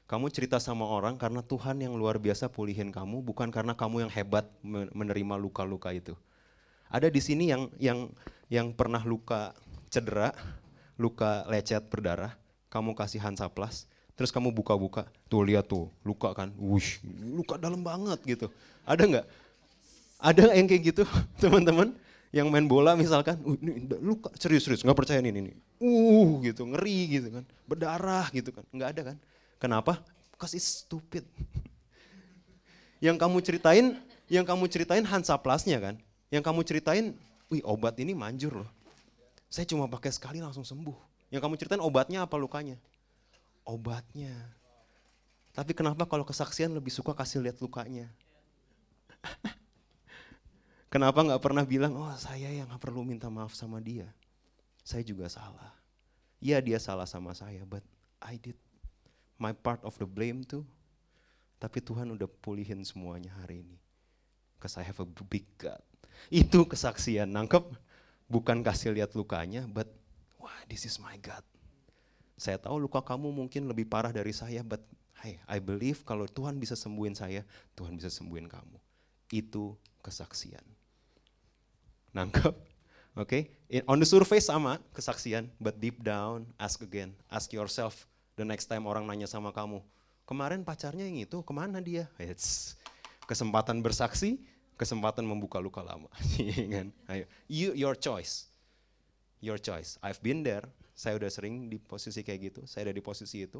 Kamu 0.03 0.27
cerita 0.27 0.59
sama 0.59 0.83
orang 0.83 1.15
karena 1.15 1.39
Tuhan 1.39 1.79
yang 1.79 1.95
luar 1.95 2.19
biasa 2.19 2.51
pulihin 2.51 2.91
kamu, 2.91 3.23
bukan 3.23 3.47
karena 3.55 3.71
kamu 3.71 4.05
yang 4.05 4.11
hebat 4.11 4.51
menerima 4.91 5.39
luka-luka 5.39 5.95
itu. 5.95 6.11
Ada 6.91 7.07
di 7.07 7.23
sini 7.23 7.49
yang 7.49 7.71
yang 7.79 8.11
yang 8.51 8.75
pernah 8.75 9.01
luka 9.07 9.55
cedera, 9.87 10.35
luka 10.99 11.47
lecet 11.47 11.87
berdarah, 11.87 12.35
kamu 12.67 12.99
kasih 12.99 13.23
Hansaplas, 13.23 13.87
terus 14.19 14.29
kamu 14.29 14.51
buka-buka, 14.51 15.07
tuh 15.31 15.47
lihat 15.47 15.71
tuh, 15.71 15.87
luka 16.03 16.35
kan, 16.35 16.51
wush, 16.59 16.99
luka 17.31 17.55
dalam 17.55 17.79
banget 17.79 18.19
gitu. 18.27 18.51
Ada 18.83 19.07
nggak? 19.07 19.27
Ada 20.19 20.43
yang 20.51 20.67
kayak 20.67 20.83
gitu, 20.83 21.03
teman-teman? 21.41 22.04
Yang 22.35 22.47
main 22.51 22.67
bola 22.67 22.99
misalkan, 22.99 23.39
uh, 23.47 23.55
ini 23.63 23.87
luka, 24.03 24.27
serius-serius, 24.35 24.83
nggak 24.83 24.99
percaya 24.99 25.23
ini, 25.23 25.31
ini, 25.31 25.51
uh, 25.79 26.43
gitu, 26.43 26.67
ngeri 26.67 26.99
gitu 27.07 27.27
kan, 27.31 27.43
berdarah 27.63 28.27
gitu 28.35 28.51
kan, 28.51 28.67
nggak 28.75 28.89
ada 28.91 29.01
kan? 29.13 29.17
Kenapa? 29.55 30.03
Because 30.35 30.51
it's 30.51 30.83
stupid. 30.83 31.23
yang 33.05 33.15
kamu 33.15 33.39
ceritain, 33.39 33.95
yang 34.27 34.43
kamu 34.43 34.67
ceritain 34.67 35.07
Hansaplasnya 35.07 35.79
kan? 35.79 35.95
Yang 36.27 36.43
kamu 36.43 36.59
ceritain, 36.67 37.05
wih 37.47 37.63
obat 37.63 37.95
ini 38.03 38.11
manjur 38.11 38.67
loh. 38.67 38.69
Saya 39.47 39.63
cuma 39.71 39.87
pakai 39.87 40.11
sekali 40.11 40.43
langsung 40.43 40.67
sembuh. 40.67 41.31
Yang 41.31 41.39
kamu 41.39 41.55
ceritain 41.55 41.79
obatnya 41.79 42.27
apa 42.27 42.35
lukanya? 42.35 42.75
Obatnya. 43.63 44.35
Tapi 45.55 45.71
kenapa 45.71 46.03
kalau 46.03 46.27
kesaksian 46.27 46.75
lebih 46.75 46.91
suka 46.91 47.15
kasih 47.15 47.39
lihat 47.39 47.63
lukanya? 47.63 48.11
kenapa 50.95 51.19
nggak 51.19 51.43
pernah 51.43 51.67
bilang, 51.67 51.91
oh 51.99 52.15
saya 52.15 52.47
yang 52.47 52.71
perlu 52.79 53.03
minta 53.03 53.27
maaf 53.27 53.51
sama 53.51 53.83
dia. 53.83 54.07
Saya 54.79 55.03
juga 55.03 55.27
salah. 55.27 55.75
Iya 56.39 56.63
dia 56.63 56.79
salah 56.79 57.03
sama 57.03 57.35
saya, 57.35 57.67
but 57.67 57.83
I 58.23 58.39
did 58.39 58.55
my 59.35 59.51
part 59.51 59.83
of 59.83 59.91
the 59.99 60.07
blame 60.07 60.47
too. 60.47 60.63
Tapi 61.59 61.83
Tuhan 61.83 62.15
udah 62.15 62.31
pulihin 62.39 62.79
semuanya 62.87 63.35
hari 63.43 63.67
ini. 63.67 63.75
Because 64.55 64.79
I 64.79 64.87
have 64.87 65.03
a 65.03 65.07
big 65.27 65.43
God. 65.59 65.83
Itu 66.31 66.63
kesaksian, 66.63 67.27
nangkep? 67.27 67.75
Bukan 68.31 68.63
kasih 68.63 68.95
lihat 68.95 69.11
lukanya, 69.19 69.67
but 69.67 69.91
wah 70.39 70.55
this 70.71 70.87
is 70.87 70.95
my 71.03 71.19
God. 71.19 71.43
Saya 72.39 72.55
tahu 72.55 72.79
luka 72.79 73.03
kamu 73.03 73.35
mungkin 73.35 73.67
lebih 73.67 73.83
parah 73.91 74.15
dari 74.15 74.31
saya, 74.31 74.63
but 74.63 74.79
hey, 75.19 75.43
I 75.43 75.59
believe 75.59 76.07
kalau 76.07 76.23
Tuhan 76.23 76.55
bisa 76.55 76.79
sembuhin 76.79 77.19
saya, 77.19 77.43
Tuhan 77.75 77.99
bisa 77.99 78.07
sembuhin 78.07 78.47
kamu. 78.47 78.79
Itu 79.35 79.75
kesaksian. 79.99 80.74
Nangkep? 82.15 82.55
Oke, 83.19 83.51
okay? 83.67 83.83
on 83.91 83.99
the 83.99 84.07
surface 84.07 84.47
sama 84.47 84.79
kesaksian, 84.95 85.51
but 85.59 85.75
deep 85.83 85.99
down, 85.99 86.47
ask 86.55 86.79
again, 86.79 87.11
ask 87.27 87.51
yourself 87.51 88.07
the 88.39 88.47
next 88.47 88.71
time 88.71 88.87
orang 88.87 89.03
nanya 89.03 89.27
sama 89.27 89.51
kamu, 89.51 89.83
kemarin 90.23 90.63
pacarnya 90.63 91.03
yang 91.03 91.19
itu 91.19 91.43
ke 91.43 91.51
mana 91.51 91.83
dia? 91.83 92.07
It's 92.15 92.79
kesempatan 93.27 93.83
bersaksi, 93.83 94.39
kesempatan 94.79 95.27
membuka 95.27 95.59
luka 95.59 95.83
lama. 95.83 96.07
Iya 96.39 96.63
kan? 96.71 96.87
Ayo, 97.11 97.25
you, 97.51 97.75
your 97.75 97.99
choice, 97.99 98.47
your 99.43 99.59
choice. 99.59 99.99
I've 99.99 100.23
been 100.23 100.39
there, 100.39 100.63
saya 100.95 101.19
udah 101.19 101.27
sering 101.27 101.67
di 101.67 101.75
posisi 101.75 102.23
kayak 102.23 102.39
gitu, 102.53 102.61
saya 102.63 102.87
ada 102.87 102.93
di 102.95 103.03
posisi 103.03 103.43
itu. 103.43 103.59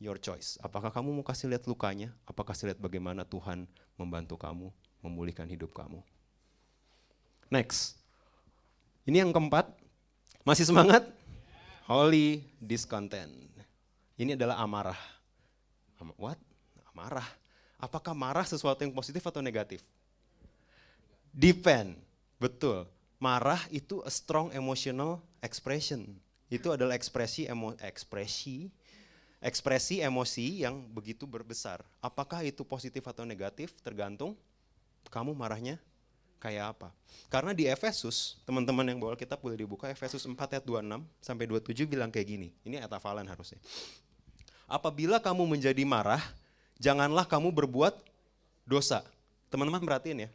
Your 0.00 0.16
choice. 0.16 0.56
Apakah 0.64 0.88
kamu 0.88 1.12
mau 1.12 1.20
kasih 1.20 1.52
lihat 1.52 1.68
lukanya? 1.68 2.08
Apakah 2.24 2.56
kasih 2.56 2.72
lihat 2.72 2.80
bagaimana 2.80 3.20
Tuhan 3.20 3.68
membantu 4.00 4.40
kamu 4.40 4.72
memulihkan 5.04 5.44
hidup 5.44 5.76
kamu? 5.76 6.00
Next. 7.50 7.98
Ini 9.02 9.26
yang 9.26 9.34
keempat. 9.34 9.66
Masih 10.46 10.64
semangat? 10.64 11.02
Holy 11.90 12.46
discontent. 12.62 13.34
Ini 14.14 14.38
adalah 14.38 14.62
amarah. 14.62 15.00
What? 16.14 16.38
Amarah. 16.94 17.26
Apakah 17.82 18.14
marah 18.14 18.46
sesuatu 18.46 18.86
yang 18.86 18.94
positif 18.94 19.20
atau 19.26 19.42
negatif? 19.42 19.82
Depend. 21.34 21.98
Betul. 22.38 22.86
Marah 23.18 23.60
itu 23.74 23.98
a 24.06 24.10
strong 24.14 24.54
emotional 24.54 25.18
expression. 25.42 26.06
Itu 26.46 26.70
adalah 26.70 26.94
ekspresi 26.94 27.50
emo, 27.50 27.74
ekspresi 27.82 28.70
ekspresi 29.40 30.04
emosi 30.04 30.62
yang 30.62 30.84
begitu 30.92 31.24
berbesar. 31.24 31.80
Apakah 32.04 32.44
itu 32.44 32.60
positif 32.62 33.00
atau 33.08 33.24
negatif? 33.24 33.72
Tergantung 33.80 34.36
kamu 35.08 35.32
marahnya 35.32 35.80
kayak 36.40 36.74
apa. 36.74 36.88
Karena 37.28 37.52
di 37.52 37.68
Efesus, 37.68 38.40
teman-teman 38.48 38.82
yang 38.88 38.98
bawa 38.98 39.14
kitab 39.14 39.38
boleh 39.38 39.60
dibuka, 39.60 39.86
Efesus 39.92 40.24
4 40.24 40.34
ayat 40.34 40.64
26 40.64 41.04
sampai 41.20 41.44
27 41.46 41.86
bilang 41.86 42.08
kayak 42.08 42.26
gini. 42.26 42.48
Ini 42.66 42.82
ayat 42.82 42.90
hafalan 42.96 43.28
harusnya. 43.28 43.60
Apabila 44.66 45.20
kamu 45.20 45.46
menjadi 45.46 45.84
marah, 45.84 46.24
janganlah 46.80 47.28
kamu 47.28 47.52
berbuat 47.52 47.94
dosa. 48.64 49.04
Teman-teman 49.52 49.84
perhatiin 49.84 50.26
ya. 50.26 50.30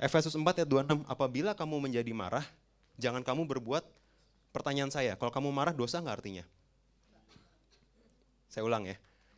Efesus 0.00 0.32
4 0.32 0.42
ayat 0.42 0.66
26, 0.66 1.04
apabila 1.04 1.52
kamu 1.52 1.76
menjadi 1.76 2.10
marah, 2.16 2.46
jangan 2.96 3.20
kamu 3.20 3.44
berbuat 3.44 3.84
pertanyaan 4.50 4.88
saya, 4.88 5.14
kalau 5.14 5.30
kamu 5.30 5.52
marah 5.52 5.76
dosa 5.76 6.00
nggak 6.00 6.16
artinya? 6.24 6.44
Saya 8.50 8.66
ulang 8.66 8.88
ya, 8.88 8.96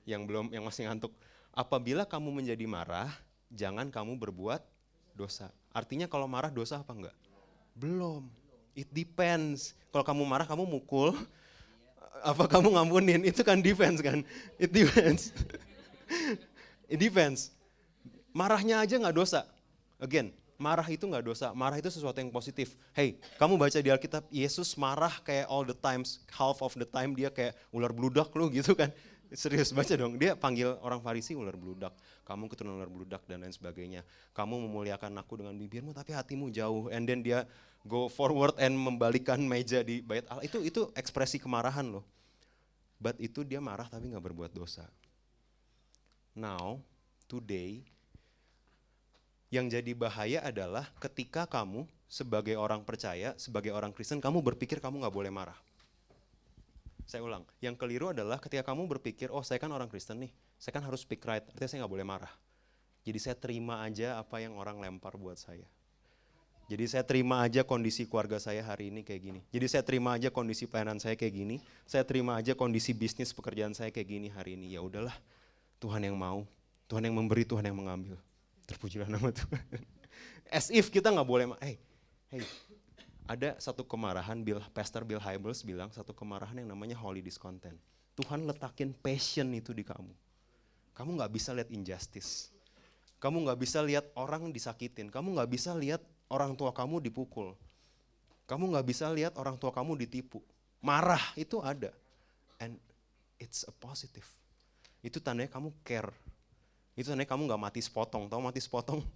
yang 0.08 0.24
belum 0.24 0.54
yang 0.54 0.64
masih 0.64 0.88
ngantuk. 0.88 1.12
Apabila 1.52 2.08
kamu 2.08 2.32
menjadi 2.32 2.64
marah, 2.64 3.12
jangan 3.52 3.92
kamu 3.92 4.16
berbuat 4.16 4.64
dosa. 5.12 5.52
Artinya 5.72 6.06
kalau 6.06 6.28
marah 6.28 6.52
dosa 6.52 6.80
apa 6.80 6.92
enggak? 6.92 7.16
Belum. 7.72 8.28
It 8.76 8.88
depends. 8.92 9.72
Kalau 9.92 10.04
kamu 10.04 10.22
marah 10.24 10.44
kamu 10.48 10.64
mukul, 10.68 11.16
apa 12.30 12.44
kamu 12.48 12.76
ngampunin? 12.76 13.20
Itu 13.24 13.44
kan 13.44 13.60
defense 13.60 14.00
kan? 14.04 14.24
It 14.60 14.72
depends. 14.72 15.32
It 16.92 17.00
depends. 17.00 17.52
Marahnya 18.36 18.84
aja 18.84 19.00
nggak 19.00 19.16
dosa. 19.16 19.48
Again, 19.96 20.32
marah 20.60 20.84
itu 20.86 21.04
nggak 21.08 21.24
dosa. 21.24 21.50
Marah 21.56 21.80
itu 21.80 21.88
sesuatu 21.88 22.20
yang 22.20 22.28
positif. 22.28 22.76
Hey, 22.92 23.16
kamu 23.40 23.56
baca 23.56 23.78
di 23.80 23.88
Alkitab, 23.88 24.28
Yesus 24.28 24.76
marah 24.76 25.12
kayak 25.24 25.48
all 25.48 25.64
the 25.64 25.76
times, 25.76 26.20
half 26.30 26.60
of 26.60 26.76
the 26.76 26.86
time 26.86 27.16
dia 27.16 27.32
kayak 27.32 27.56
ular 27.72 27.90
bludak 27.90 28.28
lu 28.36 28.52
gitu 28.52 28.76
kan. 28.76 28.92
Serius 29.32 29.72
baca 29.72 29.96
dong, 29.96 30.20
dia 30.20 30.36
panggil 30.36 30.76
orang 30.84 31.00
Farisi 31.00 31.32
ular 31.32 31.56
bludak, 31.56 31.96
kamu 32.28 32.52
keturunan 32.52 32.76
ular 32.76 32.92
bludak 32.92 33.24
dan 33.24 33.40
lain 33.40 33.54
sebagainya. 33.54 34.04
Kamu 34.36 34.68
memuliakan 34.68 35.16
aku 35.16 35.40
dengan 35.40 35.56
bibirmu 35.56 35.96
tapi 35.96 36.12
hatimu 36.12 36.52
jauh. 36.52 36.92
And 36.92 37.08
then 37.08 37.24
dia 37.24 37.48
go 37.88 38.12
forward 38.12 38.60
and 38.60 38.76
membalikan 38.76 39.40
meja 39.40 39.80
di 39.80 40.04
bait 40.04 40.28
Allah. 40.28 40.44
Itu 40.44 40.60
itu 40.60 40.92
ekspresi 40.92 41.40
kemarahan 41.40 41.88
loh. 41.88 42.04
But 43.00 43.16
itu 43.18 43.40
dia 43.42 43.58
marah 43.58 43.88
tapi 43.88 44.12
nggak 44.12 44.20
berbuat 44.20 44.52
dosa. 44.52 44.84
Now, 46.36 46.80
today, 47.24 47.84
yang 49.52 49.68
jadi 49.68 49.92
bahaya 49.92 50.40
adalah 50.44 50.88
ketika 51.00 51.44
kamu 51.44 51.84
sebagai 52.08 52.56
orang 52.56 52.84
percaya, 52.84 53.32
sebagai 53.40 53.72
orang 53.72 53.92
Kristen, 53.96 54.20
kamu 54.20 54.44
berpikir 54.44 54.80
kamu 54.80 55.04
nggak 55.04 55.16
boleh 55.16 55.32
marah. 55.32 55.56
Saya 57.06 57.20
ulang, 57.26 57.44
yang 57.58 57.74
keliru 57.74 58.14
adalah 58.14 58.38
ketika 58.38 58.72
kamu 58.72 58.86
berpikir, 58.86 59.28
oh 59.28 59.42
saya 59.42 59.58
kan 59.58 59.68
orang 59.74 59.90
Kristen 59.90 60.22
nih, 60.22 60.32
saya 60.56 60.72
kan 60.72 60.84
harus 60.86 61.02
speak 61.02 61.20
right, 61.26 61.42
artinya 61.42 61.68
saya 61.68 61.78
nggak 61.84 61.92
boleh 61.92 62.06
marah. 62.06 62.32
Jadi 63.02 63.18
saya 63.18 63.34
terima 63.34 63.82
aja 63.82 64.22
apa 64.22 64.38
yang 64.38 64.54
orang 64.54 64.78
lempar 64.78 65.18
buat 65.18 65.34
saya. 65.34 65.66
Jadi 66.70 66.84
saya 66.88 67.04
terima 67.04 67.42
aja 67.42 67.66
kondisi 67.66 68.06
keluarga 68.06 68.38
saya 68.38 68.62
hari 68.62 68.88
ini 68.88 69.02
kayak 69.02 69.20
gini. 69.20 69.40
Jadi 69.50 69.66
saya 69.66 69.82
terima 69.82 70.14
aja 70.14 70.30
kondisi 70.30 70.70
pelayanan 70.70 71.02
saya 71.02 71.18
kayak 71.18 71.34
gini. 71.34 71.56
Saya 71.84 72.06
terima 72.06 72.38
aja 72.38 72.54
kondisi 72.54 72.94
bisnis 72.94 73.34
pekerjaan 73.34 73.74
saya 73.74 73.90
kayak 73.90 74.08
gini 74.08 74.28
hari 74.30 74.54
ini. 74.54 74.72
Ya 74.72 74.80
udahlah, 74.80 75.12
Tuhan 75.82 76.06
yang 76.06 76.14
mau, 76.14 76.46
Tuhan 76.86 77.02
yang 77.04 77.18
memberi, 77.18 77.42
Tuhan 77.42 77.66
yang 77.66 77.76
mengambil. 77.76 78.16
Terpujilah 78.64 79.10
nama 79.10 79.34
Tuhan. 79.34 79.60
As 80.48 80.70
if 80.70 80.88
kita 80.88 81.10
nggak 81.10 81.28
boleh, 81.28 81.50
hey, 81.58 81.76
hey, 82.30 82.46
ada 83.32 83.56
satu 83.56 83.88
kemarahan, 83.88 84.44
Bill, 84.44 84.60
Pastor 84.76 85.08
Bill 85.08 85.16
Hybels 85.16 85.64
bilang 85.64 85.88
satu 85.88 86.12
kemarahan 86.12 86.60
yang 86.60 86.68
namanya 86.68 87.00
holy 87.00 87.24
discontent. 87.24 87.80
Tuhan 88.12 88.44
letakin 88.44 88.92
passion 88.92 89.48
itu 89.56 89.72
di 89.72 89.80
kamu. 89.80 90.12
Kamu 90.92 91.16
nggak 91.16 91.32
bisa 91.32 91.56
lihat 91.56 91.72
injustice. 91.72 92.52
Kamu 93.16 93.48
nggak 93.48 93.56
bisa 93.56 93.80
lihat 93.80 94.12
orang 94.20 94.52
disakitin. 94.52 95.08
Kamu 95.08 95.32
nggak 95.32 95.48
bisa 95.48 95.72
lihat 95.72 96.04
orang 96.28 96.52
tua 96.52 96.76
kamu 96.76 97.00
dipukul. 97.00 97.56
Kamu 98.44 98.68
nggak 98.76 98.84
bisa 98.84 99.08
lihat 99.08 99.40
orang 99.40 99.56
tua 99.56 99.72
kamu 99.72 99.96
ditipu. 99.96 100.44
Marah 100.84 101.32
itu 101.32 101.56
ada. 101.64 101.88
And 102.60 102.76
it's 103.40 103.64
a 103.64 103.72
positive. 103.72 104.28
Itu 105.00 105.24
tandanya 105.24 105.48
kamu 105.48 105.72
care. 105.80 106.12
Itu 106.92 107.08
tandanya 107.08 107.32
kamu 107.32 107.48
nggak 107.48 107.62
mati 107.64 107.80
sepotong. 107.80 108.28
Tahu 108.28 108.40
mati 108.44 108.60
sepotong? 108.60 109.00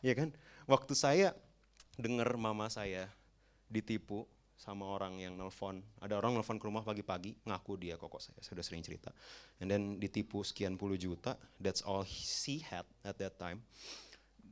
Iya 0.00 0.16
kan? 0.16 0.32
Waktu 0.64 0.96
saya 0.96 1.36
dengar 2.02 2.28
mama 2.36 2.66
saya 2.72 3.08
ditipu 3.70 4.26
sama 4.60 4.84
orang 4.84 5.16
yang 5.16 5.40
nelfon. 5.40 5.80
Ada 6.04 6.20
orang 6.20 6.36
nelfon 6.36 6.60
ke 6.60 6.68
rumah 6.68 6.84
pagi-pagi, 6.84 7.32
ngaku 7.48 7.80
dia 7.80 7.96
kok 7.96 8.12
saya, 8.20 8.36
saya 8.44 8.52
sudah 8.52 8.64
sering 8.64 8.84
cerita. 8.84 9.08
And 9.56 9.72
then 9.72 9.96
ditipu 9.96 10.44
sekian 10.44 10.76
puluh 10.76 11.00
juta, 11.00 11.40
that's 11.56 11.80
all 11.80 12.04
she 12.04 12.60
had 12.60 12.84
at 13.00 13.16
that 13.24 13.40
time. 13.40 13.64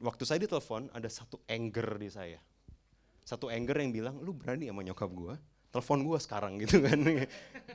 Waktu 0.00 0.24
saya 0.24 0.40
ditelepon, 0.40 0.88
ada 0.96 1.10
satu 1.12 1.44
anger 1.44 2.00
di 2.00 2.08
saya. 2.08 2.40
Satu 3.20 3.52
anger 3.52 3.84
yang 3.84 3.92
bilang, 3.92 4.16
lu 4.24 4.32
berani 4.32 4.72
sama 4.72 4.80
nyokap 4.80 5.10
gue? 5.12 5.34
Telepon 5.68 6.00
gue 6.00 6.18
sekarang 6.24 6.52
gitu 6.64 6.80
kan. 6.80 6.96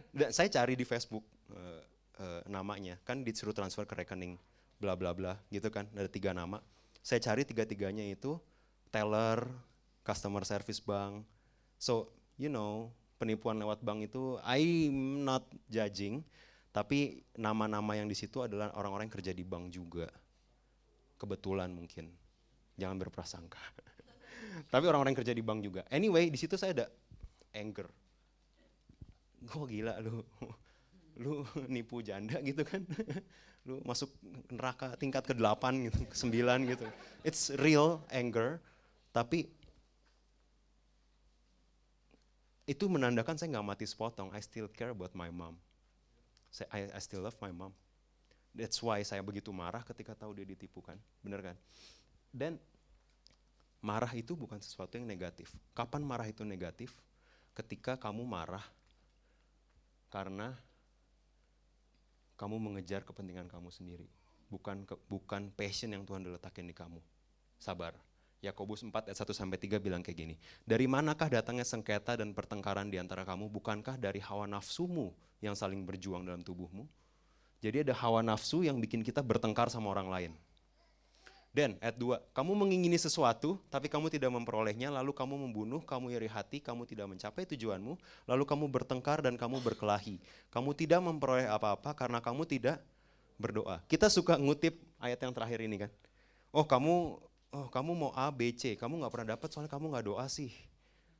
Dan 0.10 0.30
saya 0.34 0.50
cari 0.50 0.74
di 0.74 0.90
Facebook 0.90 1.22
uh, 1.54 1.82
uh, 2.18 2.42
namanya, 2.50 2.98
kan 3.06 3.22
disuruh 3.22 3.54
transfer 3.54 3.86
ke 3.86 3.94
rekening 3.94 4.42
bla 4.82 4.98
bla 4.98 5.14
bla 5.14 5.38
gitu 5.54 5.70
kan, 5.70 5.86
ada 5.94 6.10
tiga 6.10 6.34
nama. 6.34 6.58
Saya 7.06 7.22
cari 7.22 7.46
tiga-tiganya 7.46 8.02
itu, 8.10 8.42
teller, 8.94 9.50
customer 10.06 10.46
service 10.46 10.78
bank. 10.78 11.26
So, 11.82 12.14
you 12.38 12.54
know, 12.54 12.94
penipuan 13.18 13.58
lewat 13.58 13.82
bank 13.82 14.14
itu 14.14 14.38
I'm 14.46 15.26
not 15.26 15.50
judging, 15.66 16.22
tapi 16.70 17.26
nama-nama 17.34 17.98
yang 17.98 18.06
di 18.06 18.14
situ 18.14 18.46
adalah 18.46 18.70
orang-orang 18.78 19.10
yang 19.10 19.16
kerja 19.18 19.34
di 19.34 19.42
bank 19.42 19.74
juga. 19.74 20.06
Kebetulan 21.18 21.74
mungkin. 21.74 22.14
Jangan 22.78 23.02
berprasangka. 23.02 23.64
tapi 24.74 24.86
orang-orang 24.86 25.18
yang 25.18 25.22
kerja 25.26 25.34
di 25.34 25.42
bank 25.42 25.60
juga. 25.66 25.82
Anyway, 25.90 26.30
di 26.30 26.38
situ 26.38 26.54
saya 26.54 26.78
ada 26.78 26.88
anger. 27.58 27.90
Gue 29.42 29.66
gila 29.82 29.98
lu. 30.06 30.22
Lu 31.22 31.46
nipu 31.70 32.02
janda 32.02 32.42
gitu 32.42 32.66
kan. 32.66 32.82
lu 33.64 33.80
masuk 33.88 34.12
neraka 34.52 34.98
tingkat 35.00 35.24
ke-8 35.24 35.64
gitu, 35.88 36.00
ke-9 36.10 36.36
gitu. 36.68 36.88
It's 37.24 37.48
real 37.62 38.04
anger 38.12 38.60
tapi 39.14 39.46
itu 42.66 42.86
menandakan 42.90 43.38
saya 43.38 43.54
nggak 43.54 43.68
mati 43.76 43.86
sepotong. 43.86 44.32
I 44.34 44.42
still 44.42 44.72
care 44.72 44.96
about 44.96 45.14
my 45.14 45.30
mom. 45.30 45.60
I, 46.74 46.90
I 46.90 47.00
still 47.04 47.22
love 47.22 47.38
my 47.38 47.54
mom. 47.54 47.76
That's 48.54 48.82
why 48.82 49.02
saya 49.06 49.26
begitu 49.26 49.50
marah 49.50 49.82
ketika 49.82 50.14
tahu 50.14 50.38
dia 50.38 50.46
ditipu 50.46 50.82
kan, 50.82 50.98
bener 51.26 51.42
kan? 51.42 51.58
Dan 52.30 52.62
marah 53.82 54.14
itu 54.14 54.38
bukan 54.38 54.62
sesuatu 54.62 54.96
yang 54.98 55.10
negatif. 55.10 55.50
Kapan 55.74 56.06
marah 56.06 56.30
itu 56.30 56.46
negatif? 56.46 56.94
Ketika 57.58 57.98
kamu 57.98 58.26
marah 58.26 58.64
karena 60.14 60.54
kamu 62.38 62.62
mengejar 62.62 63.02
kepentingan 63.02 63.50
kamu 63.50 63.74
sendiri, 63.74 64.06
bukan 64.54 64.86
ke, 64.86 64.94
bukan 65.10 65.50
passion 65.54 65.94
yang 65.94 66.06
Tuhan 66.06 66.22
letakkan 66.30 66.66
di 66.66 66.74
kamu. 66.78 67.02
Sabar. 67.58 67.98
Yakobus 68.44 68.84
4 68.84 68.92
ayat 69.08 69.18
1 69.24 69.32
sampai 69.32 69.56
3 69.56 69.80
bilang 69.80 70.04
kayak 70.04 70.18
gini. 70.20 70.36
Dari 70.68 70.84
manakah 70.84 71.32
datangnya 71.32 71.64
sengketa 71.64 72.20
dan 72.20 72.36
pertengkaran 72.36 72.92
di 72.92 73.00
antara 73.00 73.24
kamu? 73.24 73.48
Bukankah 73.48 73.96
dari 73.96 74.20
hawa 74.20 74.44
nafsumu 74.44 75.16
yang 75.40 75.56
saling 75.56 75.88
berjuang 75.88 76.28
dalam 76.28 76.44
tubuhmu? 76.44 76.84
Jadi 77.64 77.88
ada 77.88 77.96
hawa 77.96 78.20
nafsu 78.20 78.68
yang 78.68 78.84
bikin 78.84 79.00
kita 79.00 79.24
bertengkar 79.24 79.72
sama 79.72 79.88
orang 79.96 80.12
lain. 80.12 80.34
Dan 81.54 81.78
ayat 81.80 81.96
2, 82.02 82.34
kamu 82.34 82.52
mengingini 82.66 82.98
sesuatu 82.98 83.62
tapi 83.70 83.86
kamu 83.86 84.10
tidak 84.10 84.34
memperolehnya, 84.34 84.90
lalu 84.90 85.14
kamu 85.14 85.38
membunuh, 85.48 85.80
kamu 85.86 86.18
iri 86.18 86.26
hati, 86.26 86.58
kamu 86.58 86.84
tidak 86.90 87.06
mencapai 87.14 87.46
tujuanmu, 87.46 87.94
lalu 88.26 88.44
kamu 88.44 88.66
bertengkar 88.68 89.22
dan 89.22 89.38
kamu 89.38 89.62
berkelahi. 89.62 90.18
Kamu 90.50 90.74
tidak 90.74 91.00
memperoleh 91.06 91.46
apa-apa 91.48 91.94
karena 91.94 92.20
kamu 92.20 92.44
tidak 92.50 92.82
berdoa. 93.38 93.86
Kita 93.86 94.10
suka 94.10 94.36
ngutip 94.36 94.82
ayat 94.98 95.22
yang 95.22 95.32
terakhir 95.32 95.62
ini 95.62 95.88
kan. 95.88 95.92
Oh 96.50 96.66
kamu 96.66 97.22
oh 97.54 97.70
kamu 97.70 97.92
mau 97.94 98.12
A, 98.18 98.34
B, 98.34 98.50
C, 98.52 98.74
kamu 98.74 99.00
nggak 99.00 99.14
pernah 99.14 99.38
dapat 99.38 99.48
soalnya 99.54 99.72
kamu 99.72 99.94
nggak 99.94 100.06
doa 100.10 100.26
sih. 100.26 100.50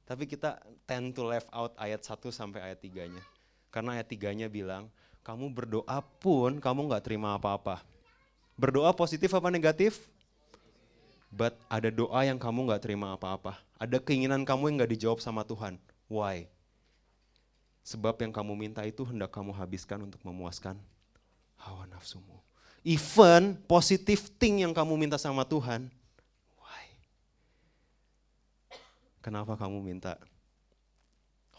Tapi 0.04 0.28
kita 0.28 0.60
tend 0.84 1.16
to 1.16 1.24
left 1.24 1.48
out 1.54 1.72
ayat 1.80 2.04
1 2.04 2.20
sampai 2.34 2.60
ayat 2.60 2.82
3-nya. 2.82 3.24
Karena 3.72 3.96
ayat 3.96 4.10
3-nya 4.12 4.52
bilang, 4.52 4.92
kamu 5.24 5.54
berdoa 5.54 6.04
pun 6.20 6.60
kamu 6.60 6.92
nggak 6.92 7.06
terima 7.06 7.40
apa-apa. 7.40 7.80
Berdoa 8.60 8.92
positif 8.92 9.32
apa 9.32 9.48
negatif? 9.48 10.12
But 11.32 11.56
ada 11.72 11.90
doa 11.90 12.22
yang 12.28 12.38
kamu 12.38 12.68
nggak 12.68 12.84
terima 12.84 13.16
apa-apa. 13.16 13.58
Ada 13.80 13.98
keinginan 13.98 14.44
kamu 14.44 14.70
yang 14.70 14.76
nggak 14.84 14.92
dijawab 15.00 15.20
sama 15.24 15.42
Tuhan. 15.48 15.80
Why? 16.12 16.46
Sebab 17.88 18.20
yang 18.22 18.36
kamu 18.36 18.54
minta 18.54 18.84
itu 18.84 19.02
hendak 19.08 19.32
kamu 19.34 19.56
habiskan 19.56 20.04
untuk 20.04 20.22
memuaskan 20.22 20.78
hawa 21.58 21.88
nafsumu. 21.90 22.44
Even 22.84 23.56
positive 23.64 24.28
thing 24.36 24.62
yang 24.62 24.76
kamu 24.76 25.00
minta 25.00 25.16
sama 25.16 25.48
Tuhan, 25.48 25.88
Kenapa 29.24 29.56
kamu 29.56 29.80
minta 29.80 30.20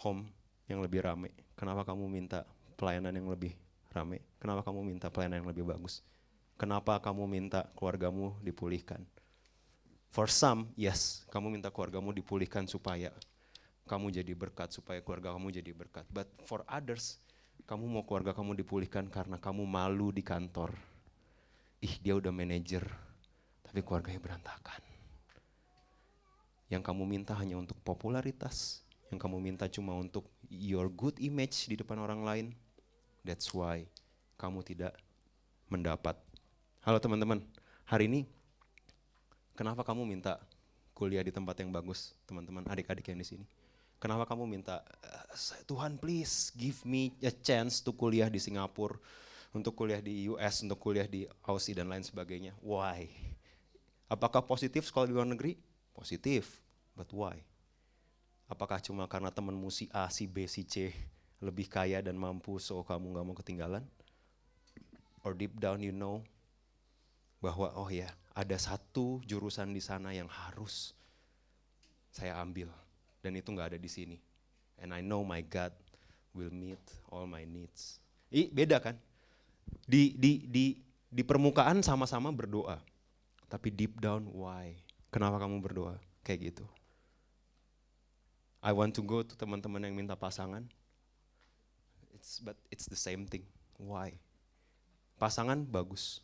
home 0.05 0.29
yang 0.69 0.85
lebih 0.85 1.01
rame? 1.01 1.33
Kenapa 1.57 1.81
kamu 1.89 2.13
minta 2.13 2.45
pelayanan 2.77 3.17
yang 3.17 3.33
lebih 3.33 3.57
rame? 3.89 4.21
Kenapa 4.37 4.61
kamu 4.69 4.85
minta 4.85 5.09
pelayanan 5.09 5.41
yang 5.41 5.49
lebih 5.49 5.65
bagus? 5.65 6.05
Kenapa 6.61 7.01
kamu 7.01 7.25
minta 7.25 7.65
keluargamu 7.73 8.37
dipulihkan? 8.45 9.01
For 10.13 10.29
some, 10.29 10.77
yes, 10.77 11.25
kamu 11.33 11.57
minta 11.57 11.73
keluargamu 11.73 12.13
dipulihkan 12.13 12.69
supaya 12.69 13.09
kamu 13.89 14.13
jadi 14.13 14.37
berkat, 14.37 14.77
supaya 14.77 15.01
keluarga 15.01 15.33
kamu 15.33 15.57
jadi 15.57 15.73
berkat. 15.73 16.05
But 16.13 16.29
for 16.45 16.69
others, 16.69 17.17
kamu 17.65 17.89
mau 17.89 18.05
keluarga 18.05 18.37
kamu 18.37 18.61
dipulihkan 18.61 19.09
karena 19.09 19.41
kamu 19.41 19.65
malu 19.65 20.13
di 20.13 20.21
kantor. 20.21 20.69
Ih, 21.81 21.97
dia 21.97 22.13
udah 22.13 22.29
manajer, 22.29 22.85
tapi 23.65 23.81
keluarganya 23.81 24.21
berantakan 24.21 24.94
yang 26.73 26.81
kamu 26.81 27.05
minta 27.05 27.37
hanya 27.37 27.61
untuk 27.61 27.77
popularitas, 27.85 28.85
yang 29.13 29.21
kamu 29.21 29.41
minta 29.41 29.69
cuma 29.69 29.93
untuk 29.95 30.25
your 30.49 30.89
good 30.89 31.17
image 31.21 31.69
di 31.69 31.77
depan 31.77 32.01
orang 32.01 32.25
lain, 32.25 32.47
that's 33.25 33.53
why 33.53 33.85
kamu 34.41 34.65
tidak 34.65 34.97
mendapat. 35.69 36.17
Halo 36.85 37.01
teman-teman, 37.01 37.45
hari 37.89 38.09
ini 38.09 38.21
kenapa 39.57 39.85
kamu 39.85 40.05
minta 40.09 40.41
kuliah 40.97 41.25
di 41.25 41.33
tempat 41.33 41.59
yang 41.61 41.73
bagus, 41.75 42.17
teman-teman, 42.25 42.65
adik-adik 42.69 43.09
yang 43.13 43.21
di 43.21 43.27
sini? 43.27 43.47
Kenapa 44.01 44.29
kamu 44.29 44.45
minta, 44.45 44.85
Tuhan 45.65 45.97
please 45.97 46.53
give 46.53 46.85
me 46.85 47.17
a 47.25 47.33
chance 47.33 47.81
to 47.81 47.97
kuliah 47.97 48.29
di 48.29 48.37
Singapura, 48.37 49.01
untuk 49.55 49.79
kuliah 49.79 50.03
di 50.03 50.27
US, 50.35 50.67
untuk 50.67 50.83
kuliah 50.83 51.07
di 51.07 51.25
Aussie 51.47 51.79
dan 51.79 51.87
lain 51.87 52.03
sebagainya. 52.03 52.59
Why? 52.59 53.07
Apakah 54.11 54.43
positif 54.43 54.91
sekolah 54.91 55.07
di 55.07 55.15
luar 55.15 55.31
negeri? 55.31 55.55
Positif, 55.95 56.61
but 56.99 57.09
why? 57.15 57.39
Apakah 58.51 58.83
cuma 58.83 59.09
karena 59.09 59.33
temanmu 59.33 59.73
si 59.73 59.89
A, 59.95 60.11
si 60.13 60.29
B, 60.29 60.45
si 60.51 60.67
C 60.67 60.93
lebih 61.41 61.71
kaya 61.71 62.03
dan 62.05 62.19
mampu 62.19 62.61
so 62.61 62.83
kamu 62.85 63.15
gak 63.15 63.25
mau 63.25 63.37
ketinggalan? 63.39 63.85
Or 65.25 65.33
deep 65.33 65.57
down 65.57 65.81
you 65.81 65.95
know 65.95 66.21
bahwa 67.41 67.73
oh 67.77 67.89
ya 67.89 68.09
ada 68.35 68.57
satu 68.57 69.23
jurusan 69.25 69.73
di 69.73 69.81
sana 69.81 70.17
yang 70.17 70.29
harus 70.29 70.97
saya 72.09 72.41
ambil 72.41 72.73
dan 73.25 73.37
itu 73.37 73.49
nggak 73.53 73.77
ada 73.77 73.79
di 73.81 73.89
sini. 73.89 74.19
And 74.81 74.93
I 74.93 75.01
know 75.01 75.25
my 75.25 75.41
God 75.41 75.73
will 76.37 76.53
meet 76.53 76.81
all 77.09 77.25
my 77.25 77.47
needs. 77.47 78.03
I 78.29 78.51
beda 78.51 78.83
kan? 78.83 78.97
Di 79.87 80.13
di 80.19 80.45
di 80.45 80.77
di 81.09 81.23
permukaan 81.23 81.81
sama-sama 81.81 82.29
berdoa, 82.35 82.83
tapi 83.47 83.71
deep 83.71 84.03
down 84.03 84.27
why? 84.29 84.77
Kenapa 85.15 85.39
kamu 85.39 85.63
berdoa? 85.63 85.95
Kayak 86.27 86.51
gitu. 86.51 86.67
I 88.59 88.75
want 88.75 88.99
to 88.99 89.03
go 89.07 89.23
to 89.23 89.39
teman-teman 89.39 89.87
yang 89.87 89.95
minta 89.95 90.19
pasangan. 90.19 90.67
It's 92.19 92.43
but 92.43 92.59
it's 92.67 92.91
the 92.91 92.99
same 92.99 93.23
thing. 93.31 93.47
Why? 93.79 94.19
Pasangan 95.15 95.63
bagus. 95.71 96.19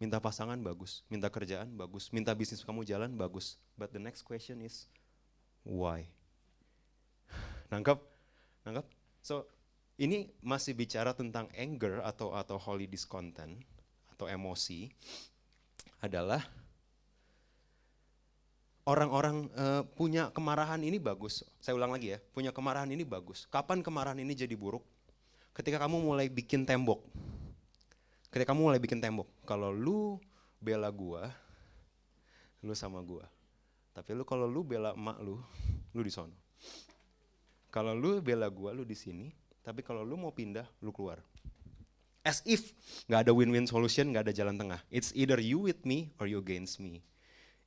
Minta 0.00 0.24
pasangan 0.24 0.56
bagus, 0.64 1.04
minta 1.12 1.28
kerjaan 1.28 1.78
bagus, 1.78 2.10
minta 2.10 2.32
bisnis 2.32 2.64
kamu 2.64 2.82
jalan 2.88 3.12
bagus. 3.12 3.60
But 3.76 3.92
the 3.92 4.00
next 4.00 4.24
question 4.24 4.64
is 4.64 4.88
why? 5.68 6.08
Nangkap? 7.70 8.00
Nangkap? 8.64 8.88
So, 9.20 9.44
ini 10.00 10.32
masih 10.40 10.72
bicara 10.72 11.12
tentang 11.12 11.52
anger 11.52 12.00
atau 12.02 12.32
atau 12.32 12.56
holy 12.56 12.88
discontent 12.88 13.60
atau 14.10 14.26
emosi 14.26 14.88
adalah 16.02 16.42
orang-orang 18.82 19.46
uh, 19.54 19.82
punya 19.94 20.30
kemarahan 20.34 20.82
ini 20.82 20.98
bagus. 20.98 21.46
Saya 21.62 21.78
ulang 21.78 21.94
lagi 21.94 22.14
ya, 22.14 22.18
punya 22.34 22.50
kemarahan 22.50 22.90
ini 22.90 23.06
bagus. 23.06 23.46
Kapan 23.46 23.82
kemarahan 23.82 24.18
ini 24.18 24.34
jadi 24.34 24.54
buruk? 24.58 24.82
Ketika 25.52 25.78
kamu 25.82 26.02
mulai 26.02 26.26
bikin 26.32 26.66
tembok. 26.66 27.04
Ketika 28.32 28.56
kamu 28.56 28.72
mulai 28.72 28.80
bikin 28.80 28.98
tembok. 28.98 29.28
Kalau 29.44 29.68
lu 29.70 30.16
bela 30.56 30.88
gua, 30.88 31.28
lu 32.64 32.72
sama 32.72 33.04
gua. 33.04 33.28
Tapi 33.92 34.16
lu 34.16 34.24
kalau 34.24 34.48
lu 34.48 34.64
bela 34.64 34.96
emak 34.96 35.20
lu, 35.20 35.36
lu 35.92 36.00
di 36.00 36.08
sono. 36.08 36.34
Kalau 37.68 37.92
lu 37.92 38.24
bela 38.24 38.48
gua, 38.48 38.72
lu 38.72 38.88
di 38.88 38.96
sini. 38.96 39.28
Tapi 39.62 39.84
kalau 39.84 40.02
lu 40.02 40.16
mau 40.18 40.32
pindah, 40.32 40.64
lu 40.80 40.90
keluar. 40.90 41.20
As 42.22 42.40
if 42.46 42.72
nggak 43.10 43.28
ada 43.28 43.32
win-win 43.34 43.66
solution, 43.68 44.10
nggak 44.10 44.30
ada 44.30 44.34
jalan 44.34 44.56
tengah. 44.56 44.80
It's 44.88 45.12
either 45.12 45.38
you 45.38 45.58
with 45.60 45.82
me 45.84 46.14
or 46.16 46.26
you 46.30 46.40
against 46.40 46.80
me. 46.80 47.04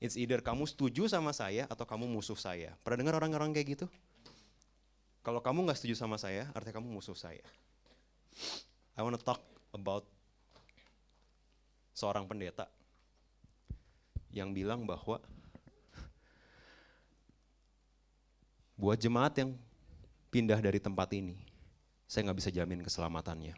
It's 0.05 0.13
either 0.21 0.37
kamu 0.37 0.69
setuju 0.69 1.09
sama 1.09 1.33
saya 1.33 1.65
atau 1.65 1.81
kamu 1.81 2.05
musuh 2.05 2.37
saya. 2.37 2.77
Pernah 2.85 3.01
dengar 3.01 3.17
orang-orang 3.17 3.57
kayak 3.57 3.73
gitu? 3.73 3.85
Kalau 5.25 5.41
kamu 5.41 5.65
nggak 5.65 5.81
setuju 5.81 5.97
sama 5.97 6.21
saya, 6.21 6.45
artinya 6.53 6.77
kamu 6.77 6.93
musuh 6.93 7.17
saya. 7.17 7.41
I 8.93 9.01
want 9.01 9.17
to 9.17 9.25
talk 9.25 9.41
about 9.73 10.05
seorang 11.97 12.29
pendeta 12.29 12.69
yang 14.29 14.53
bilang 14.53 14.85
bahwa 14.85 15.17
buat 18.77 19.01
jemaat 19.01 19.33
yang 19.41 19.57
pindah 20.29 20.61
dari 20.61 20.77
tempat 20.77 21.09
ini, 21.17 21.33
saya 22.05 22.29
nggak 22.29 22.45
bisa 22.45 22.53
jamin 22.53 22.85
keselamatannya. 22.85 23.57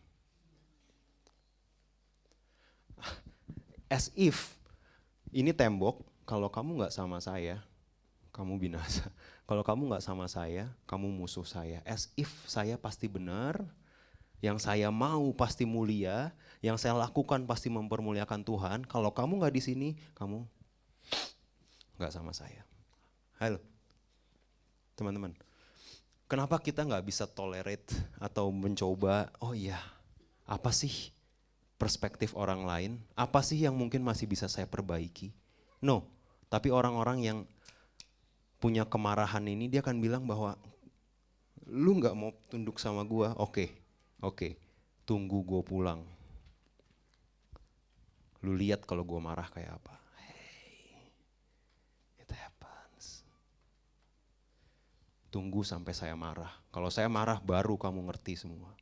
As 3.91 4.07
if 4.15 4.55
ini 5.35 5.51
tembok, 5.51 6.07
kalau 6.28 6.51
kamu 6.51 6.84
nggak 6.84 6.91
sama 6.91 7.23
saya, 7.23 7.63
kamu 8.36 8.59
binasa. 8.59 9.07
Kalau 9.49 9.63
kamu 9.63 9.88
nggak 9.88 10.03
sama 10.03 10.28
saya, 10.28 10.67
kamu 10.84 11.07
musuh 11.07 11.47
saya. 11.47 11.80
As 11.88 12.11
if 12.19 12.28
saya 12.51 12.75
pasti 12.75 13.07
benar, 13.07 13.63
yang 14.43 14.59
saya 14.59 14.91
mau 14.91 15.32
pasti 15.32 15.63
mulia, 15.63 16.36
yang 16.59 16.75
saya 16.75 16.99
lakukan 16.99 17.47
pasti 17.47 17.71
mempermuliakan 17.71 18.43
Tuhan. 18.43 18.80
Kalau 18.84 19.15
kamu 19.15 19.39
nggak 19.39 19.55
di 19.55 19.63
sini, 19.63 19.89
kamu 20.19 20.43
nggak 21.95 22.11
sama 22.11 22.36
saya. 22.36 22.67
Halo, 23.39 23.63
teman-teman. 24.99 25.32
Kenapa 26.28 26.59
kita 26.59 26.84
nggak 26.84 27.07
bisa 27.07 27.23
tolerate 27.23 27.95
atau 28.19 28.51
mencoba? 28.51 29.32
Oh 29.39 29.55
iya, 29.55 29.80
apa 30.43 30.75
sih 30.75 31.15
perspektif 31.80 32.36
orang 32.36 32.67
lain? 32.67 32.91
Apa 33.15 33.39
sih 33.39 33.63
yang 33.63 33.80
mungkin 33.80 34.03
masih 34.03 34.28
bisa 34.28 34.51
saya 34.51 34.67
perbaiki? 34.67 35.32
No, 35.80 36.16
tapi 36.47 36.71
orang-orang 36.71 37.19
yang 37.23 37.39
punya 38.57 38.87
kemarahan 38.87 39.45
ini 39.45 39.69
dia 39.69 39.85
akan 39.85 40.01
bilang 40.01 40.23
bahwa 40.25 40.57
lu 41.67 41.99
nggak 41.99 42.15
mau 42.15 42.31
tunduk 42.47 42.79
sama 42.79 43.03
gua, 43.03 43.35
oke, 43.35 43.51
okay, 43.51 43.69
oke, 44.23 44.35
okay, 44.35 44.51
tunggu 45.03 45.43
gua 45.43 45.61
pulang. 45.61 46.01
Lu 48.45 48.53
lihat 48.53 48.85
kalau 48.85 49.01
gue 49.01 49.17
marah 49.17 49.49
kayak 49.49 49.81
apa. 49.81 49.97
Hey, 50.21 51.09
it 52.21 52.29
happens. 52.29 53.25
Tunggu 55.33 55.65
sampai 55.65 55.91
saya 55.97 56.13
marah. 56.13 56.53
Kalau 56.69 56.87
saya 56.93 57.09
marah 57.09 57.41
baru 57.41 57.75
kamu 57.75 58.05
ngerti 58.07 58.37
semua. 58.37 58.77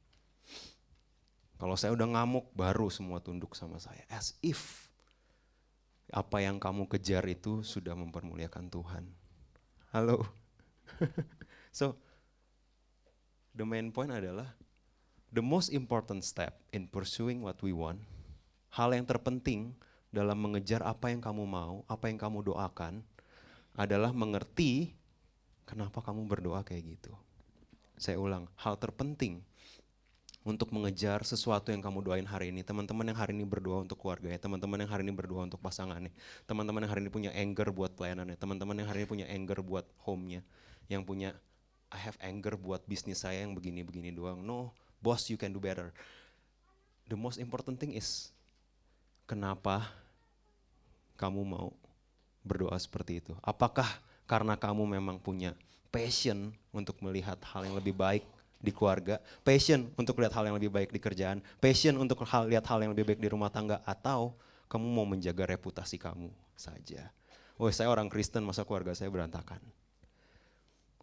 Kalau 1.56 1.80
saya 1.80 1.96
udah 1.96 2.04
ngamuk 2.04 2.52
baru 2.52 2.92
semua 2.92 3.24
tunduk 3.24 3.56
sama 3.56 3.80
saya. 3.80 4.04
As 4.12 4.36
if 4.44 4.85
apa 6.14 6.38
yang 6.44 6.62
kamu 6.62 6.86
kejar 6.92 7.26
itu 7.26 7.66
sudah 7.66 7.98
mempermuliakan 7.98 8.70
Tuhan. 8.70 9.04
Halo. 9.90 10.28
so 11.78 11.98
the 13.58 13.66
main 13.66 13.90
point 13.90 14.14
adalah 14.14 14.54
the 15.34 15.42
most 15.42 15.74
important 15.74 16.22
step 16.22 16.62
in 16.70 16.86
pursuing 16.86 17.42
what 17.42 17.58
we 17.66 17.74
want 17.74 18.04
hal 18.76 18.92
yang 18.92 19.08
terpenting 19.08 19.72
dalam 20.12 20.36
mengejar 20.36 20.84
apa 20.84 21.12
yang 21.12 21.24
kamu 21.24 21.48
mau, 21.48 21.88
apa 21.88 22.12
yang 22.12 22.20
kamu 22.20 22.52
doakan 22.52 23.04
adalah 23.76 24.12
mengerti 24.12 24.96
kenapa 25.64 26.04
kamu 26.04 26.28
berdoa 26.28 26.64
kayak 26.64 27.00
gitu. 27.00 27.12
Saya 27.96 28.20
ulang, 28.20 28.52
hal 28.60 28.76
terpenting 28.76 29.44
untuk 30.46 30.70
mengejar 30.70 31.26
sesuatu 31.26 31.74
yang 31.74 31.82
kamu 31.82 32.06
doain 32.06 32.24
hari 32.30 32.54
ini. 32.54 32.62
Teman-teman 32.62 33.02
yang 33.10 33.18
hari 33.18 33.34
ini 33.34 33.50
berdoa 33.50 33.82
untuk 33.82 33.98
keluarganya, 33.98 34.38
teman-teman 34.38 34.86
yang 34.86 34.92
hari 34.94 35.02
ini 35.02 35.12
berdoa 35.18 35.50
untuk 35.50 35.58
pasangannya, 35.58 36.14
teman-teman 36.46 36.86
yang 36.86 36.92
hari 36.94 37.02
ini 37.02 37.12
punya 37.12 37.32
anger 37.34 37.74
buat 37.74 37.98
pelayanannya, 37.98 38.38
teman-teman 38.38 38.78
yang 38.78 38.88
hari 38.88 39.04
ini 39.04 39.10
punya 39.10 39.26
anger 39.26 39.66
buat 39.66 39.90
home-nya, 40.06 40.46
yang 40.86 41.02
punya 41.02 41.34
I 41.90 41.98
have 41.98 42.16
anger 42.22 42.54
buat 42.62 42.86
bisnis 42.86 43.26
saya 43.26 43.42
yang 43.42 43.58
begini-begini 43.58 44.14
doang. 44.14 44.46
No, 44.46 44.70
boss 45.02 45.34
you 45.34 45.38
can 45.42 45.50
do 45.50 45.58
better. 45.58 45.90
The 47.10 47.18
most 47.18 47.42
important 47.42 47.82
thing 47.82 47.98
is 47.98 48.30
kenapa 49.26 49.90
kamu 51.18 51.42
mau 51.42 51.74
berdoa 52.46 52.78
seperti 52.78 53.18
itu? 53.18 53.34
Apakah 53.42 53.90
karena 54.30 54.54
kamu 54.54 54.86
memang 54.86 55.18
punya 55.18 55.58
passion 55.90 56.54
untuk 56.70 57.02
melihat 57.02 57.42
hal 57.50 57.66
yang 57.66 57.78
lebih 57.78 57.98
baik 57.98 58.35
di 58.60 58.72
keluarga, 58.74 59.22
passion 59.44 59.92
untuk 60.00 60.18
lihat 60.20 60.34
hal 60.34 60.50
yang 60.50 60.56
lebih 60.58 60.72
baik 60.74 60.90
di 60.90 61.00
kerjaan, 61.00 61.44
passion 61.62 61.96
untuk 62.00 62.24
hal, 62.26 62.50
lihat 62.50 62.66
hal 62.66 62.82
yang 62.82 62.92
lebih 62.96 63.14
baik 63.14 63.22
di 63.22 63.30
rumah 63.30 63.52
tangga, 63.54 63.82
atau 63.86 64.34
kamu 64.68 64.88
mau 64.90 65.06
menjaga 65.06 65.46
reputasi 65.46 66.02
kamu 66.02 66.34
saja? 66.58 67.14
Oh, 67.56 67.72
saya 67.72 67.88
orang 67.88 68.12
Kristen, 68.12 68.44
masa 68.44 68.68
keluarga 68.68 68.92
saya 68.98 69.08
berantakan? 69.08 69.62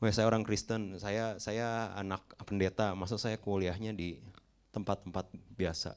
Oh, 0.02 0.10
saya 0.10 0.26
orang 0.26 0.42
Kristen, 0.42 0.98
saya 0.98 1.38
saya 1.38 1.94
anak 1.94 2.26
pendeta, 2.42 2.92
masa 2.98 3.16
saya 3.16 3.38
kuliahnya 3.38 3.94
di 3.94 4.18
tempat-tempat 4.74 5.30
biasa? 5.54 5.94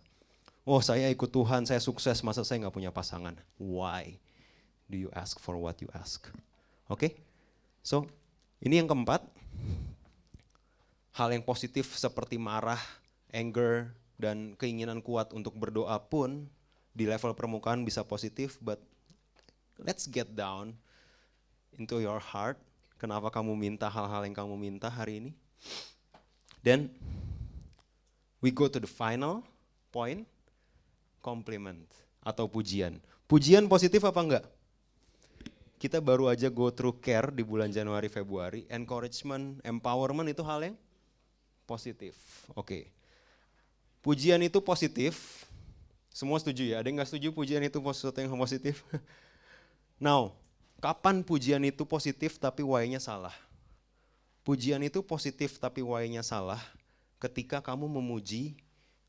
oh 0.66 0.82
saya 0.82 1.08
ikut 1.14 1.30
Tuhan, 1.30 1.64
saya 1.70 1.78
sukses, 1.78 2.26
masa 2.26 2.42
saya 2.42 2.66
nggak 2.66 2.76
punya 2.76 2.90
pasangan? 2.90 3.38
Why 3.62 4.18
do 4.90 4.98
you 4.98 5.14
ask 5.14 5.38
for 5.38 5.56
what 5.56 5.78
you 5.80 5.88
ask? 5.94 6.26
Oke, 6.90 6.98
okay? 6.98 7.12
so 7.86 8.10
ini 8.60 8.82
yang 8.82 8.90
keempat. 8.90 9.22
Hal 11.16 11.32
yang 11.32 11.48
positif 11.48 11.96
seperti 11.96 12.36
marah, 12.36 12.84
anger, 13.32 13.96
dan 14.20 14.52
keinginan 14.60 15.00
kuat 15.00 15.32
untuk 15.32 15.56
berdoa 15.56 15.96
pun 15.96 16.44
di 16.92 17.08
level 17.08 17.32
permukaan 17.32 17.88
bisa 17.88 18.04
positif, 18.04 18.60
but 18.60 18.84
let's 19.80 20.12
get 20.12 20.28
down 20.36 20.76
into 21.80 22.04
your 22.04 22.20
heart. 22.20 22.60
Kenapa 23.00 23.32
kamu 23.32 23.56
minta 23.56 23.88
hal-hal 23.88 24.28
yang 24.28 24.36
kamu 24.36 24.60
minta 24.60 24.92
hari 24.92 25.24
ini? 25.24 25.32
Then 26.64 26.92
we 28.44 28.52
go 28.52 28.68
to 28.68 28.80
the 28.84 28.92
final 28.92 29.40
point 29.96 30.28
compliment 31.24 31.88
atau 32.24 32.48
pujian. 32.52 33.00
Pujian 33.24 33.72
positif 33.72 34.04
apa 34.04 34.20
enggak? 34.20 34.46
Kita 35.80 36.04
baru 36.04 36.28
aja 36.28 36.52
go 36.52 36.72
through 36.72 37.00
care 37.00 37.32
di 37.32 37.44
bulan 37.44 37.72
Januari 37.72 38.12
Februari, 38.12 38.68
encouragement, 38.68 39.64
empowerment 39.64 40.28
itu 40.28 40.44
hal 40.44 40.60
yang 40.72 40.76
positif. 41.66 42.16
Oke. 42.54 42.94
Pujian 44.06 44.40
itu 44.46 44.62
positif. 44.62 45.46
Semua 46.14 46.40
setuju 46.40 46.64
ya? 46.64 46.80
Ada 46.80 46.88
yang 46.88 47.02
nggak 47.02 47.10
setuju 47.12 47.28
pujian 47.36 47.60
itu 47.66 47.82
sesuatu 47.92 48.22
yang 48.24 48.32
positif? 48.40 48.86
Now, 50.00 50.32
kapan 50.80 51.26
pujian 51.26 51.60
itu 51.68 51.84
positif 51.84 52.40
tapi 52.40 52.64
why-nya 52.64 53.04
salah? 53.04 53.36
Pujian 54.46 54.80
itu 54.86 55.02
positif 55.02 55.58
tapi 55.58 55.82
why-nya 55.82 56.22
salah 56.22 56.62
ketika 57.20 57.60
kamu 57.60 57.90
memuji 57.90 58.56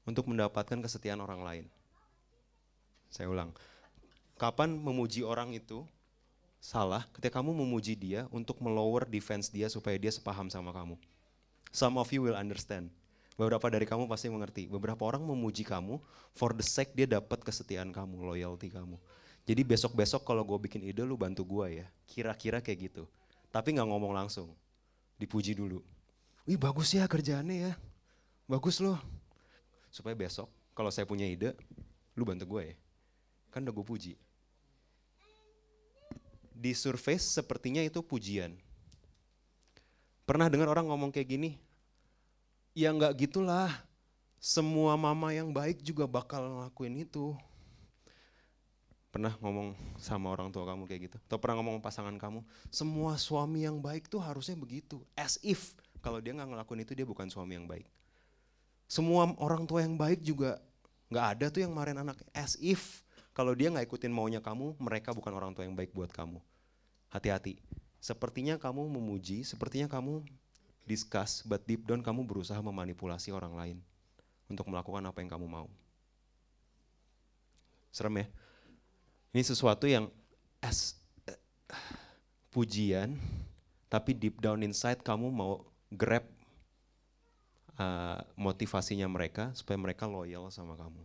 untuk 0.09 0.26
mendapatkan 0.26 0.80
kesetiaan 0.80 1.20
orang 1.20 1.44
lain. 1.44 1.64
Saya 3.12 3.28
ulang. 3.28 3.52
Kapan 4.40 4.72
memuji 4.72 5.20
orang 5.20 5.52
itu 5.52 5.84
salah 6.61 7.04
ketika 7.14 7.38
kamu 7.38 7.52
memuji 7.52 7.94
dia 7.94 8.26
untuk 8.34 8.59
melower 8.59 9.04
defense 9.07 9.52
dia 9.52 9.68
supaya 9.68 9.94
dia 10.00 10.11
sepaham 10.11 10.48
sama 10.48 10.72
kamu. 10.72 10.96
Some 11.77 12.01
of 12.01 12.09
you 12.09 12.24
will 12.24 12.41
understand. 12.41 12.89
Beberapa 13.37 13.68
dari 13.68 13.85
kamu 13.85 14.09
pasti 14.09 14.33
mengerti. 14.33 14.64
Beberapa 14.64 15.05
orang 15.05 15.20
memuji 15.20 15.61
kamu 15.61 16.01
for 16.33 16.57
the 16.57 16.64
sake 16.64 16.97
dia 16.97 17.05
dapat 17.05 17.45
kesetiaan 17.45 17.93
kamu, 17.93 18.33
loyalty 18.33 18.72
kamu. 18.72 18.97
Jadi 19.45 19.61
besok-besok 19.61 20.24
kalau 20.24 20.41
gue 20.41 20.57
bikin 20.57 20.81
ide 20.81 21.05
lu 21.05 21.20
bantu 21.20 21.45
gue 21.45 21.85
ya. 21.85 21.87
Kira-kira 22.09 22.64
kayak 22.64 22.89
gitu. 22.89 23.05
Tapi 23.53 23.77
nggak 23.77 23.93
ngomong 23.93 24.16
langsung. 24.16 24.57
Dipuji 25.20 25.53
dulu. 25.53 25.85
Wih 26.49 26.57
bagus 26.57 26.97
ya 26.97 27.05
kerjaannya 27.05 27.68
ya. 27.68 27.72
Bagus 28.49 28.81
loh. 28.81 28.97
Supaya 29.93 30.16
besok 30.16 30.49
kalau 30.72 30.89
saya 30.89 31.05
punya 31.05 31.29
ide, 31.29 31.53
lu 32.16 32.24
bantu 32.24 32.57
gue 32.57 32.72
ya. 32.72 32.77
Kan 33.53 33.68
udah 33.68 33.77
gue 33.77 33.85
puji. 33.85 34.12
Di 36.57 36.72
surface 36.72 37.37
sepertinya 37.37 37.85
itu 37.85 38.01
pujian. 38.01 38.57
Pernah 40.24 40.49
dengar 40.49 40.72
orang 40.72 40.89
ngomong 40.89 41.12
kayak 41.12 41.29
gini? 41.37 41.66
Ya 42.77 42.93
nggak 42.93 43.24
gitulah. 43.24 43.72
Semua 44.37 45.01
mama 45.01 45.33
yang 45.33 45.49
baik 45.49 45.81
juga 45.81 46.05
bakal 46.05 46.45
ngelakuin 46.45 47.09
itu. 47.09 47.33
Pernah 49.09 49.33
ngomong 49.41 49.72
sama 49.97 50.29
orang 50.29 50.53
tua 50.53 50.68
kamu 50.68 50.85
kayak 50.85 51.09
gitu? 51.09 51.16
Atau 51.24 51.41
pernah 51.41 51.57
ngomong 51.64 51.81
pasangan 51.81 52.12
kamu? 52.20 52.45
Semua 52.68 53.16
suami 53.16 53.64
yang 53.64 53.81
baik 53.81 54.12
tuh 54.12 54.20
harusnya 54.20 54.61
begitu. 54.61 55.01
As 55.16 55.41
if 55.41 55.72
kalau 56.05 56.20
dia 56.20 56.37
nggak 56.37 56.53
ngelakuin 56.53 56.85
itu 56.85 56.93
dia 56.93 57.09
bukan 57.09 57.33
suami 57.33 57.57
yang 57.57 57.64
baik. 57.64 57.89
Semua 58.85 59.24
orang 59.41 59.64
tua 59.64 59.81
yang 59.81 59.97
baik 59.97 60.20
juga 60.20 60.61
nggak 61.09 61.27
ada 61.33 61.47
tuh 61.49 61.64
yang 61.64 61.72
marahin 61.72 62.05
anak. 62.05 62.20
As 62.37 62.61
if 62.61 63.01
kalau 63.33 63.57
dia 63.57 63.72
nggak 63.72 63.89
ikutin 63.89 64.12
maunya 64.12 64.45
kamu, 64.45 64.77
mereka 64.77 65.16
bukan 65.16 65.33
orang 65.33 65.57
tua 65.57 65.64
yang 65.64 65.72
baik 65.72 65.97
buat 65.97 66.12
kamu. 66.12 66.45
Hati-hati. 67.09 67.57
Sepertinya 68.05 68.61
kamu 68.61 68.85
memuji, 69.01 69.49
sepertinya 69.49 69.89
kamu 69.89 70.29
discuss, 70.87 71.43
but 71.43 71.66
deep 71.66 71.84
down 71.84 72.01
kamu 72.01 72.22
berusaha 72.24 72.59
memanipulasi 72.62 73.34
orang 73.34 73.53
lain 73.59 73.78
untuk 74.47 74.70
melakukan 74.70 75.03
apa 75.03 75.18
yang 75.18 75.30
kamu 75.34 75.47
mau. 75.51 75.68
Serem 77.91 78.22
ya? 78.22 78.26
Ini 79.34 79.43
sesuatu 79.43 79.84
yang 79.91 80.09
as 80.62 80.95
uh, 81.26 81.37
pujian, 82.55 83.18
tapi 83.91 84.14
deep 84.14 84.39
down 84.39 84.62
inside 84.62 85.03
kamu 85.03 85.28
mau 85.28 85.66
grab 85.91 86.24
uh, 87.76 88.22
motivasinya 88.39 89.11
mereka 89.11 89.51
supaya 89.53 89.76
mereka 89.76 90.07
loyal 90.07 90.49
sama 90.55 90.78
kamu. 90.78 91.03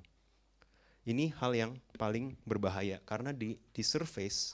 Ini 1.01 1.33
hal 1.41 1.51
yang 1.57 1.71
paling 1.97 2.37
berbahaya 2.45 3.01
karena 3.09 3.33
di 3.33 3.57
di 3.73 3.81
surface 3.81 4.53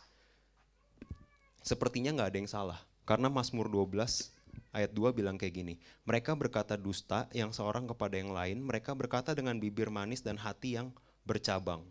sepertinya 1.59 2.15
nggak 2.15 2.29
ada 2.31 2.39
yang 2.39 2.47
salah. 2.49 2.79
Karena 3.03 3.27
Mazmur 3.27 3.67
12 3.67 4.36
ayat 4.73 4.91
2 4.93 5.13
bilang 5.13 5.35
kayak 5.35 5.53
gini, 5.53 5.75
mereka 6.03 6.33
berkata 6.33 6.75
dusta 6.75 7.25
yang 7.33 7.53
seorang 7.53 7.85
kepada 7.87 8.15
yang 8.17 8.31
lain, 8.31 8.63
mereka 8.63 8.93
berkata 8.93 9.33
dengan 9.33 9.57
bibir 9.57 9.87
manis 9.89 10.21
dan 10.21 10.37
hati 10.37 10.77
yang 10.79 10.93
bercabang. 11.23 11.85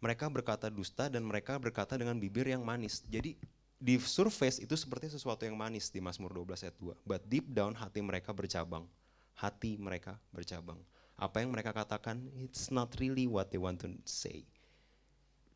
Mereka 0.00 0.32
berkata 0.32 0.72
dusta 0.72 1.12
dan 1.12 1.26
mereka 1.26 1.60
berkata 1.60 2.00
dengan 2.00 2.16
bibir 2.16 2.48
yang 2.48 2.64
manis. 2.64 3.04
Jadi 3.04 3.36
di 3.76 3.96
surface 4.00 4.60
itu 4.60 4.72
seperti 4.76 5.12
sesuatu 5.12 5.44
yang 5.44 5.56
manis 5.56 5.92
di 5.92 6.00
Mazmur 6.00 6.32
12 6.32 6.64
ayat 6.64 6.76
2. 6.80 6.96
But 7.04 7.28
deep 7.28 7.52
down 7.52 7.76
hati 7.76 8.00
mereka 8.00 8.32
bercabang. 8.32 8.88
Hati 9.36 9.76
mereka 9.76 10.16
bercabang 10.32 10.80
apa 11.20 11.44
yang 11.44 11.52
mereka 11.52 11.76
katakan 11.76 12.16
it's 12.40 12.72
not 12.72 12.96
really 12.96 13.28
what 13.28 13.52
they 13.52 13.60
want 13.60 13.76
to 13.76 13.92
say. 14.08 14.48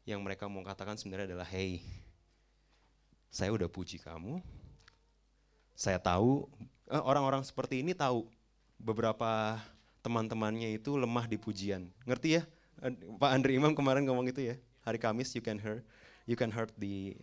Yang 0.05 0.21
mereka 0.21 0.45
mau 0.45 0.61
katakan 0.61 1.01
sebenarnya 1.01 1.33
adalah 1.33 1.49
hey, 1.49 1.81
saya 3.33 3.49
udah 3.49 3.73
puji 3.73 3.97
kamu. 4.05 4.45
Saya 5.75 5.99
tahu 5.99 6.47
eh, 6.89 7.03
orang-orang 7.03 7.43
seperti 7.43 7.83
ini 7.83 7.93
tahu 7.93 8.27
beberapa 8.81 9.59
teman-temannya 10.01 10.75
itu 10.79 10.95
lemah 10.95 11.29
di 11.29 11.37
pujian. 11.37 11.91
Ngerti 12.07 12.41
ya? 12.41 12.43
Pak 13.19 13.31
Andri 13.31 13.57
Imam 13.59 13.73
kemarin 13.73 14.07
ngomong 14.07 14.31
itu 14.31 14.55
ya. 14.55 14.57
Hari 14.83 14.99
Kamis 15.01 15.33
you 15.35 15.43
can 15.43 15.59
hear 15.59 15.83
you 16.27 16.35
can 16.39 16.53
heard 16.53 16.71
the 16.79 17.17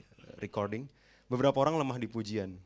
recording. 0.43 0.89
Beberapa 1.31 1.55
orang 1.63 1.79
lemah 1.79 1.95
di 2.01 2.11
pujian. 2.11 2.59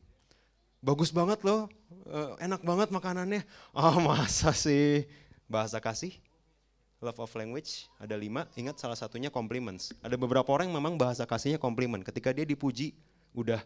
Bagus 0.81 1.09
banget 1.09 1.41
loh, 1.41 1.65
eh, 2.09 2.45
enak 2.45 2.61
banget 2.61 2.89
makanannya. 2.93 3.41
Oh 3.73 3.97
masa 4.01 4.53
sih? 4.53 5.05
bahasa 5.45 5.77
kasih 5.77 6.13
love 7.03 7.21
of 7.21 7.29
language 7.37 7.85
ada 8.01 8.17
lima. 8.17 8.49
Ingat 8.57 8.81
salah 8.81 8.97
satunya 8.97 9.29
compliments. 9.29 9.93
Ada 10.01 10.17
beberapa 10.17 10.49
orang 10.49 10.73
yang 10.73 10.81
memang 10.81 10.97
bahasa 10.97 11.21
kasihnya 11.27 11.61
compliment. 11.61 12.01
Ketika 12.01 12.33
dia 12.33 12.47
dipuji, 12.47 12.97
udah 13.37 13.61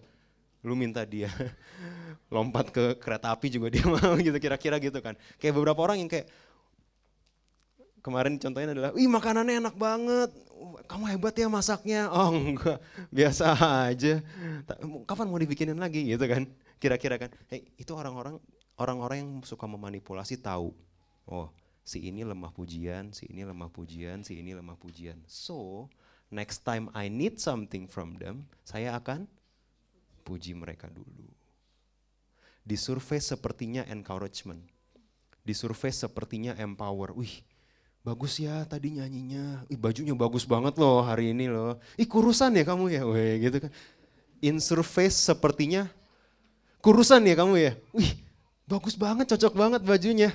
lu 0.60 0.76
minta 0.76 1.08
dia 1.08 1.32
lompat 2.34 2.70
ke 2.70 3.00
kereta 3.00 3.32
api 3.32 3.48
juga 3.50 3.72
dia 3.72 3.86
mau 3.92 4.16
gitu 4.20 4.36
kira-kira 4.38 4.78
gitu 4.78 5.00
kan. 5.00 5.18
Kayak 5.42 5.54
beberapa 5.58 5.80
orang 5.86 6.04
yang 6.04 6.10
kayak 6.12 6.30
kemarin 8.00 8.40
contohnya 8.40 8.72
adalah, 8.72 8.92
wih 8.96 9.10
makanannya 9.12 9.60
enak 9.60 9.76
banget, 9.76 10.30
kamu 10.88 11.04
hebat 11.16 11.36
ya 11.36 11.48
masaknya. 11.52 12.02
Oh 12.12 12.32
enggak, 12.32 12.80
biasa 13.18 13.56
aja. 13.92 14.24
Kapan 15.06 15.28
mau 15.28 15.40
dibikinin 15.40 15.78
lagi 15.78 16.08
gitu 16.08 16.24
kan? 16.26 16.48
Kira-kira 16.80 17.20
kan, 17.20 17.30
hey, 17.52 17.68
itu 17.76 17.92
orang-orang 17.92 18.40
orang-orang 18.80 19.18
yang 19.20 19.32
suka 19.44 19.68
memanipulasi 19.68 20.40
tahu, 20.40 20.72
oh 21.28 21.52
si 21.84 22.08
ini 22.08 22.24
lemah 22.24 22.54
pujian, 22.56 23.12
si 23.12 23.28
ini 23.28 23.44
lemah 23.44 23.68
pujian, 23.68 24.24
si 24.24 24.40
ini 24.40 24.56
lemah 24.56 24.80
pujian. 24.80 25.20
So 25.28 25.90
next 26.32 26.64
time 26.64 26.88
I 26.96 27.12
need 27.12 27.42
something 27.42 27.90
from 27.90 28.16
them, 28.22 28.48
saya 28.64 28.96
akan 28.96 29.28
puji 30.30 30.54
mereka 30.54 30.86
dulu. 30.86 31.26
Di 32.62 32.78
survei 32.78 33.18
sepertinya 33.18 33.82
encouragement. 33.90 34.62
Di 35.42 35.58
survei 35.58 35.90
sepertinya 35.90 36.54
empower. 36.54 37.18
Wih, 37.18 37.42
bagus 38.06 38.38
ya 38.38 38.62
tadi 38.70 39.02
nyanyinya, 39.02 39.66
Ih, 39.74 39.80
bajunya 39.82 40.14
bagus 40.14 40.46
banget 40.46 40.78
loh 40.78 41.02
hari 41.02 41.34
ini 41.34 41.50
loh. 41.50 41.82
Ih 41.98 42.06
kurusan 42.06 42.54
ya 42.54 42.62
kamu 42.62 42.94
ya, 42.94 43.02
weh 43.10 43.42
gitu 43.42 43.58
kan. 43.66 43.72
In 44.46 44.62
surface 44.62 45.18
sepertinya 45.18 45.90
kurusan 46.80 47.26
ya 47.26 47.36
kamu 47.36 47.56
ya, 47.58 47.74
wih 47.92 48.14
bagus 48.70 48.94
banget, 48.96 49.34
cocok 49.34 49.54
banget 49.58 49.82
bajunya. 49.82 50.30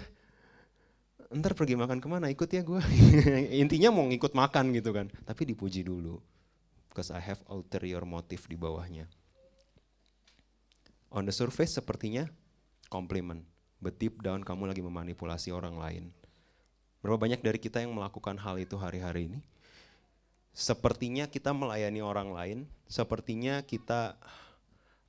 Ntar 1.35 1.55
pergi 1.55 1.75
makan 1.75 1.99
ke 1.99 2.09
mana, 2.11 2.27
ikut 2.31 2.47
ya 2.51 2.63
gue. 2.63 2.83
Intinya 3.63 3.95
mau 3.95 4.07
ngikut 4.07 4.35
makan 4.35 4.75
gitu 4.75 4.91
kan, 4.91 5.07
tapi 5.23 5.47
dipuji 5.47 5.87
dulu. 5.87 6.19
Because 6.91 7.11
I 7.11 7.19
have 7.19 7.43
ulterior 7.51 8.07
motive 8.07 8.47
di 8.47 8.55
bawahnya. 8.55 9.11
On 11.15 11.23
the 11.23 11.31
surface 11.31 11.79
sepertinya 11.79 12.27
compliment, 12.91 13.47
but 13.79 13.95
deep 14.03 14.19
down 14.19 14.43
kamu 14.43 14.75
lagi 14.75 14.83
memanipulasi 14.83 15.55
orang 15.55 15.79
lain 15.79 16.11
Berapa 17.05 17.21
banyak 17.21 17.45
dari 17.45 17.61
kita 17.61 17.85
yang 17.85 17.93
melakukan 17.93 18.41
hal 18.41 18.57
itu 18.57 18.81
hari-hari 18.81 19.29
ini? 19.29 19.45
Sepertinya 20.57 21.29
kita 21.29 21.53
melayani 21.53 22.01
orang 22.01 22.33
lain, 22.33 22.59
sepertinya 22.89 23.61
kita 23.61 24.17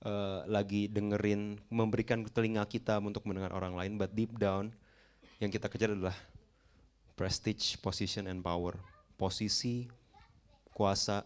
uh, 0.03 0.43
lagi 0.43 0.91
dengerin, 0.91 1.55
memberikan 1.71 2.27
telinga 2.27 2.67
kita 2.67 2.99
untuk 2.99 3.23
mendengar 3.23 3.55
orang 3.55 3.79
lain, 3.79 3.95
but 3.95 4.11
deep 4.11 4.35
down 4.35 4.75
yang 5.39 5.47
kita 5.47 5.71
kejar 5.71 5.95
adalah 5.95 6.19
prestige, 7.15 7.79
position, 7.79 8.27
and 8.27 8.43
power. 8.43 8.75
Posisi, 9.15 9.87
kuasa, 10.75 11.23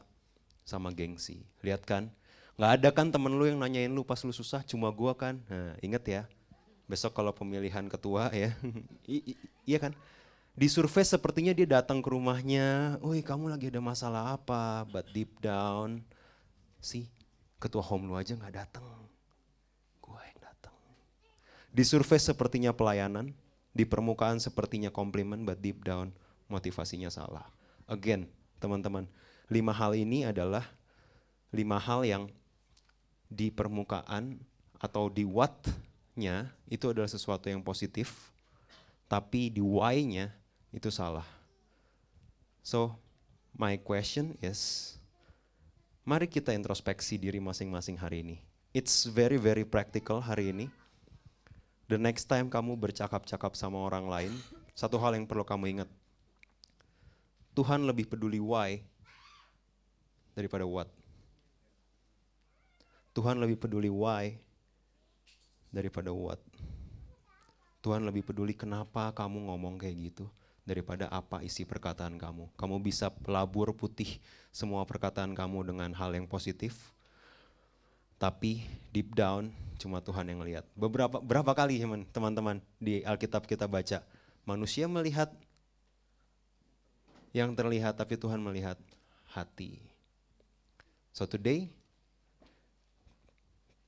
sama 0.62 0.94
gengsi. 0.94 1.42
Lihat 1.66 1.82
kan, 1.82 2.14
nggak 2.60 2.72
ada 2.76 2.90
kan 2.92 3.08
temen 3.08 3.32
lu 3.40 3.48
yang 3.48 3.56
nanyain 3.56 3.88
lu 3.88 4.04
pas 4.04 4.20
lu 4.20 4.36
susah, 4.36 4.60
cuma 4.68 4.92
gua 4.92 5.16
kan. 5.16 5.40
Nah, 5.48 5.80
inget 5.80 6.04
ya, 6.04 6.22
besok 6.92 7.16
kalau 7.16 7.32
pemilihan 7.32 7.88
ketua 7.88 8.28
ya, 8.36 8.52
iya 9.70 9.80
kan, 9.80 9.96
di 10.60 10.68
survei 10.68 11.08
sepertinya 11.08 11.56
dia 11.56 11.64
datang 11.64 12.04
ke 12.04 12.12
rumahnya, 12.12 13.00
woi 13.00 13.24
kamu 13.24 13.48
lagi 13.48 13.72
ada 13.72 13.80
masalah 13.80 14.36
apa? 14.36 14.84
But 14.92 15.08
deep 15.16 15.40
down, 15.40 16.04
sih 16.84 17.08
ketua 17.64 17.80
home 17.80 18.12
lu 18.12 18.20
aja 18.20 18.36
nggak 18.36 18.52
datang, 18.52 19.08
gue 20.04 20.20
yang 20.20 20.42
datang. 20.44 20.76
Di 21.72 21.88
survei 21.88 22.20
sepertinya 22.20 22.76
pelayanan, 22.76 23.32
di 23.72 23.88
permukaan 23.88 24.44
sepertinya 24.44 24.92
komplimen, 24.92 25.48
but 25.48 25.64
deep 25.64 25.88
down 25.88 26.12
motivasinya 26.52 27.08
salah. 27.08 27.48
Again, 27.88 28.28
teman-teman, 28.60 29.08
lima 29.48 29.72
hal 29.72 29.96
ini 29.96 30.28
adalah 30.28 30.68
lima 31.56 31.80
hal 31.80 32.04
yang 32.04 32.28
di 33.30 33.54
permukaan 33.54 34.42
atau 34.82 35.08
di 35.08 35.22
what-nya 35.22 36.50
itu 36.66 36.90
adalah 36.90 37.08
sesuatu 37.08 37.46
yang 37.46 37.62
positif, 37.62 38.34
tapi 39.06 39.54
di 39.54 39.62
why-nya 39.62 40.34
itu 40.74 40.90
salah. 40.90 41.26
So, 42.66 42.98
my 43.54 43.78
question 43.78 44.34
is, 44.42 44.94
mari 46.02 46.26
kita 46.26 46.52
introspeksi 46.58 47.22
diri 47.22 47.38
masing-masing 47.38 48.02
hari 48.02 48.26
ini. 48.26 48.38
It's 48.74 49.06
very 49.06 49.38
very 49.38 49.66
practical 49.66 50.22
hari 50.22 50.54
ini. 50.54 50.68
The 51.90 51.98
next 51.98 52.30
time 52.30 52.54
kamu 52.54 52.78
bercakap-cakap 52.78 53.58
sama 53.58 53.82
orang 53.82 54.06
lain, 54.06 54.34
satu 54.78 55.02
hal 55.02 55.18
yang 55.18 55.26
perlu 55.26 55.42
kamu 55.42 55.82
ingat. 55.82 55.90
Tuhan 57.58 57.82
lebih 57.82 58.06
peduli 58.06 58.38
why 58.38 58.86
daripada 60.38 60.70
what. 60.70 60.99
Tuhan 63.14 63.42
lebih 63.42 63.58
peduli 63.58 63.90
why 63.90 64.38
daripada 65.74 66.14
what. 66.14 66.42
Tuhan 67.80 68.04
lebih 68.04 68.28
peduli 68.28 68.52
kenapa 68.52 69.16
kamu 69.16 69.48
ngomong 69.48 69.80
kayak 69.80 69.96
gitu 70.12 70.26
daripada 70.68 71.08
apa 71.10 71.42
isi 71.42 71.64
perkataan 71.64 72.20
kamu. 72.20 72.52
Kamu 72.54 72.76
bisa 72.84 73.10
pelabur 73.10 73.72
putih 73.74 74.20
semua 74.54 74.84
perkataan 74.84 75.34
kamu 75.34 75.74
dengan 75.74 75.90
hal 75.96 76.14
yang 76.14 76.28
positif, 76.30 76.94
tapi 78.20 78.68
deep 78.92 79.16
down 79.16 79.50
cuma 79.80 80.04
Tuhan 80.04 80.28
yang 80.28 80.44
melihat. 80.44 80.68
Beberapa 80.76 81.24
berapa 81.24 81.52
kali 81.56 81.82
teman-teman 82.12 82.60
di 82.78 83.02
Alkitab 83.02 83.48
kita 83.48 83.66
baca, 83.66 84.04
manusia 84.44 84.86
melihat 84.92 85.32
yang 87.32 87.56
terlihat 87.56 87.96
tapi 87.96 88.20
Tuhan 88.20 88.44
melihat 88.44 88.78
hati. 89.32 89.80
So 91.16 91.26
today 91.26 91.72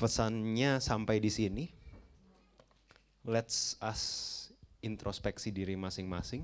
pesannya 0.02 0.82
sampai 0.82 1.22
di 1.22 1.30
sini. 1.30 1.70
Let's 3.22 3.78
us 3.78 4.02
introspeksi 4.82 5.54
diri 5.54 5.78
masing-masing. 5.78 6.42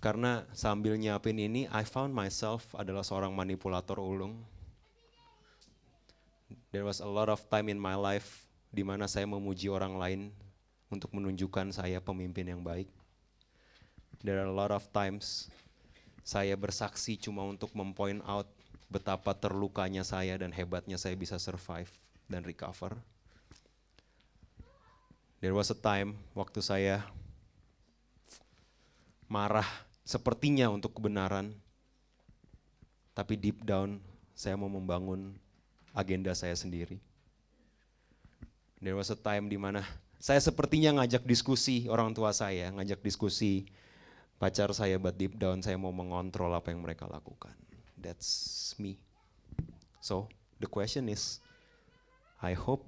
Karena 0.00 0.48
sambil 0.56 0.96
nyiapin 0.96 1.36
ini, 1.36 1.68
I 1.68 1.84
found 1.84 2.16
myself 2.16 2.72
adalah 2.72 3.04
seorang 3.04 3.36
manipulator 3.36 4.00
ulung. 4.00 4.40
There 6.72 6.88
was 6.88 7.04
a 7.04 7.10
lot 7.10 7.28
of 7.28 7.44
time 7.52 7.68
in 7.68 7.76
my 7.76 7.92
life 7.92 8.48
di 8.72 8.80
mana 8.80 9.04
saya 9.04 9.28
memuji 9.28 9.68
orang 9.68 10.00
lain 10.00 10.20
untuk 10.88 11.12
menunjukkan 11.12 11.76
saya 11.76 12.00
pemimpin 12.00 12.48
yang 12.48 12.64
baik. 12.64 12.88
There 14.24 14.40
are 14.40 14.48
a 14.48 14.56
lot 14.56 14.72
of 14.72 14.88
times 14.96 15.52
saya 16.24 16.56
bersaksi 16.56 17.20
cuma 17.20 17.44
untuk 17.44 17.72
mempoint 17.76 18.24
out 18.24 18.48
betapa 18.88 19.36
terlukanya 19.36 20.00
saya 20.02 20.40
dan 20.40 20.48
hebatnya 20.52 20.96
saya 20.96 21.12
bisa 21.14 21.36
survive 21.36 21.92
dan 22.28 22.44
recover. 22.44 22.96
There 25.38 25.54
was 25.54 25.70
a 25.70 25.78
time 25.78 26.18
waktu 26.34 26.58
saya 26.64 27.06
marah 29.30 29.68
sepertinya 30.02 30.72
untuk 30.72 30.96
kebenaran, 30.98 31.54
tapi 33.12 33.38
deep 33.38 33.62
down 33.62 34.00
saya 34.32 34.56
mau 34.56 34.72
membangun 34.72 35.36
agenda 35.92 36.32
saya 36.32 36.56
sendiri. 36.56 36.98
There 38.82 38.96
was 38.96 39.12
a 39.12 39.18
time 39.18 39.46
di 39.52 39.60
mana 39.60 39.84
saya 40.18 40.42
sepertinya 40.42 40.98
ngajak 40.98 41.22
diskusi 41.22 41.86
orang 41.86 42.16
tua 42.16 42.34
saya, 42.34 42.74
ngajak 42.74 43.04
diskusi 43.04 43.70
pacar 44.42 44.74
saya, 44.74 44.98
but 44.98 45.14
deep 45.14 45.38
down 45.38 45.62
saya 45.62 45.78
mau 45.78 45.94
mengontrol 45.94 46.50
apa 46.50 46.74
yang 46.74 46.82
mereka 46.82 47.06
lakukan. 47.06 47.54
That's 47.98 48.72
me. 48.78 49.02
So, 50.00 50.30
the 50.62 50.70
question 50.70 51.10
is, 51.10 51.42
I 52.38 52.54
hope 52.54 52.86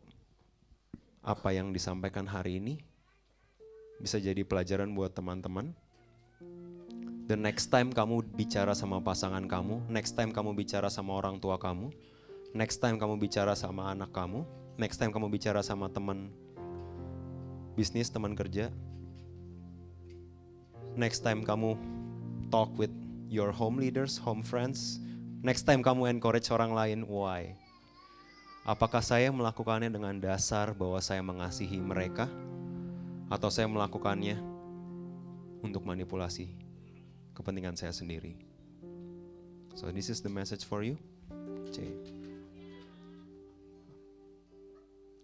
apa 1.20 1.52
yang 1.52 1.74
disampaikan 1.74 2.24
hari 2.24 2.62
ini 2.62 2.80
bisa 4.00 4.16
jadi 4.16 4.40
pelajaran 4.46 4.96
buat 4.96 5.12
teman-teman 5.12 5.76
The 7.30 7.38
next 7.38 7.70
time 7.70 7.94
kamu 7.94 8.34
bicara 8.34 8.74
sama 8.74 8.98
pasangan 8.98 9.46
kamu, 9.46 9.86
next 9.86 10.18
time 10.18 10.34
kamu 10.34 10.50
bicara 10.50 10.90
sama 10.90 11.14
orang 11.14 11.38
tua 11.38 11.62
kamu, 11.62 11.94
next 12.58 12.82
time 12.82 12.98
kamu 12.98 13.22
bicara 13.22 13.54
sama 13.54 13.86
anak 13.86 14.10
kamu, 14.10 14.42
next 14.74 14.98
time 14.98 15.14
kamu 15.14 15.30
bicara 15.30 15.62
sama 15.62 15.86
teman 15.86 16.34
bisnis, 17.78 18.10
teman 18.10 18.34
kerja, 18.34 18.74
next 20.98 21.22
time 21.22 21.46
kamu 21.46 21.78
talk 22.50 22.74
with 22.74 22.90
your 23.30 23.54
home 23.54 23.78
leaders, 23.78 24.18
home 24.18 24.42
friends, 24.42 24.98
next 25.38 25.62
time 25.62 25.86
kamu 25.86 26.10
encourage 26.10 26.50
orang 26.50 26.74
lain, 26.74 27.06
why? 27.06 27.54
Apakah 28.66 29.00
saya 29.00 29.30
melakukannya 29.30 29.86
dengan 29.86 30.18
dasar 30.18 30.74
bahwa 30.74 30.98
saya 30.98 31.22
mengasihi 31.22 31.78
mereka, 31.78 32.26
atau 33.30 33.46
saya 33.46 33.70
melakukannya 33.70 34.34
untuk 35.62 35.86
manipulasi 35.86 36.50
kepentingan 37.30 37.78
saya 37.78 37.94
sendiri. 37.94 38.34
So 39.78 39.94
this 39.94 40.10
is 40.10 40.18
the 40.18 40.28
message 40.28 40.66
for 40.66 40.82
you. 40.82 40.98
C. 41.70 41.86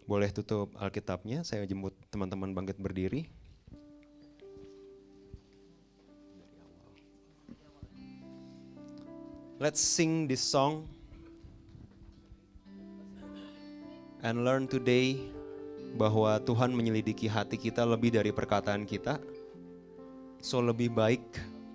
Boleh 0.07 0.31
tutup 0.31 0.71
Alkitabnya, 0.79 1.43
saya 1.43 1.67
jemput 1.67 1.99
teman-teman 2.15 2.55
bangkit 2.55 2.79
berdiri. 2.79 3.27
Let's 9.57 9.81
sing 9.81 10.29
this 10.29 10.45
song 10.45 10.85
and 14.21 14.45
learn 14.45 14.69
today 14.69 15.17
bahwa 15.97 16.37
Tuhan 16.45 16.77
menyelidiki 16.77 17.25
hati 17.25 17.57
kita 17.57 17.89
lebih 17.89 18.13
dari 18.13 18.37
perkataan 18.37 18.85
kita. 18.85 19.17
So 20.45 20.61
lebih 20.61 20.93
baik 20.93 21.25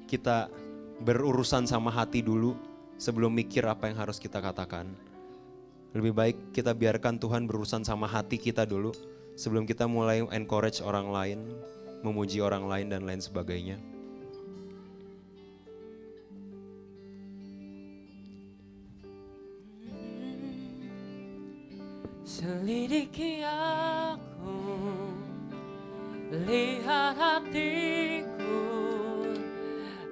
kita 0.05 0.53
berurusan 1.01 1.65
sama 1.65 1.89
hati 1.89 2.21
dulu 2.21 2.53
sebelum 3.01 3.33
mikir 3.33 3.65
apa 3.65 3.89
yang 3.89 3.97
harus 3.97 4.21
kita 4.21 4.37
katakan. 4.37 4.85
Lebih 5.97 6.13
baik 6.13 6.37
kita 6.53 6.77
biarkan 6.77 7.17
Tuhan 7.17 7.49
berurusan 7.49 7.81
sama 7.81 8.05
hati 8.05 8.37
kita 8.37 8.61
dulu 8.61 8.93
sebelum 9.33 9.65
kita 9.65 9.89
mulai 9.89 10.21
encourage 10.29 10.85
orang 10.85 11.09
lain, 11.09 11.49
memuji 12.05 12.45
orang 12.45 12.69
lain 12.69 12.93
dan 12.93 13.09
lain 13.09 13.25
sebagainya. 13.25 13.90
Selidiki 22.31 23.43
aku, 23.43 24.63
lihat 26.31 27.19
hatiku, 27.19 28.71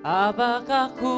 apakah 0.04 0.92
ku 1.00 1.16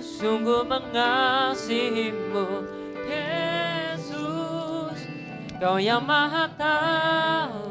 sungguh 0.00 0.64
mengasihimu, 0.64 2.64
Yesus, 3.04 4.96
Kau 5.60 5.76
yang 5.76 6.08
maha 6.08 6.48
tahu 6.56 7.68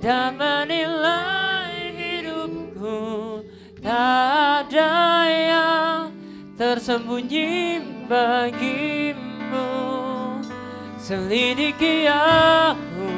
dan 0.00 0.40
menilai 0.40 1.92
hidupku, 1.92 3.44
tak 3.84 4.72
ada 4.72 4.96
yang 5.28 6.08
tersembunyi 6.56 7.84
bagimu. 8.08 9.25
Selidiki 11.06 12.02
aku, 12.10 13.14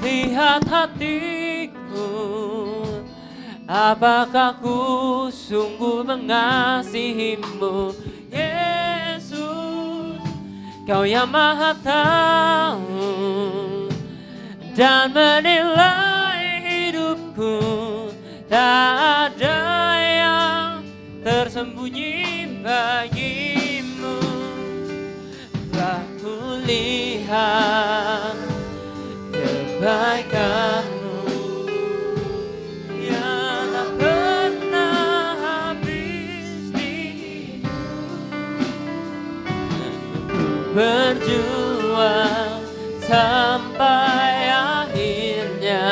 lihat 0.00 0.64
hatiku, 0.64 2.08
apakah 3.68 4.56
ku 4.64 5.28
sungguh 5.28 6.00
mengasihimu, 6.00 7.92
Yesus, 8.32 9.44
Kau 10.88 11.04
yang 11.04 11.28
maha 11.28 11.76
tahu 11.84 13.12
dan 14.72 15.12
menilai 15.12 16.64
hidupku, 16.64 17.60
tak 18.48 19.28
ada 19.36 19.60
yang 20.00 20.80
tersembunyi 21.20 22.48
bagimu 22.64 23.09
di 26.70 27.18
hidupku 27.26 28.70
berjuang 40.70 42.62
sampai 43.02 44.46
akhirnya 44.54 45.90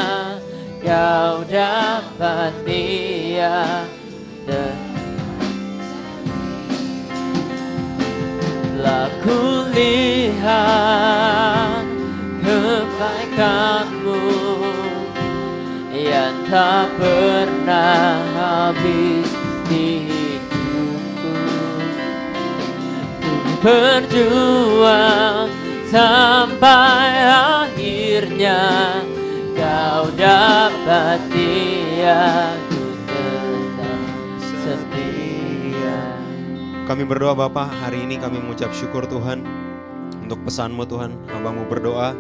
kau 0.79 1.43
dapat 1.51 2.55
dia 2.63 3.83
kulihat 9.23 10.69
kebaikanmu 12.43 14.27
yang 15.95 16.35
tak 16.51 16.89
pernah 16.99 18.19
habis 18.35 19.29
di 19.71 20.07
hidupku. 20.11 21.37
Ku 23.23 23.35
berjuang 23.63 25.51
sampai 25.89 27.09
akhirnya 27.29 28.61
kau 29.57 30.13
dapat 30.15 31.19
dia 31.33 32.58
Kami 36.89 37.05
berdoa 37.05 37.37
Bapak, 37.37 37.69
hari 37.85 38.01
ini 38.01 38.17
kami 38.17 38.41
mengucap 38.41 38.73
syukur 38.73 39.05
Tuhan 39.05 39.45
untuk 40.25 40.41
pesanmu 40.49 40.89
Tuhan. 40.89 41.21
Hambamu 41.29 41.69
berdoa, 41.69 42.17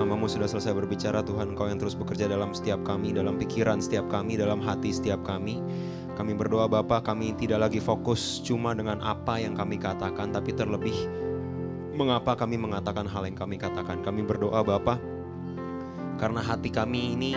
hambamu 0.00 0.24
sudah 0.24 0.48
selesai 0.48 0.72
berbicara 0.72 1.20
Tuhan. 1.20 1.52
Kau 1.52 1.68
yang 1.68 1.76
terus 1.76 1.92
bekerja 1.92 2.24
dalam 2.24 2.56
setiap 2.56 2.80
kami, 2.80 3.12
dalam 3.12 3.36
pikiran 3.36 3.76
setiap 3.76 4.08
kami, 4.08 4.40
dalam 4.40 4.64
hati 4.64 4.88
setiap 4.88 5.20
kami. 5.20 5.60
Kami 6.16 6.32
berdoa 6.32 6.64
Bapak, 6.64 7.04
kami 7.04 7.36
tidak 7.36 7.68
lagi 7.68 7.76
fokus 7.76 8.40
cuma 8.40 8.72
dengan 8.72 9.04
apa 9.04 9.36
yang 9.36 9.52
kami 9.52 9.76
katakan, 9.76 10.32
tapi 10.32 10.56
terlebih 10.56 10.96
mengapa 11.92 12.40
kami 12.40 12.56
mengatakan 12.56 13.04
hal 13.04 13.28
yang 13.28 13.36
kami 13.36 13.60
katakan. 13.60 14.00
Kami 14.00 14.24
berdoa 14.24 14.64
Bapak, 14.64 14.96
karena 16.16 16.40
hati 16.40 16.72
kami 16.72 17.20
ini 17.20 17.36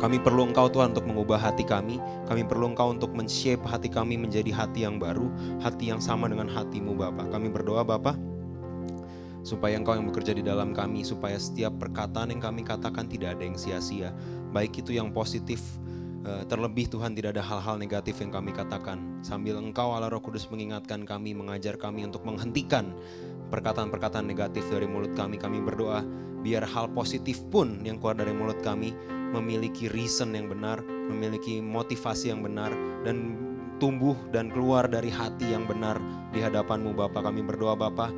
kami 0.00 0.16
perlu 0.16 0.48
Engkau 0.48 0.72
Tuhan 0.72 0.96
untuk 0.96 1.04
mengubah 1.04 1.36
hati 1.36 1.60
kami. 1.60 2.00
Kami 2.24 2.48
perlu 2.48 2.72
Engkau 2.72 2.88
untuk 2.88 3.12
men-shape 3.12 3.60
hati 3.68 3.92
kami 3.92 4.16
menjadi 4.16 4.48
hati 4.48 4.88
yang 4.88 4.96
baru, 4.96 5.28
hati 5.60 5.92
yang 5.92 6.00
sama 6.00 6.24
dengan 6.26 6.48
hatimu 6.48 6.96
Bapa. 6.96 7.28
Kami 7.28 7.52
berdoa 7.52 7.84
Bapa, 7.84 8.16
supaya 9.44 9.76
Engkau 9.76 10.00
yang 10.00 10.08
bekerja 10.08 10.32
di 10.32 10.40
dalam 10.40 10.72
kami, 10.72 11.04
supaya 11.04 11.36
setiap 11.36 11.76
perkataan 11.76 12.32
yang 12.32 12.40
kami 12.40 12.64
katakan 12.64 13.12
tidak 13.12 13.36
ada 13.36 13.44
yang 13.44 13.60
sia-sia. 13.60 14.16
Baik 14.56 14.80
itu 14.80 14.96
yang 14.96 15.12
positif, 15.12 15.60
eh, 16.24 16.48
terlebih 16.48 16.88
Tuhan 16.88 17.12
tidak 17.12 17.36
ada 17.36 17.44
hal-hal 17.44 17.76
negatif 17.76 18.24
yang 18.24 18.32
kami 18.32 18.56
katakan. 18.56 19.20
Sambil 19.20 19.60
Engkau 19.60 19.92
Allah 19.92 20.08
Roh 20.08 20.24
Kudus 20.24 20.48
mengingatkan 20.48 21.04
kami, 21.04 21.36
mengajar 21.36 21.76
kami 21.76 22.08
untuk 22.08 22.24
menghentikan 22.24 22.96
perkataan-perkataan 23.52 24.24
negatif 24.24 24.64
dari 24.72 24.88
mulut 24.88 25.12
kami. 25.12 25.36
Kami 25.36 25.60
berdoa 25.60 26.00
biar 26.40 26.64
hal 26.64 26.88
positif 26.92 27.40
pun 27.52 27.80
yang 27.84 28.00
keluar 28.00 28.16
dari 28.16 28.32
mulut 28.32 28.58
kami 28.64 28.96
memiliki 29.30 29.86
reason 29.94 30.34
yang 30.34 30.50
benar, 30.50 30.82
memiliki 30.82 31.62
motivasi 31.62 32.34
yang 32.34 32.42
benar, 32.42 32.74
dan 33.06 33.38
tumbuh 33.78 34.18
dan 34.34 34.52
keluar 34.52 34.84
dari 34.90 35.08
hati 35.08 35.54
yang 35.54 35.64
benar 35.64 35.96
di 36.34 36.42
hadapanmu 36.42 36.92
Bapa. 36.92 37.24
Kami 37.24 37.40
berdoa 37.46 37.78
Bapa, 37.78 38.12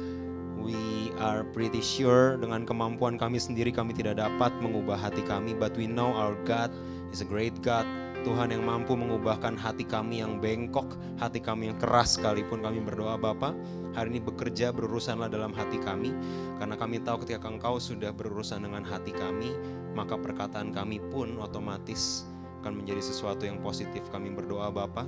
we 0.58 1.12
are 1.22 1.46
pretty 1.54 1.84
sure 1.84 2.40
dengan 2.40 2.64
kemampuan 2.66 3.20
kami 3.20 3.38
sendiri 3.38 3.70
kami 3.70 3.94
tidak 3.94 4.18
dapat 4.18 4.50
mengubah 4.64 4.98
hati 4.98 5.22
kami, 5.26 5.52
but 5.54 5.74
we 5.78 5.86
know 5.86 6.10
our 6.16 6.34
God 6.48 6.72
is 7.14 7.20
a 7.20 7.28
great 7.28 7.54
God. 7.60 7.86
Tuhan 8.22 8.54
yang 8.54 8.62
mampu 8.62 8.94
mengubahkan 8.94 9.58
hati 9.58 9.82
kami 9.82 10.22
yang 10.22 10.38
bengkok, 10.38 10.94
hati 11.18 11.42
kami 11.42 11.74
yang 11.74 11.78
keras 11.82 12.14
sekalipun 12.14 12.62
kami 12.62 12.78
berdoa 12.78 13.18
Bapa. 13.18 13.50
Hari 13.98 14.14
ini 14.14 14.22
bekerja 14.22 14.70
berurusanlah 14.70 15.26
dalam 15.26 15.50
hati 15.50 15.82
kami, 15.82 16.14
karena 16.56 16.78
kami 16.78 17.02
tahu 17.02 17.26
ketika 17.26 17.50
Engkau 17.50 17.82
sudah 17.82 18.14
berurusan 18.14 18.62
dengan 18.62 18.86
hati 18.86 19.10
kami, 19.10 19.52
maka 19.92 20.14
perkataan 20.14 20.70
kami 20.70 21.02
pun 21.10 21.36
otomatis 21.42 22.24
akan 22.62 22.78
menjadi 22.78 23.02
sesuatu 23.02 23.42
yang 23.42 23.58
positif. 23.58 24.06
Kami 24.14 24.30
berdoa 24.30 24.70
Bapa, 24.70 25.04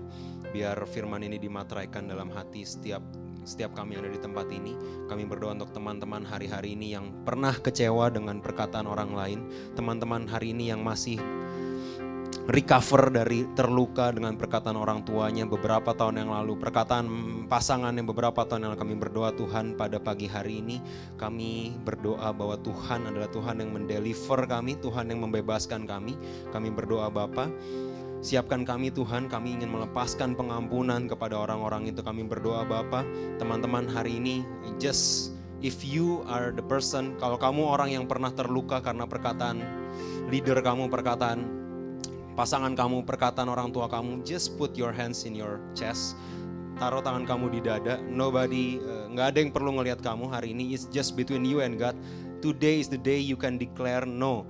biar 0.50 0.74
firman 0.90 1.22
ini 1.22 1.38
dimateraikan 1.38 2.10
dalam 2.10 2.34
hati 2.34 2.66
setiap 2.66 3.00
setiap 3.44 3.76
kami 3.76 3.94
yang 3.94 4.08
ada 4.08 4.12
di 4.16 4.20
tempat 4.20 4.48
ini. 4.50 4.74
Kami 5.06 5.22
berdoa 5.28 5.54
untuk 5.54 5.70
teman-teman 5.70 6.24
hari-hari 6.26 6.74
ini 6.74 6.96
yang 6.96 7.12
pernah 7.22 7.52
kecewa 7.54 8.10
dengan 8.10 8.42
perkataan 8.42 8.88
orang 8.88 9.14
lain, 9.14 9.40
teman-teman 9.78 10.26
hari 10.26 10.50
ini 10.56 10.72
yang 10.72 10.80
masih 10.82 11.20
recover 12.44 13.08
dari 13.08 13.48
terluka 13.56 14.12
dengan 14.12 14.36
perkataan 14.36 14.76
orang 14.76 15.00
tuanya 15.00 15.48
beberapa 15.48 15.96
tahun 15.96 16.20
yang 16.20 16.30
lalu, 16.32 16.60
perkataan 16.60 17.06
pasangan 17.48 17.96
yang 17.96 18.04
beberapa 18.04 18.44
tahun 18.44 18.68
yang 18.68 18.70
lalu 18.76 18.80
kami 18.84 18.96
berdoa 19.00 19.30
Tuhan 19.32 19.80
pada 19.80 19.96
pagi 19.96 20.28
hari 20.28 20.60
ini 20.60 20.76
kami 21.16 21.80
berdoa 21.88 22.36
bahwa 22.36 22.60
Tuhan 22.60 23.08
adalah 23.08 23.32
Tuhan 23.32 23.64
yang 23.64 23.72
mendeliver 23.72 24.44
kami, 24.44 24.76
Tuhan 24.76 25.08
yang 25.08 25.24
membebaskan 25.24 25.88
kami. 25.88 26.20
Kami 26.52 26.68
berdoa 26.68 27.08
Bapa, 27.08 27.48
siapkan 28.20 28.68
kami 28.68 28.92
Tuhan, 28.92 29.32
kami 29.32 29.56
ingin 29.56 29.72
melepaskan 29.72 30.36
pengampunan 30.36 31.08
kepada 31.08 31.40
orang-orang 31.40 31.88
itu. 31.88 32.04
Kami 32.04 32.28
berdoa 32.28 32.68
Bapa, 32.68 33.08
teman-teman 33.40 33.88
hari 33.88 34.20
ini 34.20 34.44
just 34.76 35.32
if 35.64 35.80
you 35.80 36.20
are 36.28 36.52
the 36.52 36.64
person, 36.68 37.16
kalau 37.16 37.40
kamu 37.40 37.64
orang 37.64 37.88
yang 37.96 38.04
pernah 38.04 38.28
terluka 38.28 38.84
karena 38.84 39.08
perkataan 39.08 39.64
leader 40.28 40.60
kamu, 40.60 40.92
perkataan 40.92 41.63
pasangan 42.34 42.74
kamu, 42.74 43.06
perkataan 43.06 43.46
orang 43.46 43.70
tua 43.70 43.86
kamu, 43.86 44.26
just 44.26 44.58
put 44.58 44.74
your 44.74 44.90
hands 44.90 45.22
in 45.24 45.38
your 45.38 45.62
chest. 45.72 46.18
Taruh 46.74 47.00
tangan 47.00 47.22
kamu 47.22 47.54
di 47.54 47.60
dada. 47.62 48.02
Nobody, 48.02 48.82
eh, 48.82 49.06
nggak 49.14 49.26
ada 49.30 49.38
yang 49.38 49.52
perlu 49.54 49.70
ngelihat 49.78 50.02
kamu 50.02 50.26
hari 50.26 50.50
ini. 50.50 50.74
It's 50.74 50.90
just 50.90 51.14
between 51.14 51.46
you 51.46 51.62
and 51.62 51.78
God. 51.78 51.94
Today 52.42 52.82
is 52.82 52.90
the 52.90 52.98
day 52.98 53.22
you 53.22 53.38
can 53.38 53.56
declare 53.56 54.02
no. 54.04 54.42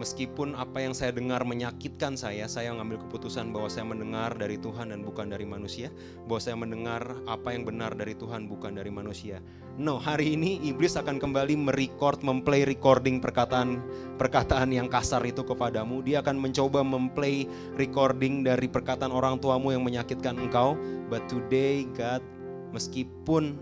Meskipun 0.00 0.56
apa 0.56 0.80
yang 0.80 0.96
saya 0.96 1.12
dengar 1.12 1.44
menyakitkan 1.44 2.16
saya, 2.16 2.48
saya 2.48 2.72
mengambil 2.72 3.04
keputusan 3.04 3.52
bahwa 3.52 3.68
saya 3.68 3.84
mendengar 3.84 4.32
dari 4.32 4.56
Tuhan 4.56 4.96
dan 4.96 5.04
bukan 5.04 5.28
dari 5.28 5.44
manusia, 5.44 5.92
bahwa 6.24 6.40
saya 6.40 6.56
mendengar 6.56 7.04
apa 7.28 7.52
yang 7.52 7.68
benar 7.68 7.92
dari 7.92 8.16
Tuhan 8.16 8.48
bukan 8.48 8.80
dari 8.80 8.88
manusia. 8.88 9.44
No, 9.76 10.00
hari 10.00 10.40
ini 10.40 10.56
iblis 10.64 10.96
akan 10.96 11.20
kembali 11.20 11.52
merecord, 11.52 12.24
memplay 12.24 12.64
recording 12.64 13.20
perkataan 13.20 13.84
perkataan 14.16 14.72
yang 14.72 14.88
kasar 14.88 15.20
itu 15.28 15.44
kepadamu. 15.44 16.00
Dia 16.00 16.24
akan 16.24 16.40
mencoba 16.40 16.80
memplay 16.80 17.44
recording 17.76 18.40
dari 18.40 18.72
perkataan 18.72 19.12
orang 19.12 19.36
tuamu 19.36 19.68
yang 19.68 19.84
menyakitkan 19.84 20.40
engkau. 20.40 20.80
But 21.12 21.28
today 21.28 21.84
God, 21.92 22.24
meskipun 22.72 23.60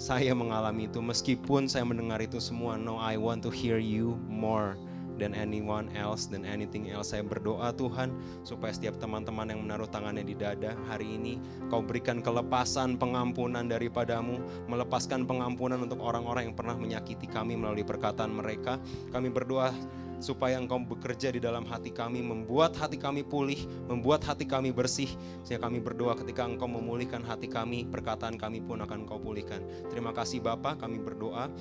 saya 0.00 0.32
mengalami 0.32 0.88
itu, 0.88 1.04
meskipun 1.04 1.68
saya 1.68 1.84
mendengar 1.84 2.24
itu 2.24 2.40
semua, 2.40 2.80
no, 2.80 2.96
I 2.96 3.20
want 3.20 3.44
to 3.44 3.52
hear 3.52 3.76
you 3.76 4.16
more 4.32 4.80
than 5.16 5.32
anyone 5.32 5.88
else 5.96 6.28
dan 6.28 6.44
anything 6.44 6.92
else. 6.92 7.10
Saya 7.10 7.24
berdoa 7.24 7.72
Tuhan 7.74 8.12
supaya 8.44 8.70
setiap 8.70 9.00
teman-teman 9.00 9.48
yang 9.50 9.60
menaruh 9.64 9.88
tangannya 9.88 10.22
di 10.22 10.36
dada 10.36 10.76
hari 10.86 11.16
ini 11.16 11.40
kau 11.72 11.80
berikan 11.82 12.20
kelepasan 12.20 13.00
pengampunan 13.00 13.66
daripadamu, 13.66 14.38
melepaskan 14.68 15.24
pengampunan 15.24 15.80
untuk 15.82 15.98
orang-orang 16.04 16.52
yang 16.52 16.56
pernah 16.56 16.76
menyakiti 16.76 17.26
kami 17.26 17.56
melalui 17.56 17.82
perkataan 17.82 18.30
mereka. 18.30 18.76
Kami 19.10 19.32
berdoa 19.32 19.72
supaya 20.16 20.56
engkau 20.56 20.80
bekerja 20.80 21.28
di 21.28 21.40
dalam 21.40 21.68
hati 21.68 21.92
kami, 21.92 22.24
membuat 22.24 22.72
hati 22.76 22.96
kami 22.96 23.20
pulih, 23.20 23.60
membuat 23.88 24.24
hati 24.24 24.48
kami 24.48 24.72
bersih. 24.72 25.08
Sehingga 25.44 25.68
kami 25.68 25.80
berdoa 25.80 26.16
ketika 26.16 26.44
engkau 26.48 26.68
memulihkan 26.68 27.20
hati 27.24 27.48
kami, 27.48 27.84
perkataan 27.88 28.40
kami 28.40 28.64
pun 28.64 28.80
akan 28.80 29.04
engkau 29.04 29.20
pulihkan. 29.20 29.60
Terima 29.92 30.16
kasih 30.16 30.40
Bapak, 30.40 30.80
kami 30.80 31.00
berdoa 31.00 31.52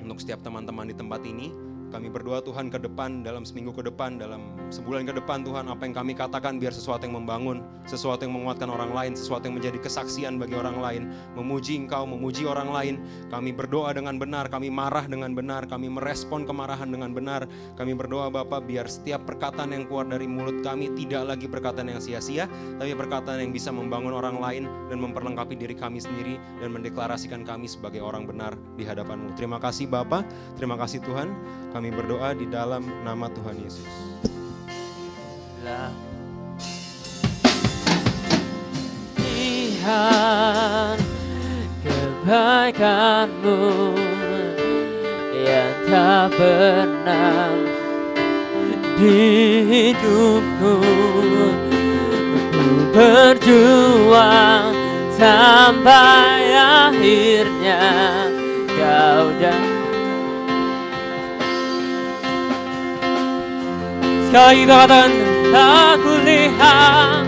untuk 0.00 0.20
setiap 0.20 0.44
teman-teman 0.44 0.88
di 0.88 0.96
tempat 0.96 1.24
ini 1.24 1.73
kami 1.94 2.10
berdoa 2.10 2.42
Tuhan 2.42 2.74
ke 2.74 2.82
depan, 2.82 3.22
dalam 3.22 3.46
seminggu 3.46 3.70
ke 3.70 3.86
depan, 3.86 4.18
dalam 4.18 4.58
sebulan 4.74 5.06
ke 5.06 5.14
depan 5.14 5.46
Tuhan, 5.46 5.70
apa 5.70 5.86
yang 5.86 5.94
kami 5.94 6.18
katakan 6.18 6.58
biar 6.58 6.74
sesuatu 6.74 7.06
yang 7.06 7.22
membangun, 7.22 7.62
sesuatu 7.86 8.26
yang 8.26 8.34
menguatkan 8.34 8.66
orang 8.66 8.90
lain, 8.90 9.12
sesuatu 9.14 9.46
yang 9.46 9.62
menjadi 9.62 9.78
kesaksian 9.78 10.42
bagi 10.42 10.58
orang 10.58 10.82
lain, 10.82 11.02
memuji 11.38 11.78
Engkau, 11.78 12.02
memuji 12.02 12.50
orang 12.50 12.74
lain. 12.74 12.94
Kami 13.30 13.54
berdoa 13.54 13.94
dengan 13.94 14.18
benar, 14.18 14.50
kami 14.50 14.74
marah 14.74 15.06
dengan 15.06 15.38
benar, 15.38 15.70
kami 15.70 15.86
merespon 15.86 16.42
kemarahan 16.42 16.90
dengan 16.90 17.14
benar. 17.14 17.46
Kami 17.78 17.94
berdoa 17.94 18.26
Bapak 18.26 18.66
biar 18.66 18.90
setiap 18.90 19.22
perkataan 19.22 19.70
yang 19.70 19.86
keluar 19.86 20.10
dari 20.10 20.26
mulut 20.26 20.66
kami 20.66 20.90
tidak 20.98 21.30
lagi 21.30 21.46
perkataan 21.46 21.94
yang 21.94 22.02
sia-sia, 22.02 22.50
tapi 22.82 22.90
perkataan 22.98 23.38
yang 23.38 23.54
bisa 23.54 23.70
membangun 23.70 24.18
orang 24.18 24.42
lain 24.42 24.66
dan 24.90 24.98
memperlengkapi 24.98 25.54
diri 25.54 25.78
kami 25.78 26.02
sendiri 26.02 26.42
dan 26.58 26.74
mendeklarasikan 26.74 27.46
kami 27.46 27.70
sebagai 27.70 28.02
orang 28.02 28.26
benar 28.26 28.58
di 28.74 28.82
hadapanmu. 28.82 29.38
Terima 29.38 29.62
kasih 29.62 29.86
Bapak, 29.86 30.26
terima 30.58 30.74
kasih 30.74 30.98
Tuhan. 31.06 31.30
Kami 31.70 31.83
kami 31.84 32.00
berdoa 32.00 32.32
di 32.32 32.48
dalam 32.48 32.80
nama 33.04 33.28
Tuhan 33.28 33.60
Yesus. 33.60 33.84
Tuhan 39.20 40.96
kebaikanmu 41.84 43.60
yang 45.44 45.76
tak 45.92 46.32
pernah 46.40 47.52
di 48.96 49.20
hidupku 49.68 50.80
ku 52.48 52.64
berjuang 52.96 54.72
sampai 55.20 56.48
akhirnya 56.56 57.84
kau 58.72 59.28
dan 59.36 59.73
Sekali 64.34 64.66
kita 64.66 64.74
katakan 64.82 65.10
aku 65.54 66.12
lihat 66.26 67.22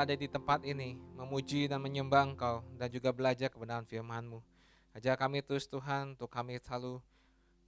ada 0.00 0.16
di 0.16 0.24
tempat 0.24 0.64
ini 0.64 0.96
memuji 1.12 1.68
dan 1.68 1.84
menyembah 1.84 2.32
Engkau 2.32 2.64
dan 2.80 2.88
juga 2.88 3.12
belajar 3.12 3.52
kebenaran 3.52 3.84
firman-Mu. 3.84 4.40
Ajar 4.96 5.14
kami 5.20 5.44
terus 5.44 5.68
Tuhan 5.68 6.16
untuk 6.16 6.32
kami 6.32 6.56
selalu 6.58 6.98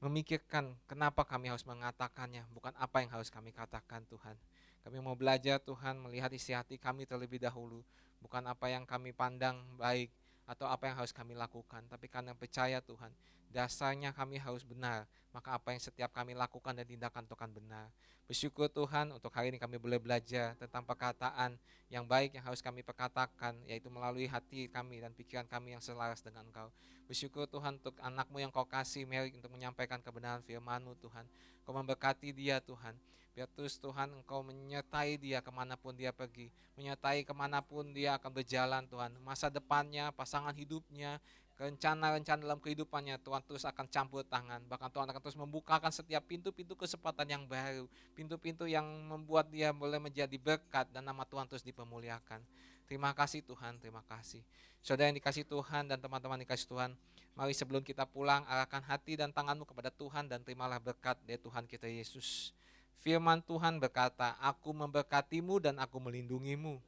memikirkan 0.03 0.75
kenapa 0.91 1.23
kami 1.23 1.53
harus 1.53 1.63
mengatakannya, 1.63 2.49
bukan 2.51 2.75
apa 2.75 3.05
yang 3.05 3.13
harus 3.15 3.31
kami 3.31 3.55
katakan 3.55 4.03
Tuhan. 4.11 4.35
Kami 4.83 4.99
mau 4.99 5.15
belajar 5.15 5.63
Tuhan 5.63 6.01
melihat 6.03 6.33
isi 6.35 6.51
hati 6.57 6.75
kami 6.75 7.07
terlebih 7.07 7.39
dahulu, 7.39 7.85
bukan 8.19 8.43
apa 8.51 8.67
yang 8.67 8.83
kami 8.83 9.15
pandang 9.15 9.63
baik 9.79 10.11
atau 10.47 10.67
apa 10.67 10.91
yang 10.91 10.97
harus 10.99 11.15
kami 11.15 11.39
lakukan, 11.39 11.87
tapi 11.87 12.11
karena 12.11 12.35
percaya 12.35 12.83
Tuhan, 12.83 13.11
dasarnya 13.53 14.11
kami 14.17 14.41
harus 14.41 14.65
benar, 14.65 15.07
maka 15.31 15.55
apa 15.55 15.77
yang 15.77 15.83
setiap 15.83 16.11
kami 16.11 16.33
lakukan 16.33 16.73
dan 16.73 16.87
tindakan 16.89 17.25
Tuhan 17.29 17.51
benar. 17.53 17.93
Bersyukur 18.27 18.71
Tuhan 18.73 19.13
untuk 19.13 19.29
hari 19.35 19.53
ini 19.53 19.59
kami 19.61 19.77
boleh 19.77 20.01
belajar 20.01 20.57
tentang 20.57 20.87
perkataan 20.87 21.59
yang 21.93 22.09
baik 22.09 22.33
yang 22.33 22.45
harus 22.47 22.65
kami 22.65 22.81
perkatakan 22.81 23.53
yaitu 23.69 23.93
melalui 23.93 24.25
hati 24.25 24.73
kami 24.73 25.05
dan 25.05 25.13
pikiran 25.13 25.45
kami 25.45 25.77
yang 25.77 25.83
selaras 25.85 26.25
dengan 26.25 26.49
Engkau. 26.49 26.73
Bersyukur 27.05 27.45
Tuhan 27.45 27.77
untuk 27.77 27.93
anakmu 28.01 28.41
yang 28.41 28.49
kau 28.49 28.65
kasih 28.65 29.05
Mary 29.05 29.37
untuk 29.37 29.53
menyampaikan 29.53 30.01
kebenaran 30.01 30.41
firmanmu 30.41 30.97
Tuhan. 31.03 31.29
Kau 31.67 31.77
memberkati 31.77 32.33
dia 32.33 32.57
Tuhan. 32.63 32.97
Biar 33.33 33.49
terus 33.57 33.81
Tuhan 33.81 34.13
Engkau 34.13 34.45
menyertai 34.45 35.17
dia 35.17 35.41
ke 35.41 35.49
mana 35.49 35.73
pun 35.81 35.97
dia 35.97 36.13
pergi. 36.13 36.53
Menyertai 36.77 37.25
ke 37.25 37.33
mana 37.33 37.65
pun 37.65 37.89
dia 37.89 38.21
akan 38.21 38.29
berjalan 38.29 38.85
Tuhan. 38.85 39.17
Masa 39.25 39.49
depannya, 39.49 40.13
pasangan 40.13 40.53
hidupnya, 40.53 41.17
rencana-rencana 41.57 42.45
dalam 42.45 42.61
kehidupannya 42.61 43.17
Tuhan 43.25 43.41
terus 43.49 43.65
akan 43.65 43.89
campur 43.89 44.21
tangan. 44.29 44.61
Bahkan 44.69 44.89
Tuhan 44.93 45.09
akan 45.09 45.21
terus 45.25 45.39
membukakan 45.41 45.89
setiap 45.89 46.29
pintu-pintu 46.29 46.77
kesempatan 46.77 47.25
yang 47.25 47.45
baru. 47.49 47.89
Pintu-pintu 48.13 48.69
yang 48.69 48.85
membuat 48.85 49.49
dia 49.49 49.73
boleh 49.73 49.97
menjadi 49.97 50.37
berkat 50.37 50.93
dan 50.93 51.09
nama 51.09 51.25
Tuhan 51.25 51.49
terus 51.49 51.65
dipermuliakan. 51.65 52.45
Terima 52.85 53.17
kasih 53.17 53.41
Tuhan. 53.49 53.81
Terima 53.81 54.05
kasih. 54.05 54.45
Saudara 54.85 55.09
yang 55.09 55.17
dikasih 55.17 55.49
Tuhan 55.49 55.89
dan 55.89 55.97
teman-teman 55.97 56.37
dikasih 56.45 56.69
Tuhan 56.69 56.93
mari 57.33 57.57
sebelum 57.57 57.81
kita 57.81 58.05
pulang 58.05 58.45
arahkan 58.45 58.85
hati 58.85 59.17
dan 59.17 59.33
tanganmu 59.33 59.65
kepada 59.65 59.89
Tuhan 59.89 60.29
dan 60.29 60.45
terimalah 60.45 60.77
berkat 60.77 61.17
dari 61.25 61.41
Tuhan 61.41 61.65
kita 61.65 61.89
Yesus 61.89 62.53
firman 63.01 63.41
Tuhan 63.41 63.81
berkata 63.81 64.37
aku 64.43 64.77
memberkatimu 64.77 65.63
dan 65.63 65.81
aku 65.81 65.97
melindungimu 65.97 66.83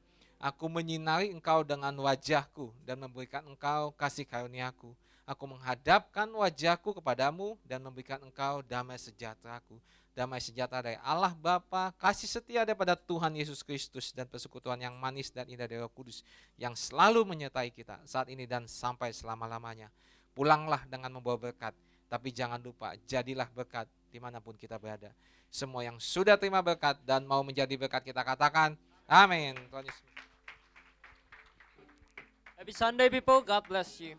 Aku 0.44 0.68
menyinari 0.68 1.32
engkau 1.32 1.64
dengan 1.64 1.96
wajahku 2.04 2.68
dan 2.84 3.00
memberikan 3.00 3.40
engkau 3.48 3.96
kasih 3.96 4.28
karuniaku. 4.28 4.92
Aku 5.24 5.48
menghadapkan 5.48 6.28
wajahku 6.28 6.92
kepadamu 7.00 7.56
dan 7.64 7.80
memberikan 7.80 8.20
engkau 8.20 8.60
damai 8.60 9.00
sejahteraku. 9.00 9.80
Damai 10.12 10.44
sejahtera 10.44 10.84
dari 10.84 11.00
Allah 11.00 11.32
Bapa, 11.32 11.96
kasih 11.96 12.28
setia 12.28 12.60
daripada 12.68 12.92
Tuhan 12.92 13.32
Yesus 13.32 13.64
Kristus 13.64 14.12
dan 14.12 14.28
persekutuan 14.28 14.76
yang 14.76 14.92
manis 15.00 15.32
dan 15.32 15.48
indah 15.48 15.64
dari 15.64 15.80
Roh 15.80 15.88
Kudus 15.88 16.20
yang 16.60 16.76
selalu 16.76 17.24
menyertai 17.24 17.72
kita 17.72 17.98
saat 18.04 18.28
ini 18.28 18.44
dan 18.44 18.68
sampai 18.68 19.16
selama-lamanya. 19.16 19.88
Pulanglah 20.36 20.84
dengan 20.86 21.08
membawa 21.08 21.40
berkat, 21.40 21.72
tapi 22.06 22.30
jangan 22.30 22.60
lupa 22.60 22.92
jadilah 23.08 23.48
berkat 23.48 23.88
di 24.14 24.22
mana 24.22 24.38
pun 24.38 24.54
kita 24.54 24.78
berada. 24.78 25.10
Semua 25.50 25.82
yang 25.82 25.98
sudah 25.98 26.38
terima 26.38 26.62
berkat 26.62 27.02
dan 27.02 27.26
mau 27.26 27.42
menjadi 27.42 27.74
berkat 27.74 28.06
kita 28.06 28.22
katakan, 28.22 28.78
Amin. 29.10 29.58
Happy 32.54 32.70
Sunday, 32.70 33.10
people. 33.10 33.42
God 33.42 33.66
bless 33.66 33.98
you. 33.98 34.14